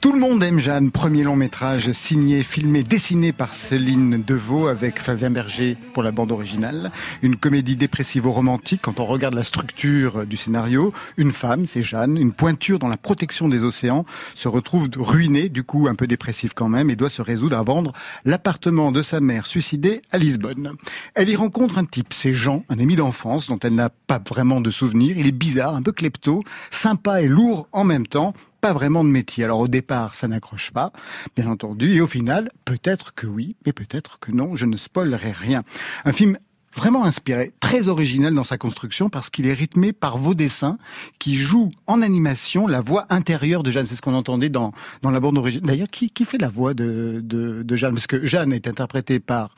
Tout 0.00 0.12
le 0.14 0.18
monde 0.18 0.42
aime 0.42 0.58
Jeanne, 0.58 0.90
premier 0.90 1.24
long 1.24 1.36
métrage 1.36 1.92
signé, 1.92 2.42
filmé, 2.42 2.82
dessiné 2.82 3.34
par 3.34 3.52
Céline 3.52 4.22
Deveau 4.22 4.66
avec 4.66 4.98
Flavien 4.98 5.28
Berger 5.28 5.76
pour 5.92 6.02
la 6.02 6.10
bande 6.10 6.32
originale. 6.32 6.90
Une 7.20 7.36
comédie 7.36 7.76
dépressivo-romantique 7.76 8.80
quand 8.82 8.98
on 8.98 9.04
regarde 9.04 9.34
la 9.34 9.44
structure 9.44 10.24
du 10.24 10.38
scénario. 10.38 10.88
Une 11.18 11.32
femme, 11.32 11.66
c'est 11.66 11.82
Jeanne, 11.82 12.16
une 12.16 12.32
pointure 12.32 12.78
dans 12.78 12.88
la 12.88 12.96
protection 12.96 13.46
des 13.46 13.62
océans, 13.62 14.06
se 14.34 14.48
retrouve 14.48 14.88
ruinée, 14.96 15.50
du 15.50 15.64
coup 15.64 15.86
un 15.86 15.94
peu 15.94 16.06
dépressive 16.06 16.54
quand 16.54 16.70
même, 16.70 16.88
et 16.88 16.96
doit 16.96 17.10
se 17.10 17.20
résoudre 17.20 17.58
à 17.58 17.62
vendre 17.62 17.92
l'appartement 18.24 18.92
de 18.92 19.02
sa 19.02 19.20
mère 19.20 19.46
suicidée 19.46 20.00
à 20.12 20.16
Lisbonne. 20.16 20.76
Elle 21.14 21.28
y 21.28 21.36
rencontre 21.36 21.76
un 21.76 21.84
type, 21.84 22.14
c'est 22.14 22.32
Jean, 22.32 22.64
un 22.70 22.78
ami 22.78 22.96
d'enfance 22.96 23.48
dont 23.48 23.58
elle 23.58 23.74
n'a 23.74 23.90
pas 23.90 24.22
vraiment 24.26 24.62
de 24.62 24.70
souvenir. 24.70 25.18
Il 25.18 25.26
est 25.26 25.32
bizarre, 25.32 25.74
un 25.74 25.82
peu 25.82 25.92
klepto, 25.92 26.40
sympa 26.70 27.20
et 27.20 27.28
lourd 27.28 27.68
en 27.72 27.84
même 27.84 28.06
temps 28.06 28.32
pas 28.60 28.72
vraiment 28.72 29.04
de 29.04 29.08
métier. 29.08 29.44
Alors 29.44 29.60
au 29.60 29.68
départ, 29.68 30.14
ça 30.14 30.28
n'accroche 30.28 30.70
pas, 30.70 30.92
bien 31.36 31.48
entendu, 31.48 31.94
et 31.94 32.00
au 32.00 32.06
final, 32.06 32.50
peut-être 32.64 33.14
que 33.14 33.26
oui, 33.26 33.50
mais 33.66 33.72
peut-être 33.72 34.18
que 34.18 34.32
non, 34.32 34.56
je 34.56 34.66
ne 34.66 34.76
spoilerai 34.76 35.32
rien. 35.32 35.62
Un 36.04 36.12
film 36.12 36.38
vraiment 36.72 37.04
inspiré, 37.04 37.52
très 37.58 37.88
original 37.88 38.32
dans 38.32 38.44
sa 38.44 38.56
construction 38.56 39.10
parce 39.10 39.28
qu'il 39.28 39.46
est 39.46 39.52
rythmé 39.52 39.92
par 39.92 40.18
vos 40.18 40.34
dessins 40.34 40.78
qui 41.18 41.34
jouent 41.34 41.70
en 41.88 42.00
animation 42.00 42.68
la 42.68 42.80
voix 42.80 43.06
intérieure 43.10 43.64
de 43.64 43.72
Jeanne. 43.72 43.86
C'est 43.86 43.96
ce 43.96 44.02
qu'on 44.02 44.14
entendait 44.14 44.50
dans, 44.50 44.72
dans 45.02 45.10
la 45.10 45.18
bande 45.18 45.36
originale. 45.36 45.66
D'ailleurs, 45.66 45.88
qui, 45.90 46.10
qui 46.10 46.24
fait 46.24 46.38
la 46.38 46.48
voix 46.48 46.72
de, 46.72 47.20
de, 47.24 47.64
de 47.64 47.76
Jeanne? 47.76 47.94
Parce 47.94 48.06
que 48.06 48.24
Jeanne 48.24 48.52
est 48.52 48.68
interprétée 48.68 49.18
par 49.18 49.56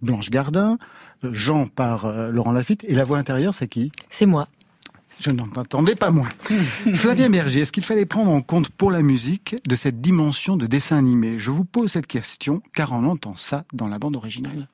Blanche 0.00 0.30
Gardin, 0.30 0.78
euh, 1.24 1.34
Jean 1.34 1.66
par 1.66 2.06
euh, 2.06 2.30
Laurent 2.30 2.52
Lafitte, 2.52 2.82
et 2.84 2.94
la 2.94 3.04
voix 3.04 3.18
intérieure, 3.18 3.54
c'est 3.54 3.68
qui? 3.68 3.92
C'est 4.08 4.26
moi. 4.26 4.48
Je 5.20 5.30
n'en 5.30 5.48
attendais 5.56 5.94
pas 5.94 6.10
moins. 6.10 6.28
Flavien 6.94 7.30
Berger, 7.30 7.60
est-ce 7.60 7.72
qu'il 7.72 7.84
fallait 7.84 8.04
prendre 8.06 8.30
en 8.30 8.40
compte 8.42 8.68
pour 8.68 8.90
la 8.90 9.02
musique 9.02 9.56
de 9.66 9.76
cette 9.76 10.00
dimension 10.00 10.56
de 10.56 10.66
dessin 10.66 10.98
animé? 10.98 11.38
Je 11.38 11.50
vous 11.50 11.64
pose 11.64 11.92
cette 11.92 12.06
question 12.06 12.62
car 12.74 12.92
on 12.92 13.04
entend 13.04 13.36
ça 13.36 13.64
dans 13.72 13.88
la 13.88 13.98
bande 13.98 14.16
originale. 14.16 14.68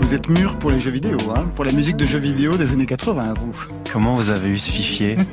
Vous 0.00 0.14
êtes 0.14 0.28
mûr 0.28 0.58
pour 0.58 0.70
les 0.72 0.80
jeux 0.80 0.90
vidéo, 0.90 1.16
hein 1.36 1.46
pour 1.54 1.64
la 1.64 1.72
musique 1.72 1.96
de 1.96 2.04
jeux 2.04 2.18
vidéo 2.18 2.56
des 2.56 2.72
années 2.72 2.86
80, 2.86 3.34
vous. 3.34 3.54
Comment 3.92 4.16
vous 4.16 4.30
avez 4.30 4.48
eu 4.48 4.58
ce 4.58 4.70
fichier? 4.70 5.16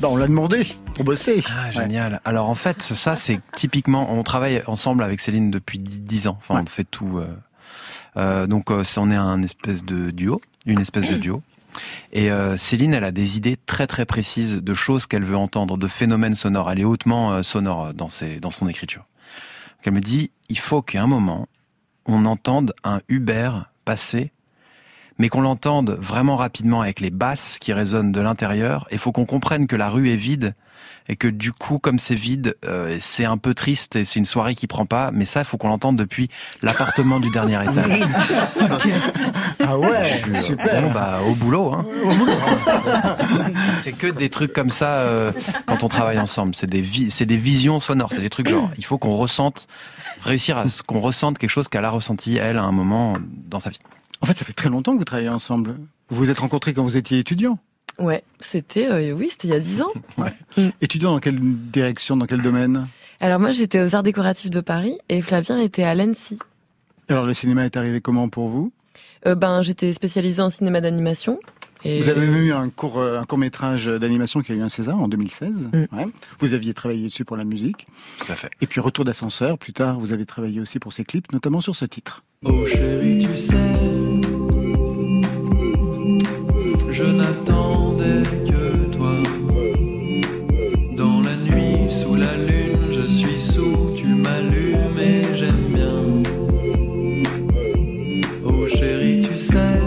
Bah, 0.00 0.08
on 0.10 0.16
l'a 0.16 0.26
demandé 0.28 0.64
pour 0.94 1.04
bosser. 1.04 1.42
Ah, 1.48 1.70
génial. 1.72 2.20
Alors 2.24 2.48
en 2.50 2.54
fait, 2.54 2.82
ça 2.82 3.16
c'est 3.16 3.40
typiquement, 3.56 4.12
on 4.12 4.22
travaille 4.22 4.62
ensemble 4.66 5.02
avec 5.02 5.18
Céline 5.20 5.50
depuis 5.50 5.78
10 5.78 6.28
ans. 6.28 6.38
Enfin, 6.38 6.62
on 6.62 6.66
fait 6.68 6.84
tout. 6.84 7.18
euh, 7.18 7.26
donc 8.46 8.70
euh, 8.70 8.82
on 8.96 9.10
est 9.10 9.16
un 9.16 9.42
espèce 9.42 9.84
de 9.84 10.10
duo, 10.10 10.40
une 10.66 10.80
espèce 10.80 11.08
de 11.08 11.16
duo. 11.16 11.42
Et 12.12 12.30
euh, 12.30 12.56
Céline, 12.56 12.94
elle 12.94 13.04
a 13.04 13.12
des 13.12 13.36
idées 13.36 13.56
très 13.66 13.86
très 13.86 14.06
précises 14.06 14.56
de 14.56 14.74
choses 14.74 15.06
qu'elle 15.06 15.24
veut 15.24 15.36
entendre, 15.36 15.76
de 15.76 15.86
phénomènes 15.86 16.34
sonores. 16.34 16.70
Elle 16.70 16.80
est 16.80 16.84
hautement 16.84 17.32
euh, 17.32 17.42
sonore 17.42 17.94
dans, 17.94 18.08
ses, 18.08 18.40
dans 18.40 18.50
son 18.50 18.68
écriture. 18.68 19.04
Elle 19.84 19.92
me 19.92 20.00
dit, 20.00 20.30
il 20.48 20.58
faut 20.58 20.82
qu'à 20.82 21.02
un 21.02 21.06
moment, 21.06 21.48
on 22.06 22.24
entende 22.24 22.74
un 22.84 23.00
Uber 23.08 23.50
passer, 23.84 24.26
mais 25.18 25.28
qu'on 25.28 25.40
l'entende 25.40 25.96
vraiment 26.00 26.36
rapidement 26.36 26.80
avec 26.80 27.00
les 27.00 27.10
basses 27.10 27.58
qui 27.58 27.72
résonnent 27.72 28.12
de 28.12 28.20
l'intérieur. 28.20 28.86
Il 28.90 28.98
faut 28.98 29.12
qu'on 29.12 29.26
comprenne 29.26 29.66
que 29.66 29.76
la 29.76 29.88
rue 29.88 30.10
est 30.10 30.16
vide 30.16 30.54
et 31.08 31.16
que 31.16 31.28
du 31.28 31.52
coup, 31.52 31.78
comme 31.78 31.98
c'est 31.98 32.14
vide, 32.14 32.56
euh, 32.66 32.96
c'est 33.00 33.24
un 33.24 33.38
peu 33.38 33.54
triste 33.54 33.96
et 33.96 34.04
c'est 34.04 34.18
une 34.18 34.26
soirée 34.26 34.54
qui 34.54 34.66
prend 34.66 34.84
pas. 34.86 35.10
Mais 35.12 35.24
ça, 35.24 35.40
il 35.40 35.44
faut 35.46 35.56
qu'on 35.56 35.68
l'entende 35.68 35.96
depuis 35.96 36.28
l'appartement 36.62 37.18
du 37.20 37.30
dernier 37.30 37.58
étage. 37.70 38.00
Ah 39.60 39.78
ouais, 39.78 40.04
Je 40.04 40.30
euh, 40.30 40.34
super. 40.34 40.82
Bon, 40.82 40.90
bah, 40.90 41.20
au 41.26 41.34
boulot. 41.34 41.72
Hein. 41.72 41.86
c'est 43.80 43.92
que 43.92 44.06
des 44.06 44.30
trucs 44.30 44.52
comme 44.52 44.70
ça 44.70 44.98
euh, 44.98 45.32
quand 45.66 45.82
on 45.82 45.88
travaille 45.88 46.18
ensemble. 46.18 46.54
C'est 46.54 46.66
des, 46.68 46.82
vi- 46.82 47.10
c'est 47.10 47.26
des 47.26 47.36
visions 47.36 47.80
sonores. 47.80 48.12
C'est 48.12 48.20
des 48.20 48.30
trucs 48.30 48.48
genre, 48.48 48.70
il 48.76 48.84
faut 48.84 48.98
qu'on 48.98 49.16
ressente, 49.16 49.66
réussir 50.22 50.56
à 50.58 50.68
ce 50.68 50.82
qu'on 50.82 51.00
ressente 51.00 51.38
quelque 51.38 51.50
chose 51.50 51.68
qu'elle 51.68 51.84
a 51.84 51.90
ressenti, 51.90 52.36
elle, 52.36 52.58
à 52.58 52.62
un 52.64 52.72
moment 52.72 53.16
dans 53.48 53.60
sa 53.60 53.70
vie. 53.70 53.78
En 54.20 54.26
fait, 54.26 54.36
ça 54.36 54.44
fait 54.44 54.52
très 54.52 54.68
longtemps 54.68 54.92
que 54.92 54.98
vous 54.98 55.04
travaillez 55.04 55.28
ensemble. 55.28 55.76
Vous 56.10 56.16
vous 56.16 56.30
êtes 56.30 56.40
rencontrés 56.40 56.74
quand 56.74 56.82
vous 56.82 56.96
étiez 56.96 57.18
étudiant. 57.18 57.58
Ouais, 57.98 58.22
c'était 58.40 58.86
euh, 58.88 59.12
oui, 59.12 59.28
c'était 59.30 59.48
il 59.48 59.50
y 59.50 59.54
a 59.54 59.60
10 59.60 59.82
ans. 59.82 59.92
Étudiant 60.80 61.12
dans 61.12 61.18
quelle 61.18 61.40
direction, 61.40 62.16
dans 62.16 62.26
quel 62.26 62.42
domaine 62.42 62.86
Alors 63.20 63.40
moi, 63.40 63.50
j'étais 63.50 63.80
aux 63.80 63.94
Arts 63.94 64.02
décoratifs 64.02 64.50
de 64.50 64.60
Paris 64.60 64.98
et 65.08 65.20
Flavien 65.22 65.58
était 65.58 65.82
à 65.82 65.94
l'ENSI. 65.94 66.38
Alors 67.08 67.26
le 67.26 67.34
cinéma 67.34 67.64
est 67.64 67.76
arrivé 67.76 68.00
comment 68.00 68.28
pour 68.28 68.48
vous? 68.48 68.72
Euh, 69.26 69.34
ben, 69.34 69.62
j'étais 69.62 69.92
spécialisée 69.92 70.42
en 70.42 70.50
cinéma 70.50 70.80
d'animation. 70.80 71.40
Et 71.84 72.00
Vous 72.00 72.08
avez 72.08 72.26
même 72.26 72.44
eu 72.44 72.52
un 72.52 72.68
court, 72.70 72.98
euh, 72.98 73.20
un 73.20 73.24
court 73.24 73.38
métrage 73.38 73.86
d'animation 73.86 74.40
qui 74.42 74.52
a 74.52 74.54
eu 74.54 74.62
un 74.62 74.68
César 74.68 75.00
en 75.00 75.08
2016. 75.08 75.70
Ouais. 75.92 76.06
Vous 76.40 76.52
aviez 76.54 76.74
travaillé 76.74 77.04
dessus 77.04 77.24
pour 77.24 77.36
la 77.36 77.44
musique. 77.44 77.86
Tout 78.18 78.32
à 78.32 78.34
fait. 78.34 78.50
Et 78.60 78.66
puis 78.66 78.80
Retour 78.80 79.04
d'ascenseur, 79.04 79.58
plus 79.58 79.72
tard, 79.72 79.98
vous 79.98 80.12
avez 80.12 80.26
travaillé 80.26 80.60
aussi 80.60 80.78
pour 80.78 80.92
ses 80.92 81.04
clips, 81.04 81.32
notamment 81.32 81.60
sur 81.60 81.76
ce 81.76 81.84
titre. 81.84 82.24
Oh 82.44 82.66
chérie, 82.66 83.26
tu 83.26 83.36
sais, 83.36 83.54
je 86.98 87.04
n'attendais 87.04 88.24
que 88.44 88.96
toi. 88.96 89.14
Dans 90.96 91.20
la 91.20 91.36
nuit, 91.36 91.88
sous 91.90 92.16
la 92.16 92.36
lune, 92.36 92.90
je 92.90 93.06
suis 93.06 93.38
sous, 93.38 93.92
tu 93.94 94.06
m'allumes 94.06 94.98
et 94.98 95.22
j'aime 95.36 95.64
bien. 95.72 96.02
Oh 98.44 98.66
chérie, 98.66 99.20
tu 99.20 99.38
sais, 99.38 99.78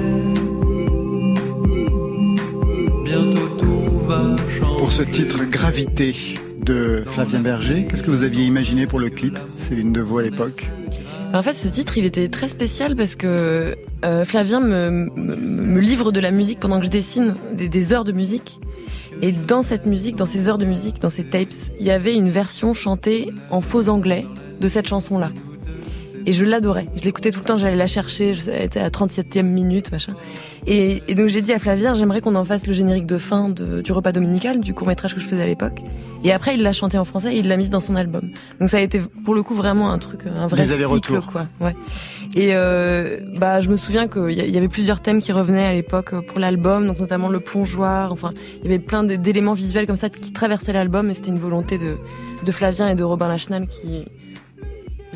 bientôt 3.03 3.47
tout 3.57 4.07
va 4.07 4.37
changer. 4.47 4.79
Pour 4.79 4.93
ce 4.93 5.03
titre 5.03 5.43
Gravité 5.49 6.15
de 6.63 7.03
Flavien 7.05 7.41
Berger, 7.41 7.87
qu'est-ce 7.89 8.03
que 8.03 8.11
vous 8.11 8.23
aviez 8.23 8.45
imaginé 8.45 8.87
pour 8.87 9.01
le 9.01 9.09
clip? 9.09 9.37
Céline 9.57 9.91
Deveau 9.91 10.19
à 10.19 10.23
l'époque 10.23 10.69
En 11.33 11.43
fait, 11.43 11.53
ce 11.53 11.69
titre, 11.69 11.97
il 11.97 12.05
était 12.05 12.27
très 12.27 12.49
spécial 12.49 12.95
parce 12.95 13.15
que 13.15 13.77
euh, 14.03 14.25
Flavien 14.25 14.59
me, 14.59 15.79
livre 15.79 16.11
de 16.11 16.19
la 16.19 16.31
musique 16.31 16.59
pendant 16.59 16.79
que 16.79 16.85
je 16.85 16.91
dessine, 16.91 17.35
des, 17.53 17.69
des 17.69 17.93
heures 17.93 18.03
de 18.03 18.11
musique. 18.11 18.59
Et 19.21 19.31
dans 19.31 19.61
cette 19.61 19.85
musique, 19.85 20.17
dans 20.17 20.25
ces 20.25 20.49
heures 20.49 20.57
de 20.57 20.65
musique, 20.65 20.99
dans 20.99 21.09
ces 21.09 21.23
tapes, 21.23 21.53
il 21.79 21.85
y 21.85 21.91
avait 21.91 22.15
une 22.15 22.29
version 22.29 22.73
chantée 22.73 23.29
en 23.49 23.61
faux 23.61 23.87
anglais 23.87 24.25
de 24.59 24.67
cette 24.67 24.87
chanson-là. 24.87 25.31
Et 26.25 26.31
je 26.31 26.45
l'adorais. 26.45 26.87
Je 26.95 27.01
l'écoutais 27.03 27.31
tout 27.31 27.39
le 27.39 27.45
temps, 27.45 27.57
j'allais 27.57 27.75
la 27.75 27.87
chercher, 27.87 28.33
elle 28.47 28.63
était 28.63 28.79
à 28.79 28.89
37e 28.89 29.43
minute, 29.43 29.91
machin. 29.91 30.13
Et, 30.67 31.01
et 31.07 31.15
donc 31.15 31.27
j'ai 31.27 31.41
dit 31.41 31.51
à 31.53 31.59
Flavien, 31.59 31.93
j'aimerais 31.95 32.21
qu'on 32.21 32.35
en 32.35 32.45
fasse 32.45 32.67
le 32.67 32.73
générique 32.73 33.07
de 33.07 33.17
fin 33.17 33.49
de- 33.49 33.81
du 33.81 33.91
repas 33.91 34.11
dominical, 34.11 34.59
du 34.59 34.73
court-métrage 34.73 35.15
que 35.15 35.19
je 35.19 35.25
faisais 35.27 35.41
à 35.41 35.47
l'époque. 35.47 35.79
Et 36.23 36.31
après, 36.31 36.53
il 36.53 36.61
l'a 36.61 36.71
chanté 36.71 36.99
en 36.99 37.05
français 37.05 37.35
et 37.35 37.39
il 37.39 37.47
l'a 37.47 37.57
mise 37.57 37.71
dans 37.71 37.79
son 37.79 37.95
album. 37.95 38.21
Donc 38.59 38.69
ça 38.69 38.77
a 38.77 38.81
été 38.81 39.01
pour 39.25 39.33
le 39.33 39.41
coup 39.41 39.55
vraiment 39.55 39.91
un 39.91 39.97
truc, 39.97 40.21
un 40.27 40.45
vrai 40.47 40.67
Des 40.67 40.85
cycle, 40.85 41.19
quoi. 41.31 41.47
Ouais. 41.59 41.75
Et 42.35 42.49
euh, 42.53 43.19
bah, 43.37 43.59
je 43.59 43.69
me 43.71 43.75
souviens 43.75 44.07
qu'il 44.07 44.31
y 44.33 44.57
avait 44.57 44.67
plusieurs 44.67 45.01
thèmes 45.01 45.19
qui 45.19 45.31
revenaient 45.31 45.65
à 45.65 45.73
l'époque 45.73 46.13
pour 46.27 46.39
l'album, 46.39 46.85
donc 46.85 46.99
notamment 46.99 47.27
le 47.29 47.39
plongeoir. 47.39 48.11
Enfin, 48.11 48.29
il 48.59 48.65
y 48.65 48.67
avait 48.67 48.77
plein 48.79 49.03
d'éléments 49.03 49.53
visuels 49.53 49.87
comme 49.87 49.95
ça 49.95 50.09
qui 50.09 50.31
traversaient 50.31 50.73
l'album, 50.73 51.09
et 51.09 51.15
c'était 51.15 51.31
une 51.31 51.39
volonté 51.39 51.79
de, 51.79 51.97
de 52.45 52.51
Flavien 52.51 52.87
et 52.89 52.95
de 52.95 53.03
Robin 53.03 53.27
Lachenal 53.27 53.65
qui 53.67 54.05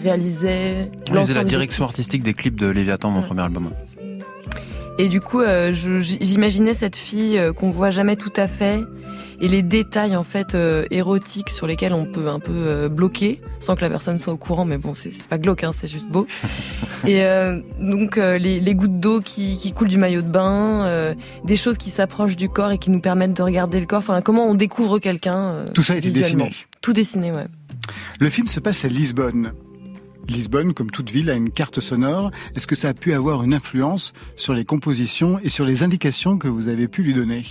réalisaient 0.05 0.89
On 1.11 1.15
faisait 1.21 1.33
la 1.33 1.43
direction 1.43 1.85
artistique 1.85 2.23
des 2.23 2.33
clips 2.33 2.59
de 2.59 2.67
Léviathan, 2.67 3.09
mon 3.11 3.21
premier 3.21 3.41
album. 3.41 3.71
et 4.97 5.09
du 5.09 5.19
coup, 5.21 5.41
euh, 5.41 5.71
j'imaginais 5.73 6.73
cette 6.73 6.95
fille 6.95 7.37
euh, 7.37 7.51
qu'on 7.53 7.71
voit 7.71 7.91
jamais 7.91 8.15
tout 8.15 8.31
à 8.37 8.47
fait 8.47 8.79
et 9.41 9.49
les 9.49 9.61
détails 9.61 10.15
en 10.15 10.23
fait 10.23 10.55
euh, 10.55 10.85
érotiques 10.91 11.49
sur 11.49 11.67
lesquels 11.67 11.91
on 11.93 12.05
peut 12.05 12.29
un 12.29 12.39
peu 12.39 12.53
euh, 12.55 12.87
bloquer 12.87 13.41
sans 13.59 13.75
que 13.75 13.81
la 13.81 13.89
personne 13.89 14.17
soit 14.17 14.31
au 14.31 14.37
courant. 14.37 14.63
Mais 14.63 14.77
bon, 14.77 14.93
c'est 14.93 15.11
pas 15.27 15.37
glauque, 15.37 15.65
hein, 15.65 15.71
c'est 15.77 15.89
juste 15.89 16.07
beau. 16.07 16.25
et 17.05 17.25
euh, 17.25 17.59
donc 17.81 18.17
euh, 18.17 18.37
les, 18.37 18.61
les 18.61 18.75
gouttes 18.75 19.01
d'eau 19.01 19.19
qui, 19.19 19.57
qui 19.57 19.73
coulent 19.73 19.89
du 19.89 19.97
maillot 19.97 20.21
de 20.21 20.29
bain, 20.29 20.85
euh, 20.85 21.13
des 21.43 21.57
choses 21.57 21.77
qui 21.77 21.89
s'approchent 21.89 22.37
du 22.37 22.47
corps 22.47 22.71
et 22.71 22.77
qui 22.77 22.91
nous 22.91 23.01
permettent 23.01 23.33
de 23.33 23.43
regarder 23.43 23.81
le 23.81 23.85
corps. 23.85 23.99
Enfin, 23.99 24.21
comment 24.21 24.47
on 24.47 24.55
découvre 24.55 24.99
quelqu'un. 24.99 25.37
euh, 25.51 25.65
Tout 25.73 25.83
ça 25.83 25.93
a 25.93 25.97
été 25.97 26.11
dessiné. 26.11 26.51
Tout 26.81 26.93
dessiné, 26.93 27.31
ouais. 27.33 27.47
Le 28.21 28.29
film 28.29 28.47
se 28.47 28.61
passe 28.61 28.85
à 28.85 28.87
Lisbonne. 28.87 29.51
Lisbonne, 30.27 30.73
comme 30.73 30.91
toute 30.91 31.09
ville, 31.09 31.29
a 31.29 31.35
une 31.35 31.51
carte 31.51 31.79
sonore. 31.79 32.31
Est-ce 32.55 32.67
que 32.67 32.75
ça 32.75 32.89
a 32.89 32.93
pu 32.93 33.13
avoir 33.13 33.43
une 33.43 33.53
influence 33.53 34.13
sur 34.35 34.53
les 34.53 34.65
compositions 34.65 35.39
et 35.43 35.49
sur 35.49 35.65
les 35.65 35.83
indications 35.83 36.37
que 36.37 36.47
vous 36.47 36.67
avez 36.67 36.87
pu 36.87 37.03
lui 37.03 37.13
donner? 37.13 37.45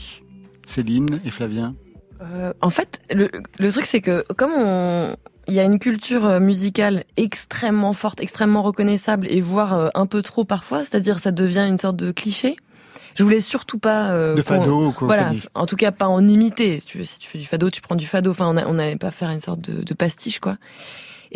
Céline 0.67 1.21
et 1.25 1.31
Flavien 1.31 1.75
Euh, 2.23 2.53
en 2.61 2.71
fait, 2.71 3.01
le, 3.11 3.31
le 3.59 3.73
truc 3.73 3.85
c'est 3.85 4.01
que 4.01 4.25
comme 4.37 4.53
on, 4.53 5.17
il 5.47 5.55
y 5.55 5.61
a 5.61 5.65
une 5.65 5.79
culture 5.79 6.25
euh, 6.25 6.41
musicale 6.41 7.05
extrêmement 7.17 7.93
forte, 7.93 8.21
extrêmement 8.21 8.63
reconnaissable 8.63 9.27
et 9.31 9.41
voire 9.41 9.75
euh, 9.75 9.89
un 9.95 10.07
peu 10.07 10.23
trop 10.23 10.45
parfois, 10.45 10.81
c'est-à-dire 10.81 11.19
ça 11.19 11.33
devient 11.33 11.67
une 11.69 11.79
sorte 11.79 11.97
de 11.97 12.13
cliché. 12.13 12.57
Je 13.15 13.23
voulais 13.23 13.41
surtout 13.41 13.79
pas 13.79 14.11
euh, 14.11 14.35
De 14.35 14.43
fado 14.43 14.93
quoi, 14.93 15.07
Voilà, 15.07 15.33
en 15.55 15.67
tout 15.67 15.77
cas 15.77 15.93
pas 15.93 16.09
en 16.09 16.27
imiter. 16.27 16.81
Si 16.81 16.87
tu, 17.19 17.29
fais 17.29 17.39
du 17.39 17.47
fado, 17.47 17.71
tu 17.71 17.81
prends 17.81 17.95
du 17.95 18.07
fado. 18.07 18.31
Enfin, 18.33 18.53
on 18.67 18.75
n'allait 18.75 18.97
pas 18.97 19.13
faire 19.13 19.31
une 19.31 19.41
sorte 19.41 19.61
de, 19.61 19.83
de 19.83 19.95
pastiche 19.95 20.41
quoi. 20.41 20.57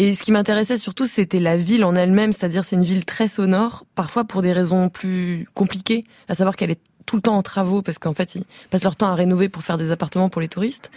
Et 0.01 0.14
ce 0.14 0.22
qui 0.22 0.30
m'intéressait 0.30 0.78
surtout, 0.78 1.07
c'était 1.07 1.40
la 1.40 1.57
ville 1.57 1.84
en 1.84 1.96
elle-même, 1.96 2.32
c'est-à-dire 2.32 2.64
c'est 2.64 2.76
une 2.76 2.84
ville 2.84 3.05
très 3.05 3.26
sonore, 3.26 3.84
parfois 3.96 4.22
pour 4.24 4.42
des 4.42 4.53
raisons 4.53 4.88
plus 4.88 5.49
compliquées, 5.55 6.05
à 6.28 6.34
savoir 6.34 6.55
qu'elle 6.55 6.70
est 6.70 6.80
tout 7.05 7.16
le 7.16 7.22
temps 7.22 7.36
en 7.36 7.42
travaux 7.42 7.82
parce 7.82 7.99
qu'en 7.99 8.14
fait 8.14 8.36
ils 8.36 8.44
passent 8.70 8.84
leur 8.84 8.94
temps 8.94 9.09
à 9.09 9.14
rénover 9.14 9.49
pour 9.49 9.64
faire 9.64 9.76
des 9.76 9.90
appartements 9.90 10.28
pour 10.28 10.40
les 10.40 10.49
touristes. 10.49 10.90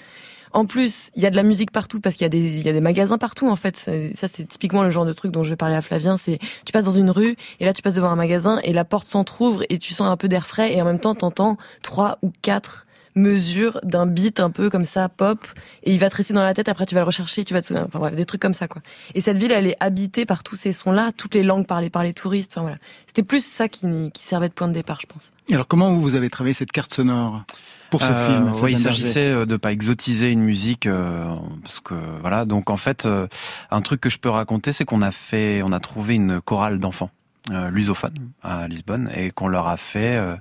En 0.54 0.66
plus, 0.66 1.10
il 1.16 1.24
y 1.24 1.26
a 1.26 1.30
de 1.30 1.36
la 1.38 1.44
musique 1.44 1.72
partout 1.72 2.02
parce 2.02 2.16
qu'il 2.16 2.26
y 2.26 2.28
a 2.28 2.30
des 2.30 2.58
il 2.58 2.66
y 2.66 2.70
a 2.70 2.74
des 2.74 2.82
magasins 2.82 3.18
partout 3.18 3.50
en 3.50 3.56
fait. 3.56 3.78
Ça 3.78 4.28
c'est 4.28 4.46
typiquement 4.48 4.84
le 4.84 4.92
genre 4.92 5.06
de 5.06 5.14
truc 5.14 5.32
dont 5.32 5.44
je 5.44 5.50
vais 5.50 5.56
parler 5.56 5.76
à 5.76 5.82
Flavien. 5.82 6.18
C'est 6.18 6.38
tu 6.66 6.74
passes 6.74 6.86
dans 6.86 6.92
une 6.92 7.10
rue 7.10 7.38
et 7.60 7.66
là 7.66 7.74
tu 7.74 7.82
passes 7.82 7.94
devant 7.94 8.10
un 8.10 8.18
magasin 8.18 8.60
et 8.64 8.74
la 8.74 8.84
porte 8.84 9.08
s'entrouvre 9.08 9.64
et 9.70 9.80
tu 9.80 9.94
sens 9.94 10.08
un 10.08 10.18
peu 10.18 10.28
d'air 10.28 10.46
frais 10.46 10.74
et 10.76 10.82
en 10.82 10.86
même 10.86 11.00
temps 11.00 11.16
t'entends 11.16 11.58
trois 11.82 12.20
ou 12.22 12.32
quatre 12.42 12.86
mesures 13.16 13.80
d'un 13.84 14.06
beat 14.06 14.40
un 14.40 14.50
peu 14.50 14.70
comme 14.70 14.86
ça 14.86 15.10
pop 15.10 15.40
et 15.84 15.94
il 15.94 16.00
va 16.00 16.10
te 16.10 16.16
rester 16.18 16.34
dans 16.34 16.44
la 16.44 16.54
tête. 16.54 16.70
Après 16.70 16.86
tu 16.86 16.96
vas 16.96 17.02
le 17.02 17.06
rechercher, 17.08 17.44
tu 17.46 17.54
vas 17.54 17.62
te 17.62 17.74
enfin 17.74 18.00
bref 18.00 18.16
des 18.16 18.26
trucs 18.26 18.42
comme 18.42 18.54
ça 18.54 18.68
quoi. 18.68 18.82
Et 19.16 19.22
cette 19.22 19.38
ville 19.38 19.52
elle 19.52 19.68
est 19.68 19.78
habitée 19.80 20.26
par 20.26 20.44
tous 20.44 20.56
ces 20.56 20.74
sons 20.74 20.92
là, 20.92 21.12
toutes 21.16 21.36
les 21.36 21.44
langues 21.44 21.68
parlées 21.68 21.90
par 21.90 22.04
les 22.04 22.14
touristes. 22.14 22.54
Enfin 22.54 22.62
voilà, 22.62 22.78
c'était 23.08 23.24
plus 23.24 23.46
ça 23.46 23.68
qui 23.68 24.12
qui 24.14 24.24
servait 24.24 24.50
de 24.50 24.54
point 24.54 24.68
de 24.68 24.74
départ 24.74 25.00
je 25.02 25.08
pense. 25.08 25.32
Et 25.50 25.54
Alors 25.54 25.68
comment 25.68 25.94
vous 25.96 26.16
avez 26.16 26.30
travaillé 26.30 26.54
cette 26.54 26.72
carte 26.72 26.94
sonore 26.94 27.44
pour 27.90 28.02
ce 28.02 28.06
Euh, 28.12 28.28
film 28.28 28.46
ouais, 28.46 28.54
Flavien 28.54 28.78
il 28.78 28.80
s'agissait 28.80 29.28
euh, 29.28 29.46
de 29.46 29.58
pas 29.58 29.72
exotiser 29.74 30.32
une 30.32 30.42
musique 30.42 30.86
euh, 30.88 31.26
parce 31.64 31.82
que 31.82 31.94
voilà. 32.22 32.46
Donc 32.46 32.70
en 32.70 32.78
fait, 32.78 33.06
euh, 33.06 33.28
un 33.70 33.82
truc 33.82 34.00
que 34.00 34.10
je 34.10 34.18
peux 34.18 34.30
raconter, 34.30 34.72
c'est 34.72 34.86
qu'on 34.86 35.02
a 35.02 35.12
fait, 35.12 35.62
on 35.64 35.74
a 35.74 35.80
trouvé 35.82 36.16
une 36.16 36.40
chorale 36.40 36.80
d'enfants 36.80 37.10
euh, 37.50 37.72
lusophone 37.72 38.32
à 38.44 38.68
Lisbonne 38.68 39.10
et 39.16 39.32
qu'on 39.32 39.48
leur 39.48 39.68
a 39.68 39.76
fait 39.76 40.16
euh, 40.16 40.36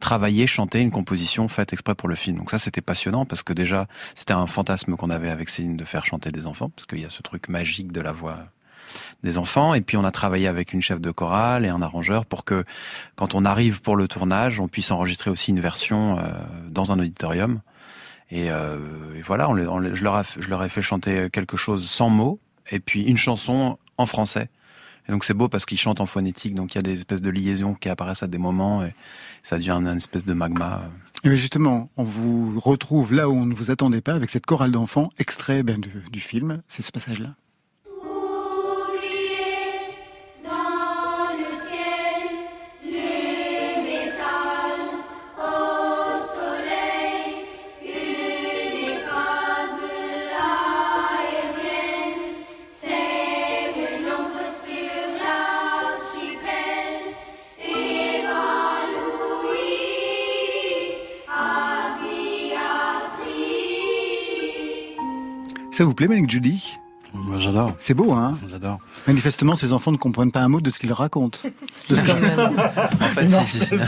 travailler, 0.00 0.48
chanter 0.48 0.80
une 0.80 0.90
composition 0.90 1.46
faite 1.46 1.72
exprès 1.72 1.94
pour 1.94 2.08
le 2.08 2.16
film. 2.16 2.38
Donc 2.38 2.50
ça, 2.50 2.58
c'était 2.58 2.80
passionnant 2.80 3.24
parce 3.24 3.44
que 3.44 3.52
déjà, 3.52 3.86
c'était 4.16 4.32
un 4.32 4.48
fantasme 4.48 4.96
qu'on 4.96 5.10
avait 5.10 5.30
avec 5.30 5.48
Céline 5.48 5.76
de 5.76 5.84
faire 5.84 6.04
chanter 6.04 6.32
des 6.32 6.48
enfants 6.48 6.68
parce 6.70 6.86
qu'il 6.86 6.98
y 6.98 7.04
a 7.04 7.10
ce 7.10 7.22
truc 7.22 7.48
magique 7.48 7.92
de 7.92 8.00
la 8.00 8.10
voix 8.10 8.42
des 9.22 9.38
enfants. 9.38 9.74
Et 9.74 9.80
puis 9.80 9.96
on 9.96 10.02
a 10.02 10.10
travaillé 10.10 10.48
avec 10.48 10.72
une 10.72 10.80
chef 10.80 11.00
de 11.00 11.12
chorale 11.12 11.64
et 11.64 11.68
un 11.68 11.82
arrangeur 11.82 12.26
pour 12.26 12.44
que 12.44 12.64
quand 13.14 13.36
on 13.36 13.44
arrive 13.44 13.80
pour 13.80 13.94
le 13.94 14.08
tournage, 14.08 14.58
on 14.58 14.66
puisse 14.66 14.90
enregistrer 14.90 15.30
aussi 15.30 15.52
une 15.52 15.60
version 15.60 16.18
euh, 16.18 16.22
dans 16.68 16.90
un 16.90 16.98
auditorium. 16.98 17.60
Et, 18.32 18.50
euh, 18.50 18.76
et 19.16 19.22
voilà, 19.22 19.48
je, 19.94 20.02
leur 20.02 20.24
je 20.24 20.48
leur 20.48 20.64
ai 20.64 20.68
fait 20.68 20.82
chanter 20.82 21.28
quelque 21.30 21.56
chose 21.56 21.88
sans 21.88 22.10
mots 22.10 22.40
et 22.72 22.80
puis 22.80 23.04
une 23.04 23.16
chanson 23.16 23.78
en 23.98 24.06
français. 24.06 24.48
Et 25.10 25.12
donc 25.12 25.24
c'est 25.24 25.34
beau 25.34 25.48
parce 25.48 25.66
qu'ils 25.66 25.76
chantent 25.76 26.00
en 26.00 26.06
phonétique, 26.06 26.54
donc 26.54 26.72
il 26.72 26.78
y 26.78 26.78
a 26.78 26.82
des 26.82 26.92
espèces 26.92 27.20
de 27.20 27.30
liaisons 27.30 27.74
qui 27.74 27.88
apparaissent 27.88 28.22
à 28.22 28.28
des 28.28 28.38
moments 28.38 28.84
et 28.84 28.94
ça 29.42 29.56
devient 29.56 29.72
une 29.72 29.88
espèce 29.88 30.24
de 30.24 30.34
magma. 30.34 30.82
Et 31.24 31.36
justement, 31.36 31.90
on 31.96 32.04
vous 32.04 32.60
retrouve 32.60 33.12
là 33.12 33.28
où 33.28 33.32
on 33.32 33.44
ne 33.44 33.52
vous 33.52 33.72
attendait 33.72 34.02
pas 34.02 34.14
avec 34.14 34.30
cette 34.30 34.46
chorale 34.46 34.70
d'enfants, 34.70 35.10
extrait 35.18 35.64
ben, 35.64 35.80
du 35.80 36.20
film. 36.20 36.62
C'est 36.68 36.82
ce 36.82 36.92
passage-là. 36.92 37.34
Ça 65.80 65.86
vous 65.86 65.94
plaît, 65.94 66.08
Malik 66.08 66.28
Judy? 66.28 66.76
Moi, 67.14 67.38
j'adore. 67.38 67.74
C'est 67.78 67.94
beau, 67.94 68.12
hein? 68.12 68.36
J'adore. 68.50 68.80
Manifestement, 69.06 69.54
ces 69.54 69.72
enfants 69.72 69.92
ne 69.92 69.96
comprennent 69.96 70.30
pas 70.30 70.40
un 70.40 70.48
mot 70.48 70.60
de 70.60 70.68
ce 70.68 70.78
qu'ils 70.78 70.92
racontent. 70.92 71.38
De 71.42 71.50
ce 71.74 71.94
qu'ils- 71.94 72.10
En 72.10 73.04
fait, 73.14 73.24
Non, 73.24 73.40
si, 73.40 73.60
si. 73.60 73.64
c'est 73.66 73.78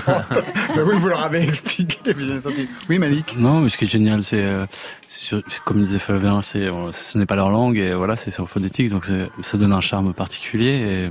oui, 0.86 0.96
vous 0.96 1.08
leur 1.08 1.22
avez 1.22 1.42
expliqué. 1.42 1.98
Oui, 2.88 2.98
Malik 2.98 3.36
Non, 3.36 3.60
mais 3.60 3.68
ce 3.68 3.76
qui 3.76 3.84
est 3.84 3.88
génial, 3.88 4.22
c'est, 4.22 4.42
euh, 4.42 4.64
c'est 5.10 5.36
c'est 5.50 5.60
comme 5.66 5.84
disait 5.84 5.98
c'est, 6.40 6.62
euh, 6.66 6.92
ce 6.92 7.18
n'est 7.18 7.26
pas 7.26 7.36
leur 7.36 7.50
langue 7.50 7.76
et 7.76 7.92
voilà, 7.92 8.16
c'est 8.16 8.30
sur 8.30 8.48
phonétique, 8.48 8.88
donc 8.88 9.04
c'est- 9.04 9.28
ça 9.42 9.58
donne 9.58 9.74
un 9.74 9.82
charme 9.82 10.14
particulier. 10.14 10.70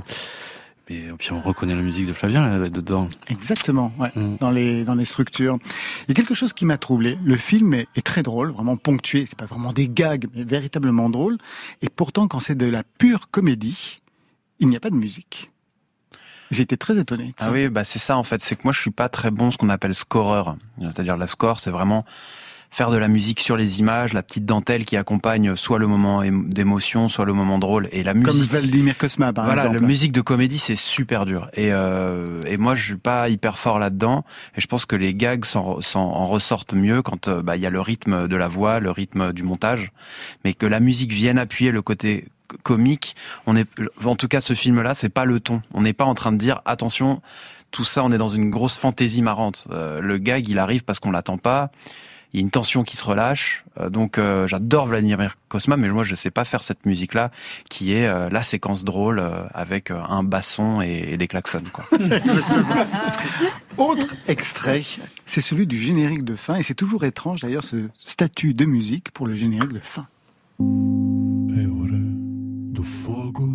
et 0.88 1.08
puis 1.18 1.32
on 1.32 1.40
reconnaît 1.40 1.74
la 1.74 1.82
musique 1.82 2.06
de 2.06 2.12
Flavien 2.12 2.58
là, 2.58 2.68
dedans. 2.68 3.08
Exactement, 3.28 3.92
ouais, 3.98 4.10
Mm. 4.14 4.36
dans 4.40 4.50
les 4.50 4.84
dans 4.84 4.94
les 4.94 5.04
structures. 5.04 5.58
Il 6.02 6.08
y 6.08 6.12
a 6.12 6.14
quelque 6.14 6.34
chose 6.34 6.52
qui 6.52 6.64
m'a 6.64 6.78
troublé. 6.78 7.18
Le 7.24 7.36
film 7.36 7.72
est, 7.74 7.86
est 7.96 8.04
très 8.04 8.22
drôle, 8.22 8.50
vraiment 8.50 8.76
ponctué. 8.76 9.24
C'est 9.26 9.38
pas 9.38 9.46
vraiment 9.46 9.72
des 9.72 9.88
gags, 9.88 10.26
mais 10.34 10.44
véritablement 10.44 11.08
drôle. 11.10 11.38
Et 11.80 11.88
pourtant, 11.88 12.28
quand 12.28 12.40
c'est 12.40 12.54
de 12.56 12.66
la 12.66 12.82
pure 12.98 13.30
comédie, 13.30 13.98
il 14.60 14.68
n'y 14.68 14.76
a 14.76 14.80
pas 14.80 14.90
de 14.90 14.96
musique. 14.96 15.50
J'ai 16.50 16.62
été 16.64 16.76
très 16.76 16.98
étonné. 16.98 17.34
Ah 17.38 17.50
oui, 17.50 17.68
bah 17.70 17.82
c'est 17.84 17.98
ça 17.98 18.16
en 18.18 18.24
fait. 18.24 18.42
C'est 18.42 18.56
que 18.56 18.62
moi 18.64 18.72
je 18.74 18.80
suis 18.80 18.90
pas 18.90 19.08
très 19.08 19.30
bon 19.30 19.50
ce 19.50 19.56
qu'on 19.56 19.70
appelle 19.70 19.94
scoreur. 19.94 20.56
C'est-à-dire 20.80 21.16
la 21.16 21.26
score, 21.26 21.60
c'est 21.60 21.70
vraiment 21.70 22.04
faire 22.74 22.90
de 22.90 22.96
la 22.96 23.06
musique 23.08 23.40
sur 23.40 23.56
les 23.56 23.80
images, 23.80 24.14
la 24.14 24.22
petite 24.22 24.46
dentelle 24.46 24.86
qui 24.86 24.96
accompagne 24.96 25.54
soit 25.56 25.78
le 25.78 25.86
moment 25.86 26.22
émo- 26.22 26.48
d'émotion, 26.48 27.08
soit 27.10 27.26
le 27.26 27.34
moment 27.34 27.58
drôle. 27.58 27.88
Et 27.92 28.02
la 28.02 28.14
Comme 28.14 28.22
musique. 28.24 28.50
Vladimir 28.50 28.96
Cosma, 28.96 29.32
par 29.34 29.44
voilà, 29.44 29.64
exemple. 29.66 29.80
la 29.82 29.86
musique 29.86 30.12
de 30.12 30.22
comédie, 30.22 30.58
c'est 30.58 30.74
super 30.74 31.26
dur. 31.26 31.50
Et, 31.52 31.70
euh, 31.72 32.42
et 32.46 32.56
moi, 32.56 32.74
je 32.74 32.82
suis 32.84 32.96
pas 32.96 33.28
hyper 33.28 33.58
fort 33.58 33.78
là-dedans. 33.78 34.24
Et 34.56 34.62
je 34.62 34.66
pense 34.66 34.86
que 34.86 34.96
les 34.96 35.14
gags 35.14 35.44
s'en, 35.44 35.82
s'en- 35.82 36.00
en 36.00 36.26
ressortent 36.26 36.72
mieux 36.72 37.02
quand 37.02 37.28
euh, 37.28 37.42
bah, 37.42 37.56
il 37.56 37.62
y 37.62 37.66
a 37.66 37.70
le 37.70 37.80
rythme 37.82 38.26
de 38.26 38.36
la 38.36 38.48
voix, 38.48 38.80
le 38.80 38.90
rythme 38.90 39.34
du 39.34 39.42
montage. 39.42 39.92
Mais 40.44 40.54
que 40.54 40.64
la 40.64 40.80
musique 40.80 41.12
vienne 41.12 41.36
appuyer 41.38 41.72
le 41.72 41.82
côté 41.82 42.26
comique, 42.62 43.14
on 43.46 43.54
est, 43.54 43.68
en 44.04 44.16
tout 44.16 44.28
cas, 44.28 44.40
ce 44.40 44.54
film-là, 44.54 44.94
c'est 44.94 45.08
pas 45.10 45.26
le 45.26 45.40
ton. 45.40 45.60
On 45.74 45.82
n'est 45.82 45.92
pas 45.92 46.04
en 46.06 46.14
train 46.14 46.32
de 46.32 46.38
dire, 46.38 46.62
attention, 46.64 47.20
tout 47.70 47.84
ça, 47.84 48.02
on 48.04 48.12
est 48.12 48.18
dans 48.18 48.28
une 48.28 48.50
grosse 48.50 48.76
fantaisie 48.76 49.20
marrante. 49.22 49.66
Euh, 49.70 50.00
le 50.00 50.18
gag, 50.18 50.48
il 50.48 50.58
arrive 50.58 50.84
parce 50.84 50.98
qu'on 51.00 51.10
l'attend 51.10 51.38
pas. 51.38 51.70
Il 52.32 52.40
y 52.40 52.42
a 52.42 52.42
une 52.42 52.50
tension 52.50 52.82
qui 52.82 52.96
se 52.96 53.04
relâche. 53.04 53.64
Euh, 53.78 53.90
donc, 53.90 54.16
euh, 54.16 54.46
j'adore 54.46 54.86
Vladimir 54.86 55.36
Cosma, 55.48 55.76
mais 55.76 55.88
moi, 55.88 56.04
je 56.04 56.14
sais 56.14 56.30
pas 56.30 56.44
faire 56.44 56.62
cette 56.62 56.86
musique-là, 56.86 57.30
qui 57.68 57.92
est 57.92 58.06
euh, 58.06 58.30
la 58.30 58.42
séquence 58.42 58.84
drôle 58.84 59.18
euh, 59.18 59.44
avec 59.52 59.90
euh, 59.90 59.96
un 60.08 60.22
basson 60.22 60.80
et, 60.80 61.12
et 61.12 61.16
des 61.16 61.28
klaxons. 61.28 61.62
Quoi. 61.72 61.84
Autre 63.76 64.14
extrait, 64.28 64.82
c'est 65.24 65.40
celui 65.40 65.66
du 65.66 65.78
générique 65.78 66.24
de 66.24 66.36
fin, 66.36 66.56
et 66.56 66.62
c'est 66.62 66.74
toujours 66.74 67.04
étrange 67.04 67.40
d'ailleurs 67.42 67.64
ce 67.64 67.88
statut 68.02 68.54
de 68.54 68.64
musique 68.64 69.10
pour 69.10 69.26
le 69.26 69.36
générique 69.36 69.72
de 69.72 69.80
fin. 69.80 70.06
Do 72.72 72.82
fogo, 72.82 73.48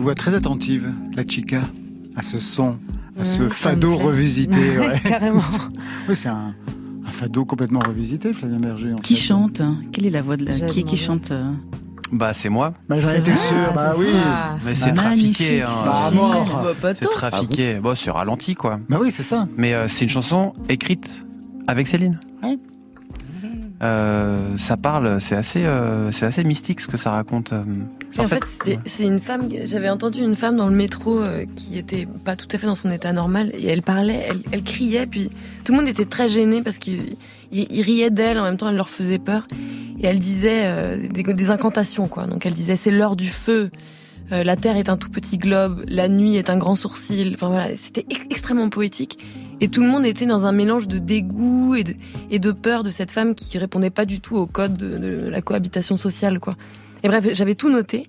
vous 0.00 0.04
vois 0.06 0.14
très 0.14 0.34
attentive, 0.34 0.90
la 1.14 1.26
chica, 1.26 1.60
à 2.16 2.22
ce 2.22 2.38
son, 2.38 2.78
à 3.18 3.24
ce 3.24 3.42
Mmh, 3.42 3.50
fado 3.50 3.96
revisité. 3.96 4.56
ouais. 4.78 4.98
Carrément. 5.06 5.42
oui, 6.08 6.16
c'est 6.16 6.30
un, 6.30 6.54
un 7.06 7.10
fado 7.10 7.44
complètement 7.44 7.80
revisité, 7.86 8.32
Flavien 8.32 8.60
Berger. 8.60 8.94
en 8.94 8.96
Qui 8.96 9.14
fait. 9.14 9.20
chante 9.20 9.60
Quelle 9.92 10.06
est 10.06 10.10
la 10.10 10.22
voix 10.22 10.38
de 10.38 10.46
la... 10.46 10.58
Qui, 10.60 10.84
qui 10.84 10.96
chante 10.96 11.30
euh? 11.32 11.52
Bah, 12.12 12.32
c'est 12.32 12.48
moi. 12.48 12.72
Bah, 12.88 12.98
j'en 12.98 13.10
étais 13.10 13.32
Ah, 13.32 13.36
sûr, 13.36 13.72
bah 13.74 13.94
oui. 13.98 14.06
ça. 14.10 14.56
Mais 14.64 14.74
c'est 14.74 14.94
trafiqué. 14.94 15.62
Hein. 15.62 15.68
c'est 15.78 15.84
Bah, 15.84 16.10
mort. 16.14 16.66
Bah, 16.82 16.92
C'est 16.94 17.04
trafiqué. 17.10 17.74
Bon, 17.74 17.94
c'est 17.94 18.10
ralenti, 18.10 18.54
quoi. 18.54 18.80
Bah 18.88 18.96
oui, 19.00 19.10
c'est 19.10 19.22
ça. 19.22 19.46
Mais 19.58 19.74
euh, 19.74 19.86
c'est 19.86 20.06
une 20.06 20.10
chanson 20.10 20.54
écrite 20.70 21.24
avec 21.68 21.86
Céline. 21.88 22.18
Ouais. 22.42 22.58
Euh, 23.82 24.56
ça 24.56 24.76
parle, 24.78 25.20
c'est 25.20 25.36
assez, 25.36 25.64
euh, 25.64 26.10
c'est 26.10 26.26
assez 26.26 26.42
mystique 26.44 26.80
ce 26.80 26.86
que 26.86 26.96
ça 26.96 27.10
raconte. 27.12 27.52
En 28.18 28.28
fait, 28.28 28.42
c'était- 28.46 28.78
c'est 28.86 29.04
une 29.06 29.20
femme. 29.20 29.48
J'avais 29.64 29.88
entendu 29.88 30.20
une 30.22 30.34
femme 30.36 30.56
dans 30.56 30.68
le 30.68 30.74
métro 30.74 31.20
euh, 31.20 31.44
qui 31.56 31.78
était 31.78 32.06
pas 32.24 32.36
tout 32.36 32.48
à 32.52 32.58
fait 32.58 32.66
dans 32.66 32.74
son 32.74 32.90
état 32.90 33.12
normal 33.12 33.50
et 33.54 33.66
elle 33.68 33.82
parlait, 33.82 34.26
elle, 34.28 34.40
elle 34.52 34.62
criait, 34.62 35.06
puis 35.06 35.30
tout 35.64 35.72
le 35.72 35.78
monde 35.78 35.88
était 35.88 36.04
très 36.06 36.28
gêné 36.28 36.62
parce 36.62 36.78
qu'il 36.78 37.16
il, 37.52 37.66
il 37.70 37.82
riait 37.82 38.10
d'elle 38.10 38.38
en 38.38 38.44
même 38.44 38.56
temps, 38.56 38.68
elle 38.68 38.76
leur 38.76 38.88
faisait 38.90 39.18
peur 39.18 39.46
et 40.00 40.06
elle 40.06 40.18
disait 40.18 40.62
euh, 40.64 41.08
des, 41.08 41.22
des 41.22 41.50
incantations 41.50 42.08
quoi. 42.08 42.26
Donc 42.26 42.46
elle 42.46 42.54
disait 42.54 42.76
c'est 42.76 42.90
l'heure 42.90 43.16
du 43.16 43.28
feu. 43.28 43.70
euh, 44.32 44.44
la 44.44 44.54
terre 44.56 44.76
est 44.76 44.88
un 44.88 44.96
tout 44.96 45.10
petit 45.10 45.38
globe, 45.38 45.82
la 45.88 46.08
nuit 46.08 46.36
est 46.36 46.50
un 46.50 46.56
grand 46.56 46.74
sourcil. 46.76 47.32
Enfin 47.34 47.48
voilà, 47.48 47.68
c'était 47.76 48.06
ex- 48.10 48.26
extrêmement 48.30 48.68
poétique. 48.70 49.18
Et 49.60 49.68
tout 49.68 49.82
le 49.82 49.88
monde 49.88 50.06
était 50.06 50.24
dans 50.26 50.46
un 50.46 50.52
mélange 50.52 50.86
de 50.88 50.98
dégoût 50.98 51.74
et 51.74 51.84
de, 51.84 51.94
et 52.30 52.38
de 52.38 52.50
peur 52.52 52.82
de 52.82 52.90
cette 52.90 53.10
femme 53.10 53.34
qui 53.34 53.58
répondait 53.58 53.90
pas 53.90 54.04
du 54.06 54.20
tout 54.20 54.36
au 54.36 54.46
code 54.46 54.74
de, 54.76 54.96
de 54.98 55.28
la 55.28 55.42
cohabitation 55.42 55.96
sociale, 55.96 56.38
quoi. 56.40 56.56
Et 57.02 57.08
bref, 57.08 57.26
j'avais 57.32 57.54
tout 57.54 57.70
noté. 57.70 58.08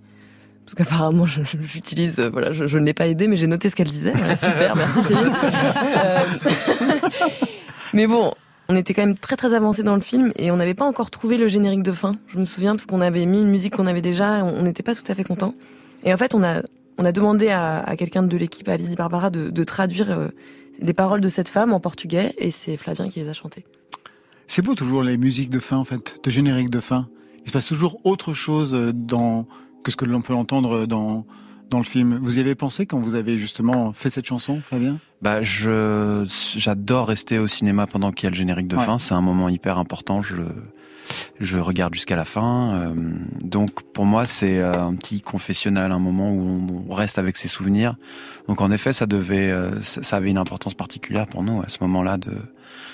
Parce 0.65 0.75
qu'apparemment, 0.75 1.25
je- 1.25 1.43
je- 1.43 1.57
j'utilise, 1.61 2.19
euh, 2.19 2.29
voilà, 2.29 2.51
je, 2.53 2.65
je 2.67 2.77
ne 2.77 2.85
l'ai 2.85 2.93
pas 2.93 3.07
aidé, 3.07 3.27
mais 3.27 3.35
j'ai 3.35 3.47
noté 3.47 3.69
ce 3.69 3.75
qu'elle 3.75 3.89
disait. 3.89 4.13
Voilà, 4.15 4.35
super, 4.35 4.75
merci 4.75 5.03
Céline. 5.03 5.33
Euh, 5.75 7.29
mais 7.93 8.07
bon, 8.07 8.31
on 8.69 8.75
était 8.75 8.93
quand 8.93 9.01
même 9.05 9.17
très 9.17 9.35
très 9.35 9.53
avancé 9.53 9.83
dans 9.83 9.95
le 9.95 10.01
film 10.01 10.31
et 10.37 10.51
on 10.51 10.55
n'avait 10.57 10.73
pas 10.73 10.85
encore 10.85 11.09
trouvé 11.11 11.37
le 11.37 11.47
générique 11.47 11.83
de 11.83 11.91
fin. 11.91 12.13
Je 12.27 12.37
me 12.39 12.45
souviens 12.45 12.75
parce 12.75 12.85
qu'on 12.85 13.01
avait 13.01 13.25
mis 13.25 13.41
une 13.41 13.49
musique 13.49 13.75
qu'on 13.75 13.87
avait 13.87 14.01
déjà, 14.01 14.39
et 14.39 14.41
on 14.41 14.59
on 14.59 14.61
n'était 14.63 14.83
pas 14.83 14.95
tout 14.95 15.03
à 15.09 15.15
fait 15.15 15.23
content. 15.23 15.53
Et 16.03 16.13
en 16.13 16.17
fait, 16.17 16.33
on 16.35 16.43
a 16.43 16.61
on 16.97 17.05
a 17.05 17.11
demandé 17.11 17.49
à, 17.49 17.79
à 17.79 17.95
quelqu'un 17.97 18.23
de 18.23 18.37
l'équipe, 18.37 18.67
à 18.69 18.77
Lily 18.77 18.95
Barbara, 18.95 19.29
de, 19.29 19.49
de 19.49 19.63
traduire 19.63 20.11
euh, 20.11 20.27
les 20.79 20.93
paroles 20.93 21.21
de 21.21 21.29
cette 21.29 21.49
femme 21.49 21.73
en 21.73 21.79
portugais 21.79 22.33
et 22.37 22.51
c'est 22.51 22.77
Flavien 22.77 23.09
qui 23.09 23.19
les 23.21 23.29
a 23.29 23.33
chantées. 23.33 23.65
C'est 24.47 24.61
beau 24.61 24.75
toujours 24.75 25.01
les 25.03 25.17
musiques 25.17 25.49
de 25.49 25.59
fin, 25.59 25.77
en 25.77 25.83
fait, 25.85 26.19
de 26.23 26.29
générique 26.29 26.69
de 26.69 26.79
fin. 26.79 27.07
Il 27.45 27.47
se 27.49 27.53
passe 27.53 27.67
toujours 27.67 27.97
autre 28.05 28.33
chose 28.33 28.73
euh, 28.73 28.91
dans 28.93 29.47
que 29.83 29.91
ce 29.91 29.95
que 29.95 30.05
l'on 30.05 30.21
peut 30.21 30.33
entendre 30.35 30.85
dans 30.85 31.25
dans 31.69 31.77
le 31.79 31.85
film. 31.85 32.19
Vous 32.21 32.37
y 32.37 32.41
avez 32.41 32.53
pensé 32.53 32.85
quand 32.85 32.99
vous 32.99 33.15
avez 33.15 33.37
justement 33.37 33.93
fait 33.93 34.09
cette 34.09 34.25
chanson, 34.25 34.59
Flavien 34.59 34.97
Bah, 35.21 35.41
je, 35.41 36.25
j'adore 36.57 37.07
rester 37.07 37.39
au 37.39 37.47
cinéma 37.47 37.87
pendant 37.87 38.11
qu'il 38.11 38.25
y 38.25 38.27
a 38.27 38.29
le 38.29 38.35
générique 38.35 38.67
de 38.67 38.75
Ouais. 38.75 38.83
fin. 38.85 38.97
C'est 38.97 39.13
un 39.13 39.21
moment 39.21 39.47
hyper 39.47 39.77
important. 39.77 40.21
Je, 40.21 40.35
je 41.39 41.57
regarde 41.57 41.93
jusqu'à 41.93 42.17
la 42.17 42.25
fin. 42.25 42.73
Euh, 42.75 42.89
donc, 43.41 43.83
pour 43.93 44.05
moi, 44.05 44.25
c'est 44.25 44.59
euh, 44.59 44.73
un 44.83 44.93
petit 44.95 45.21
confessionnal, 45.21 45.93
un 45.93 45.99
moment 45.99 46.31
où 46.33 46.83
on 46.89 46.93
reste 46.93 47.17
avec 47.17 47.37
ses 47.37 47.47
souvenirs. 47.47 47.95
Donc, 48.49 48.59
en 48.59 48.69
effet, 48.69 48.91
ça 48.91 49.05
devait, 49.05 49.49
euh, 49.51 49.81
ça 49.81 50.17
avait 50.17 50.29
une 50.29 50.37
importance 50.37 50.73
particulière 50.73 51.25
pour 51.25 51.41
nous 51.41 51.61
à 51.61 51.69
ce 51.69 51.77
moment-là 51.81 52.17
de, 52.17 52.33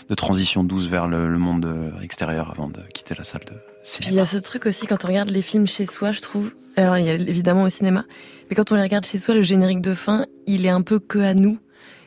de 0.08 0.14
transition 0.16 0.64
douce 0.64 0.86
vers 0.86 1.08
le, 1.08 1.28
le 1.28 1.40
monde 1.40 1.66
euh, 1.66 2.00
extérieur 2.02 2.52
avant 2.52 2.68
de 2.70 2.80
quitter 2.94 3.16
la 3.18 3.24
salle 3.24 3.46
de 3.46 3.54
Puis 3.96 4.10
il 4.10 4.16
y 4.16 4.20
a 4.20 4.26
ce 4.26 4.38
truc 4.38 4.66
aussi 4.66 4.86
quand 4.86 5.06
on 5.06 5.08
regarde 5.08 5.30
les 5.30 5.42
films 5.42 5.68
chez 5.68 5.86
soi, 5.86 6.12
je 6.12 6.20
trouve. 6.20 6.52
Alors 6.76 6.98
il 6.98 7.06
y 7.06 7.10
a 7.10 7.14
évidemment 7.14 7.64
au 7.64 7.70
cinéma, 7.70 8.06
mais 8.50 8.56
quand 8.56 8.72
on 8.72 8.76
les 8.76 8.82
regarde 8.82 9.06
chez 9.06 9.18
soi, 9.18 9.34
le 9.34 9.44
générique 9.44 9.82
de 9.82 9.94
fin, 9.94 10.26
il 10.46 10.66
est 10.66 10.70
un 10.70 10.82
peu 10.82 11.00
que 11.00 11.20
à 11.20 11.34
nous. 11.34 11.58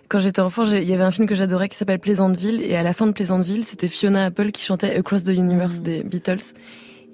Quand 0.09 0.19
j'étais 0.19 0.41
enfant, 0.41 0.65
il 0.65 0.89
y 0.89 0.93
avait 0.93 1.05
un 1.05 1.11
film 1.11 1.27
que 1.27 1.35
j'adorais 1.35 1.69
qui 1.69 1.77
s'appelle 1.77 1.99
Pleasantville, 2.01 2.63
et 2.63 2.77
à 2.77 2.83
la 2.83 2.93
fin 2.93 3.07
de 3.07 3.13
Pleasantville, 3.13 3.65
c'était 3.65 3.89
Fiona 3.89 4.27
Apple 4.27 4.51
qui 4.51 4.65
chantait 4.65 4.95
Across 4.97 5.25
the 5.25 5.29
Universe 5.29 5.77
des 5.77 6.03
Beatles. 6.03 6.53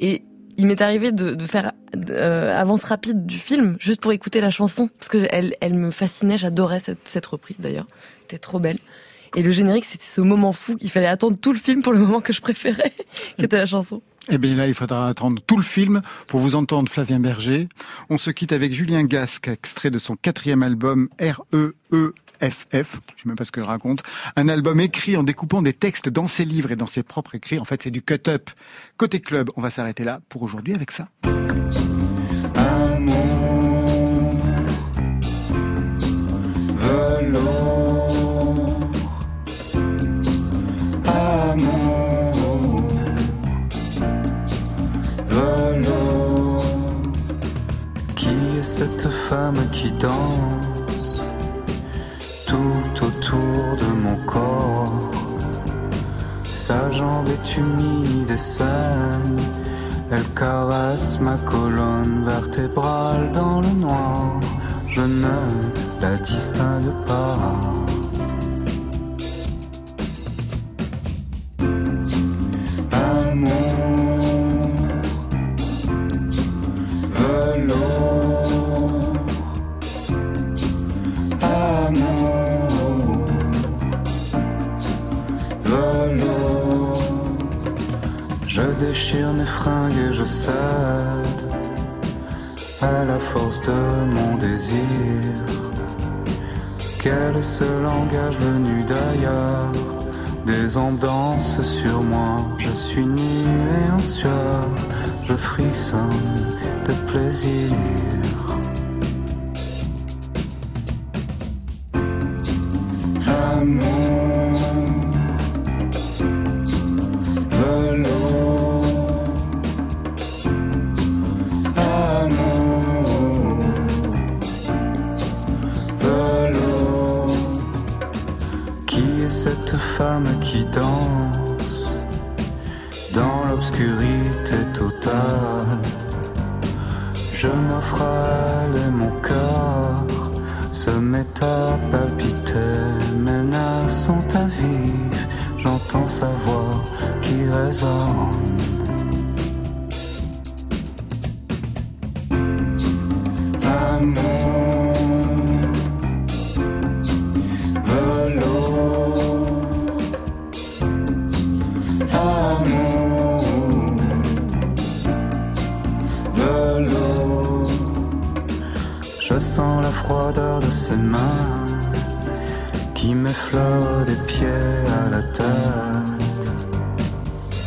Et 0.01 0.23
il 0.57 0.67
m'est 0.67 0.81
arrivé 0.81 1.13
de, 1.13 1.35
de 1.35 1.45
faire 1.45 1.73
euh, 2.11 2.59
avance 2.59 2.85
rapide 2.85 3.27
du 3.27 3.39
film 3.39 3.77
juste 3.79 4.01
pour 4.01 4.13
écouter 4.13 4.41
la 4.41 4.51
chanson, 4.51 4.89
parce 4.99 5.09
que 5.09 5.27
elle, 5.31 5.55
elle 5.61 5.75
me 5.75 5.91
fascinait, 5.91 6.39
j'adorais 6.39 6.81
cette, 6.81 7.07
cette 7.07 7.27
reprise 7.27 7.57
d'ailleurs, 7.59 7.87
Elle 8.21 8.25
était 8.25 8.39
trop 8.39 8.59
belle. 8.59 8.79
Et 9.35 9.43
le 9.43 9.51
générique, 9.51 9.85
c'était 9.85 10.05
ce 10.05 10.23
moment 10.23 10.53
fou, 10.53 10.77
il 10.81 10.91
fallait 10.91 11.07
attendre 11.07 11.37
tout 11.39 11.53
le 11.53 11.59
film 11.59 11.83
pour 11.83 11.93
le 11.93 11.99
moment 11.99 12.23
que 12.23 12.33
je 12.33 12.41
préférais, 12.41 12.93
qui 13.37 13.45
était 13.45 13.59
la 13.59 13.67
chanson. 13.67 14.01
Eh 14.29 14.39
bien 14.39 14.57
là, 14.57 14.67
il 14.67 14.75
faudra 14.75 15.09
attendre 15.09 15.41
tout 15.47 15.57
le 15.57 15.63
film 15.63 16.03
pour 16.27 16.41
vous 16.41 16.57
entendre 16.57 16.91
Flavien 16.91 17.21
Berger. 17.21 17.69
On 18.11 18.19
se 18.19 18.31
quitte 18.31 18.53
avec 18.53 18.73
Julien 18.73 19.05
Gasque, 19.05 19.49
extrait 19.49 19.91
de 19.91 19.99
son 19.99 20.17
quatrième 20.17 20.65
album 20.65 21.09
R-E-E-F-F. 21.21 22.67
Je 22.73 23.23
sais 23.23 23.27
même 23.27 23.37
pas 23.37 23.45
ce 23.45 23.53
que 23.53 23.61
je 23.63 23.67
raconte. 23.67 24.03
Un 24.35 24.49
album 24.49 24.81
écrit 24.81 25.17
en 25.17 25.23
découpant 25.23 25.63
des 25.63 25.73
textes 25.73 26.09
dans 26.09 26.27
ses 26.27 26.45
livres 26.45 26.73
et 26.73 26.77
dans 26.77 26.87
ses 26.87 27.05
propres 27.05 27.37
écrits. 27.37 27.61
En 27.61 27.65
fait, 27.65 27.85
c'est 27.85 27.93
du 27.93 28.03
cut-up. 28.03 28.51
Côté 28.97 29.21
club, 29.21 29.51
on 29.55 29.61
va 29.61 29.71
s'arrêter 29.71 30.03
là 30.03 30.21
pour 30.29 30.43
aujourd'hui 30.43 30.75
avec 30.75 30.91
ça. 30.91 31.09
velours 36.79 37.77
Qui 48.15 48.35
est 48.59 48.63
cette 48.63 49.09
femme 49.29 49.69
qui 49.71 49.93
danse 49.93 51.21
tout 52.47 53.05
autour 53.05 53.77
de 53.79 53.93
mon 54.03 54.17
corps? 54.27 55.11
Sa 56.55 56.91
jambe 56.91 57.29
est 57.29 57.57
humide 57.57 58.31
et 58.31 58.39
saigne. 58.39 59.41
Elle 60.11 60.29
caresse 60.35 61.21
ma 61.21 61.37
colonne 61.39 62.25
vertébrale 62.25 63.31
dans 63.33 63.61
le 63.61 63.71
noir. 63.71 64.41
Je 64.89 65.03
ne 65.03 65.37
la 66.01 66.17
distingue 66.17 66.93
pas. 67.07 67.37
Déchire 89.07 89.33
mes 89.33 89.45
fringues 89.45 89.99
et 90.09 90.13
je 90.13 90.25
cède 90.25 90.55
à 92.83 93.05
la 93.05 93.19
force 93.21 93.61
de 93.61 93.73
mon 94.17 94.37
désir. 94.37 94.83
Quel 97.01 97.37
est 97.37 97.43
ce 97.43 97.65
langage 97.83 98.37
venu 98.39 98.83
d'ailleurs? 98.83 99.71
Des 100.45 100.77
ondes 100.77 100.99
dansent 100.99 101.63
sur 101.63 102.03
moi, 102.03 102.45
je 102.59 102.71
suis 102.71 103.07
nu 103.07 103.45
et 103.81 103.91
en 103.93 103.99
sueur, 104.01 104.67
je 105.25 105.35
frissonne 105.35 106.57
de 106.85 106.93
plaisir. 107.11 107.71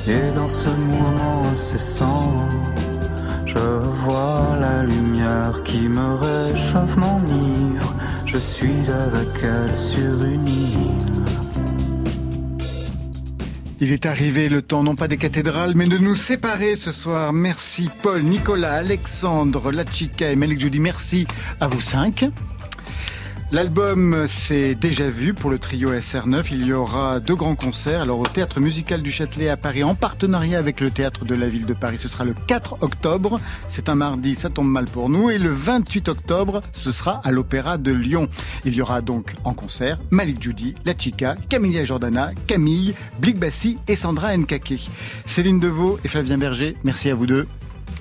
Et 0.07 0.31
dans 0.33 0.49
ce 0.49 0.69
mouvement 0.69 1.43
incessant, 1.51 2.47
je 3.45 3.57
vois 4.03 4.57
la 4.59 4.83
lumière 4.83 5.61
qui 5.63 5.87
me 5.87 6.15
réchauffe, 6.15 6.97
m'enivre. 6.97 7.95
Je 8.25 8.37
suis 8.37 8.89
avec 8.89 9.29
elle 9.43 9.77
sur 9.77 10.23
une 10.23 10.47
île. 10.47 11.09
Il 13.81 13.91
est 13.93 14.05
arrivé 14.05 14.49
le 14.49 14.61
temps 14.61 14.83
non 14.83 14.95
pas 14.95 15.07
des 15.07 15.17
cathédrales, 15.17 15.73
mais 15.75 15.85
de 15.85 15.97
nous 15.97 16.15
séparer 16.15 16.75
ce 16.75 16.91
soir. 16.91 17.31
Merci 17.31 17.89
Paul, 18.01 18.23
Nicolas, 18.23 18.73
Alexandre, 18.73 19.71
Lachika 19.71 20.29
et 20.29 20.35
Malik 20.35 20.59
Judy. 20.59 20.79
Merci 20.79 21.25
à 21.61 21.67
vous 21.67 21.79
cinq. 21.79 22.25
L'album 23.51 24.25
c'est 24.27 24.75
déjà 24.75 25.09
vu 25.09 25.33
pour 25.33 25.49
le 25.49 25.57
trio 25.57 25.91
SR9. 25.91 26.49
Il 26.51 26.67
y 26.67 26.73
aura 26.73 27.19
deux 27.19 27.33
grands 27.33 27.55
concerts. 27.55 28.01
Alors 28.01 28.19
au 28.19 28.27
Théâtre 28.27 28.59
Musical 28.59 29.01
du 29.01 29.11
Châtelet 29.11 29.49
à 29.49 29.57
Paris 29.57 29.83
en 29.83 29.95
partenariat 29.95 30.59
avec 30.59 30.79
le 30.79 30.91
Théâtre 30.91 31.25
de 31.25 31.33
la 31.33 31.49
Ville 31.49 31.65
de 31.65 31.73
Paris. 31.73 31.97
Ce 31.97 32.07
sera 32.07 32.25
le 32.25 32.35
4 32.45 32.77
octobre. 32.81 33.41
C'est 33.67 33.89
un 33.89 33.95
mardi, 33.95 34.35
ça 34.35 34.51
tombe 34.51 34.67
mal 34.67 34.85
pour 34.85 35.09
nous. 35.09 35.31
Et 35.31 35.39
le 35.39 35.49
28 35.49 36.09
octobre, 36.09 36.61
ce 36.73 36.91
sera 36.91 37.21
à 37.23 37.31
l'Opéra 37.31 37.79
de 37.79 37.91
Lyon. 37.91 38.29
Il 38.65 38.75
y 38.75 38.83
aura 38.83 39.01
donc 39.01 39.33
en 39.43 39.55
concert 39.55 39.97
Malik 40.11 40.43
Judy, 40.43 40.75
La 40.85 40.93
Chica, 40.95 41.35
Camilla 41.49 41.83
Jordana, 41.83 42.31
Camille, 42.45 42.93
Blick 43.19 43.39
Bassi 43.39 43.79
et 43.87 43.95
Sandra 43.95 44.37
Nkake. 44.37 44.91
Céline 45.25 45.59
Deveau 45.59 45.99
et 46.03 46.07
Flavien 46.07 46.37
Berger, 46.37 46.75
merci 46.83 47.09
à 47.09 47.15
vous 47.15 47.25
deux. 47.25 47.47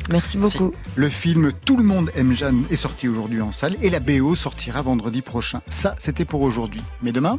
Merci 0.08 0.38
beaucoup. 0.38 0.72
Le 0.96 1.08
film 1.08 1.52
Tout 1.64 1.76
le 1.76 1.84
monde 1.84 2.10
aime 2.16 2.34
Jeanne 2.34 2.64
est 2.70 2.76
sorti 2.76 3.08
aujourd'hui 3.08 3.40
en 3.40 3.52
salle 3.52 3.76
et 3.82 3.90
la 3.90 4.00
BO 4.00 4.34
sortira 4.34 4.82
vendredi 4.82 5.22
prochain. 5.22 5.60
Ça, 5.68 5.94
c'était 5.98 6.24
pour 6.24 6.42
aujourd'hui. 6.42 6.82
Mais 7.02 7.12
demain 7.12 7.38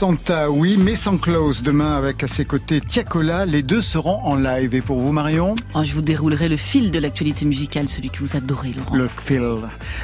Santa, 0.00 0.50
oui, 0.50 0.78
mais 0.82 0.94
sans 0.94 1.18
close. 1.18 1.62
Demain, 1.62 1.94
avec 1.94 2.22
à 2.22 2.26
ses 2.26 2.46
côtés 2.46 2.80
Tiakola, 2.80 3.44
les 3.44 3.62
deux 3.62 3.82
seront 3.82 4.18
en 4.24 4.34
live. 4.34 4.74
Et 4.74 4.80
pour 4.80 4.98
vous, 4.98 5.12
Marion 5.12 5.54
Oh, 5.74 5.82
je 5.84 5.92
vous 5.92 6.00
déroulerai 6.00 6.48
le 6.48 6.56
fil 6.56 6.90
de 6.90 6.98
l'actualité 6.98 7.44
musicale, 7.44 7.86
celui 7.86 8.08
que 8.08 8.20
vous 8.20 8.34
adorez, 8.34 8.72
Laurent. 8.72 8.96
Le 8.96 9.06
fil. 9.06 9.58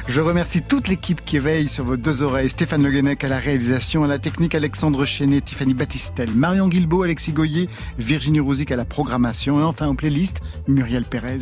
Je 0.07 0.21
remercie 0.21 0.61
toute 0.61 0.87
l'équipe 0.87 1.25
qui 1.25 1.39
veille 1.39 1.67
sur 1.67 1.83
vos 1.83 1.97
deux 1.97 2.21
oreilles. 2.21 2.47
Stéphane 2.47 2.83
Le 2.83 2.91
Guenec 2.91 3.23
à 3.23 3.27
la 3.27 3.39
réalisation, 3.39 4.03
à 4.03 4.07
la 4.07 4.19
technique, 4.19 4.53
Alexandre 4.53 5.03
Chenet, 5.03 5.41
Tiffany 5.41 5.73
Battistel, 5.73 6.29
Marion 6.29 6.67
Guilbeault, 6.67 7.01
Alexis 7.01 7.31
Goyer, 7.31 7.67
Virginie 7.97 8.39
Rouzic 8.39 8.71
à 8.71 8.75
la 8.75 8.85
programmation 8.85 9.59
et 9.59 9.63
enfin 9.63 9.87
en 9.87 9.95
playlist, 9.95 10.41
Muriel 10.67 11.05
Pérez. 11.05 11.39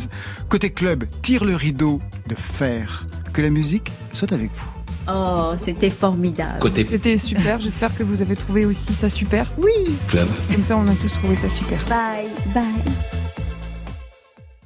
Côté 0.48 0.70
club, 0.70 1.04
tire 1.20 1.44
le 1.44 1.56
rideau 1.56 2.00
de 2.26 2.34
fer. 2.34 3.06
Que 3.34 3.42
la 3.42 3.50
musique 3.50 3.92
soit 4.14 4.32
avec 4.32 4.50
vous. 4.54 4.75
Oh, 5.08 5.52
c'était 5.56 5.90
formidable. 5.90 6.58
C'était 6.90 7.18
super, 7.18 7.60
j'espère 7.60 7.96
que 7.96 8.02
vous 8.02 8.22
avez 8.22 8.36
trouvé 8.36 8.66
aussi 8.66 8.92
ça 8.92 9.08
super. 9.08 9.50
Oui. 9.58 9.96
Club. 10.08 10.28
Comme 10.50 10.62
ça, 10.62 10.76
on 10.76 10.86
a 10.88 10.94
tous 10.94 11.12
trouvé 11.12 11.36
ça 11.36 11.48
super. 11.48 11.78
Bye, 11.88 12.28
bye. 12.54 13.25